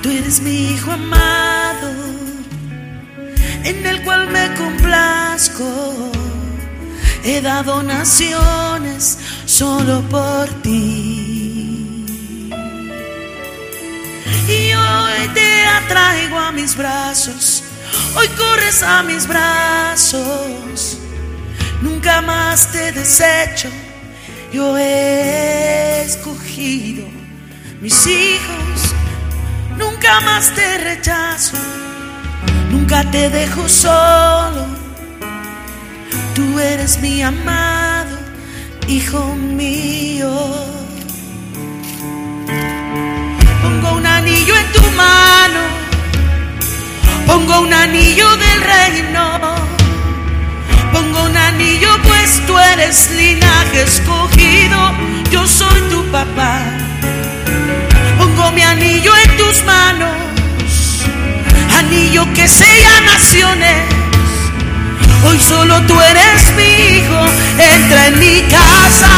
Tú 0.02 0.10
eres 0.10 0.42
mi 0.42 0.74
hijo 0.74 0.92
amado, 0.92 1.92
en 3.64 3.86
el 3.86 4.01
cual 4.03 4.30
me 4.30 4.53
complazco. 4.55 6.11
He 7.24 7.41
dado 7.41 7.82
naciones 7.84 9.18
solo 9.45 10.01
por 10.09 10.49
ti. 10.61 12.05
Hoy 14.76 15.28
te 15.34 15.66
atraigo 15.66 16.38
a 16.38 16.51
mis 16.51 16.76
brazos, 16.76 17.64
hoy 18.16 18.28
corres 18.30 18.84
a 18.84 19.01
mis 19.03 19.26
brazos. 19.28 20.97
Nunca 21.82 22.22
más 22.22 22.72
te 22.72 22.91
desecho, 22.91 23.70
yo 24.51 24.78
he 24.78 26.03
escogido 26.03 27.05
mis 27.82 28.05
hijos. 28.05 28.93
Nunca 29.78 30.20
más 30.22 30.53
te 30.53 30.78
rechazo, 30.78 31.57
nunca 32.74 33.04
te 33.12 33.30
dejo 33.30 33.70
solo. 33.70 34.66
Tú 36.34 36.60
eres 36.60 37.00
mi 37.00 37.22
amado, 37.22 38.18
hijo 38.88 39.36
mío. 39.36 40.32
Pongo 43.62 43.98
un 44.00 44.06
anillo 44.06 44.54
en 44.58 44.72
tu 44.72 44.84
mano, 45.04 45.62
pongo 47.28 47.62
un 47.62 47.74
anillo 47.74 48.28
del 48.46 48.60
reino, 48.76 49.24
pongo 50.92 51.24
un 51.30 51.38
anillo 51.38 51.90
pues 52.08 52.42
tú 52.48 52.58
eres 52.58 53.10
linaje 53.12 53.84
escogido, 53.84 54.80
yo 55.32 55.48
soy 55.48 55.80
tu 55.92 56.04
papá. 56.12 56.62
Pongo 58.18 58.52
mi 58.52 58.62
anillo 58.62 59.12
en 59.24 59.38
tus 59.38 59.64
manos, 59.64 60.16
anillo 61.80 62.26
que 62.34 62.48
sella 62.48 63.02
naciones. 63.02 63.78
Hoy 65.26 65.40
solo 65.40 65.82
tú 65.88 66.00
eres 66.02 66.54
mi 66.58 66.98
hijo, 66.98 67.20
entra 67.58 68.08
en 68.08 68.20
mi 68.20 68.42
casa, 68.44 69.10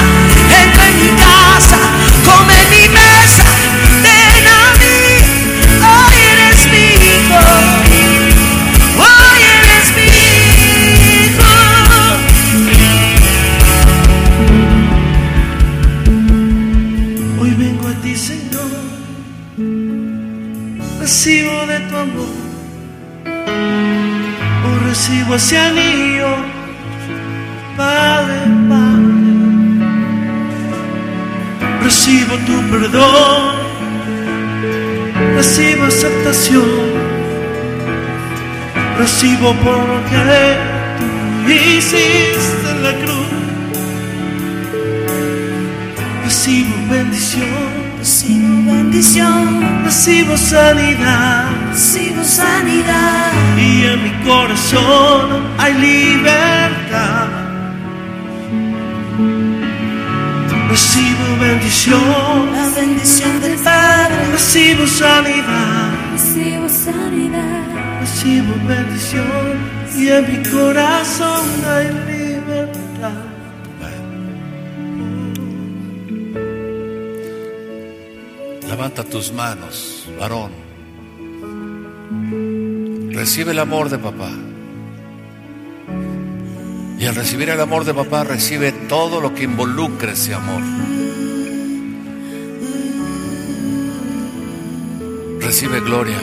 entra 0.63 0.87
en 0.87 0.95
mi 1.01 1.09
casa, 1.19 1.79
come 2.23 2.55
mi 2.69 2.87
mesa, 2.89 3.43
ven 4.03 4.45
a 4.47 4.63
mí. 4.79 4.95
Hoy 5.81 6.15
eres 6.33 6.59
mi 6.71 6.87
hijo, 7.09 7.39
Recibo 25.25 25.35
ese 25.37 25.57
anillo. 25.57 26.27
Padre, 27.75 28.35
Padre. 28.69 29.23
Recibo 31.83 32.35
tu 32.45 32.61
perdón. 32.69 33.55
Recibo 35.35 35.85
aceptación. 35.85 36.63
Recibo 38.99 39.53
por 39.63 39.77
lo 39.89 40.05
que 40.09 41.77
hiciste 41.77 42.69
en 42.69 42.83
la 42.83 42.93
cruz. 42.93 43.31
Recibo 46.23 46.75
bendición. 46.91 47.85
Recibo 47.97 48.71
bendición, 48.71 49.83
Recibo 49.83 50.37
sanidad 50.37 51.64
recibo 51.75 52.23
sanidad. 52.23 53.31
y 53.57 53.83
en 53.85 54.03
mi 54.03 54.13
corazón 54.23 55.43
hay 55.57 55.73
libertad. 55.73 57.27
Recibo 60.69 61.25
bendición, 61.39 62.51
La 62.53 62.69
bendición 62.69 63.41
del 63.41 63.57
Padre. 63.59 64.15
recibo 64.31 64.87
sanidad, 64.87 65.91
Recibo 66.13 66.69
sanidad, 66.69 67.63
recibo 67.99 68.53
bendición 68.67 69.45
y 69.97 70.07
en 70.09 70.23
mi 70.31 70.49
corazón 70.49 71.45
hay 71.73 71.87
libertad. 72.13 73.21
Levanta 78.69 79.03
tus 79.03 79.31
manos, 79.31 80.07
varón. 80.19 80.64
Recibe 83.25 83.53
el 83.53 83.59
amor 83.59 83.89
de 83.89 83.97
papá. 83.97 84.29
Y 86.99 87.05
al 87.07 87.15
recibir 87.15 87.49
el 87.49 87.59
amor 87.59 87.83
de 87.83 87.91
papá, 87.91 88.23
recibe 88.23 88.71
todo 88.71 89.19
lo 89.19 89.33
que 89.33 89.45
involucre 89.45 90.11
ese 90.11 90.35
amor. 90.35 90.61
Recibe 95.39 95.79
gloria. 95.79 96.19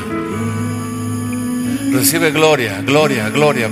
Recibe 1.91 2.31
gloria, 2.31 2.81
gloria, 2.83 3.31
gloria. 3.31 3.69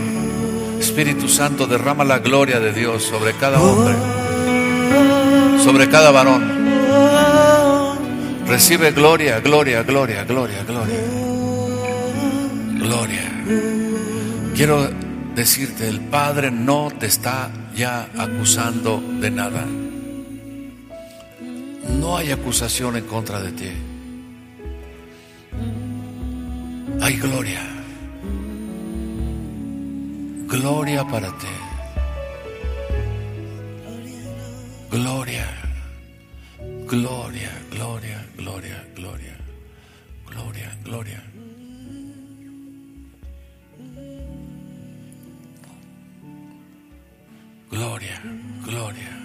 Espíritu 0.80 1.28
Santo, 1.28 1.68
derrama 1.68 2.02
la 2.02 2.18
gloria 2.18 2.58
de 2.58 2.72
Dios 2.72 3.04
sobre 3.04 3.34
cada 3.34 3.60
hombre, 3.62 3.94
sobre 5.62 5.88
cada 5.88 6.10
varón. 6.10 6.50
Recibe 8.48 8.90
gloria, 8.90 9.38
gloria, 9.38 9.84
gloria, 9.84 10.24
gloria, 10.24 10.64
gloria. 10.64 11.19
Gloria. 12.90 13.30
Quiero 14.56 14.90
decirte, 15.36 15.86
el 15.88 16.00
Padre 16.00 16.50
no 16.50 16.90
te 16.90 17.06
está 17.06 17.48
ya 17.72 18.10
acusando 18.18 19.00
de 19.00 19.30
nada. 19.30 19.64
No 22.00 22.16
hay 22.16 22.32
acusación 22.32 22.96
en 22.96 23.04
contra 23.04 23.40
de 23.40 23.52
ti. 23.52 23.70
Hay 27.00 27.16
gloria. 27.18 27.62
Gloria 30.48 31.04
para 31.04 31.28
ti. 31.38 31.54
Gloria. 34.90 35.46
Gloria, 36.88 37.52
gloria, 37.70 38.26
gloria, 38.36 38.84
gloria. 38.96 39.36
Gloria, 40.26 40.78
gloria. 40.82 41.29
Gloria, 47.70 48.20
gloria. 48.64 49.16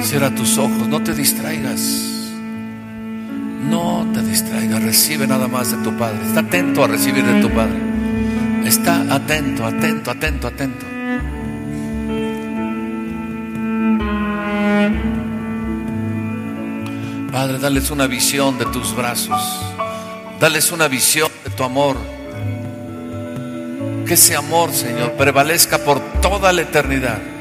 Cierra 0.00 0.32
tus 0.34 0.58
ojos, 0.58 0.86
no 0.86 1.02
te 1.02 1.12
distraigas. 1.12 2.11
Te 4.12 4.22
distraigas, 4.22 4.82
recibe 4.82 5.26
nada 5.26 5.48
más 5.48 5.70
de 5.70 5.82
tu 5.82 5.96
Padre. 5.96 6.18
Está 6.26 6.40
atento 6.40 6.84
a 6.84 6.88
recibir 6.88 7.24
de 7.24 7.40
tu 7.40 7.50
Padre. 7.50 7.78
Está 8.66 9.02
atento, 9.14 9.64
atento, 9.64 10.10
atento, 10.10 10.46
atento. 10.48 10.86
Padre, 17.32 17.58
dales 17.58 17.90
una 17.90 18.06
visión 18.06 18.58
de 18.58 18.66
tus 18.66 18.94
brazos. 18.94 19.40
Dales 20.38 20.70
una 20.72 20.88
visión 20.88 21.30
de 21.44 21.50
tu 21.50 21.64
amor. 21.64 21.96
Que 24.06 24.14
ese 24.14 24.36
amor, 24.36 24.72
Señor, 24.72 25.12
prevalezca 25.12 25.78
por 25.78 26.00
toda 26.20 26.52
la 26.52 26.62
eternidad. 26.62 27.31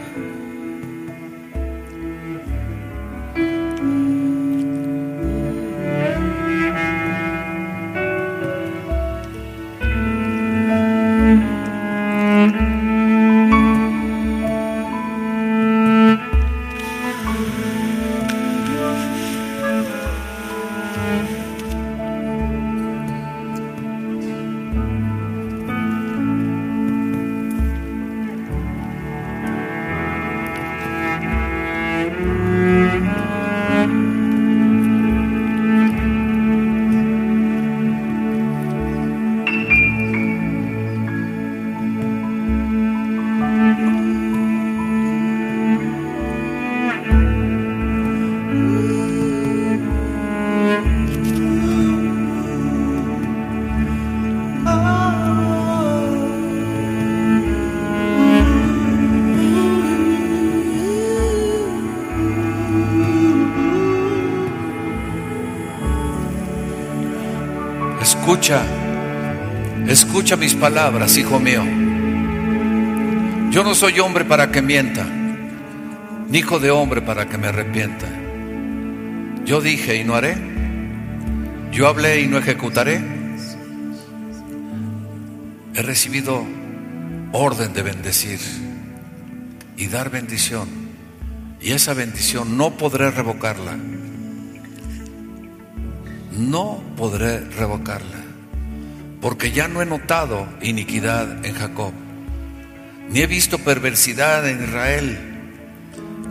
Mis 70.38 70.56
palabras, 70.56 71.18
hijo 71.18 71.40
mío. 71.40 71.64
Yo 73.52 73.64
no 73.64 73.76
soy 73.76 74.00
hombre 74.00 74.24
para 74.24 74.52
que 74.52 74.62
mienta, 74.62 75.06
ni 76.30 76.38
hijo 76.38 76.60
de 76.60 76.72
hombre 76.72 77.02
para 77.02 77.28
que 77.28 77.38
me 77.38 77.48
arrepienta. 77.48 78.08
Yo 79.46 79.60
dije 79.60 79.98
y 79.98 80.04
no 80.04 80.16
haré, 80.16 80.38
yo 81.72 81.88
hablé 81.88 82.22
y 82.22 82.28
no 82.28 82.38
ejecutaré. 82.38 83.02
He 85.74 85.82
recibido 85.82 86.46
orden 87.34 87.74
de 87.74 87.82
bendecir 87.82 88.40
y 89.78 89.88
dar 89.88 90.10
bendición, 90.10 90.68
y 91.60 91.72
esa 91.72 91.94
bendición 91.94 92.58
no 92.58 92.72
podré 92.72 93.12
revocarla. 93.12 93.78
No 96.32 96.82
podré 96.96 97.42
revocarla, 97.42 98.18
porque 99.22 99.52
ya 99.52 99.68
no 99.68 99.82
he 99.82 99.86
notado 99.86 100.48
iniquidad 100.62 101.46
en 101.46 101.54
Jacob, 101.54 101.94
ni 103.10 103.20
he 103.22 103.28
visto 103.28 103.60
perversidad 103.60 104.50
en 104.50 104.64
Israel. 104.64 105.28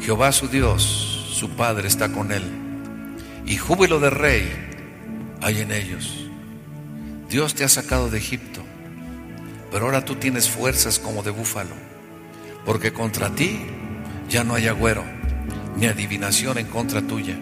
Jehová 0.00 0.32
su 0.32 0.48
Dios, 0.48 1.30
su 1.32 1.50
Padre 1.50 1.86
está 1.86 2.10
con 2.10 2.32
él, 2.32 2.42
y 3.46 3.56
júbilo 3.56 4.00
de 4.00 4.10
rey 4.10 4.50
hay 5.40 5.60
en 5.60 5.72
ellos. 5.72 6.26
Dios 7.28 7.54
te 7.54 7.62
ha 7.62 7.68
sacado 7.68 8.10
de 8.10 8.18
Egipto, 8.18 8.62
pero 9.70 9.84
ahora 9.84 10.04
tú 10.04 10.16
tienes 10.16 10.50
fuerzas 10.50 10.98
como 10.98 11.22
de 11.22 11.30
búfalo, 11.30 11.76
porque 12.64 12.92
contra 12.92 13.30
ti 13.30 13.60
ya 14.28 14.42
no 14.42 14.54
hay 14.54 14.66
agüero, 14.66 15.04
ni 15.76 15.86
adivinación 15.86 16.58
en 16.58 16.66
contra 16.66 17.02
tuya. 17.02 17.38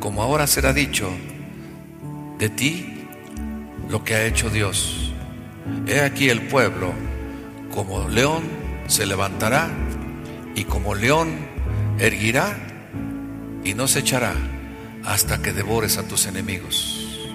Como 0.00 0.20
ahora 0.20 0.48
será 0.48 0.72
dicho 0.72 1.08
de 2.38 2.48
ti 2.48 2.91
lo 3.92 4.02
que 4.02 4.14
ha 4.14 4.24
hecho 4.24 4.48
Dios. 4.48 5.12
He 5.86 6.00
aquí 6.00 6.30
el 6.30 6.48
pueblo, 6.48 6.94
como 7.70 8.08
león 8.08 8.42
se 8.88 9.04
levantará, 9.04 9.70
y 10.54 10.64
como 10.64 10.94
león 10.94 11.28
erguirá, 11.98 12.56
y 13.62 13.74
no 13.74 13.86
se 13.86 14.00
echará 14.00 14.32
hasta 15.04 15.42
que 15.42 15.52
devores 15.52 15.98
a 15.98 16.08
tus 16.08 16.26
enemigos 16.26 17.28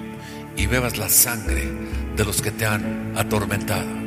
y 0.57 0.65
bebas 0.65 0.97
la 0.97 1.09
sangre 1.09 1.69
de 2.15 2.25
los 2.25 2.41
que 2.41 2.51
te 2.51 2.65
han 2.65 3.13
atormentado. 3.15 4.06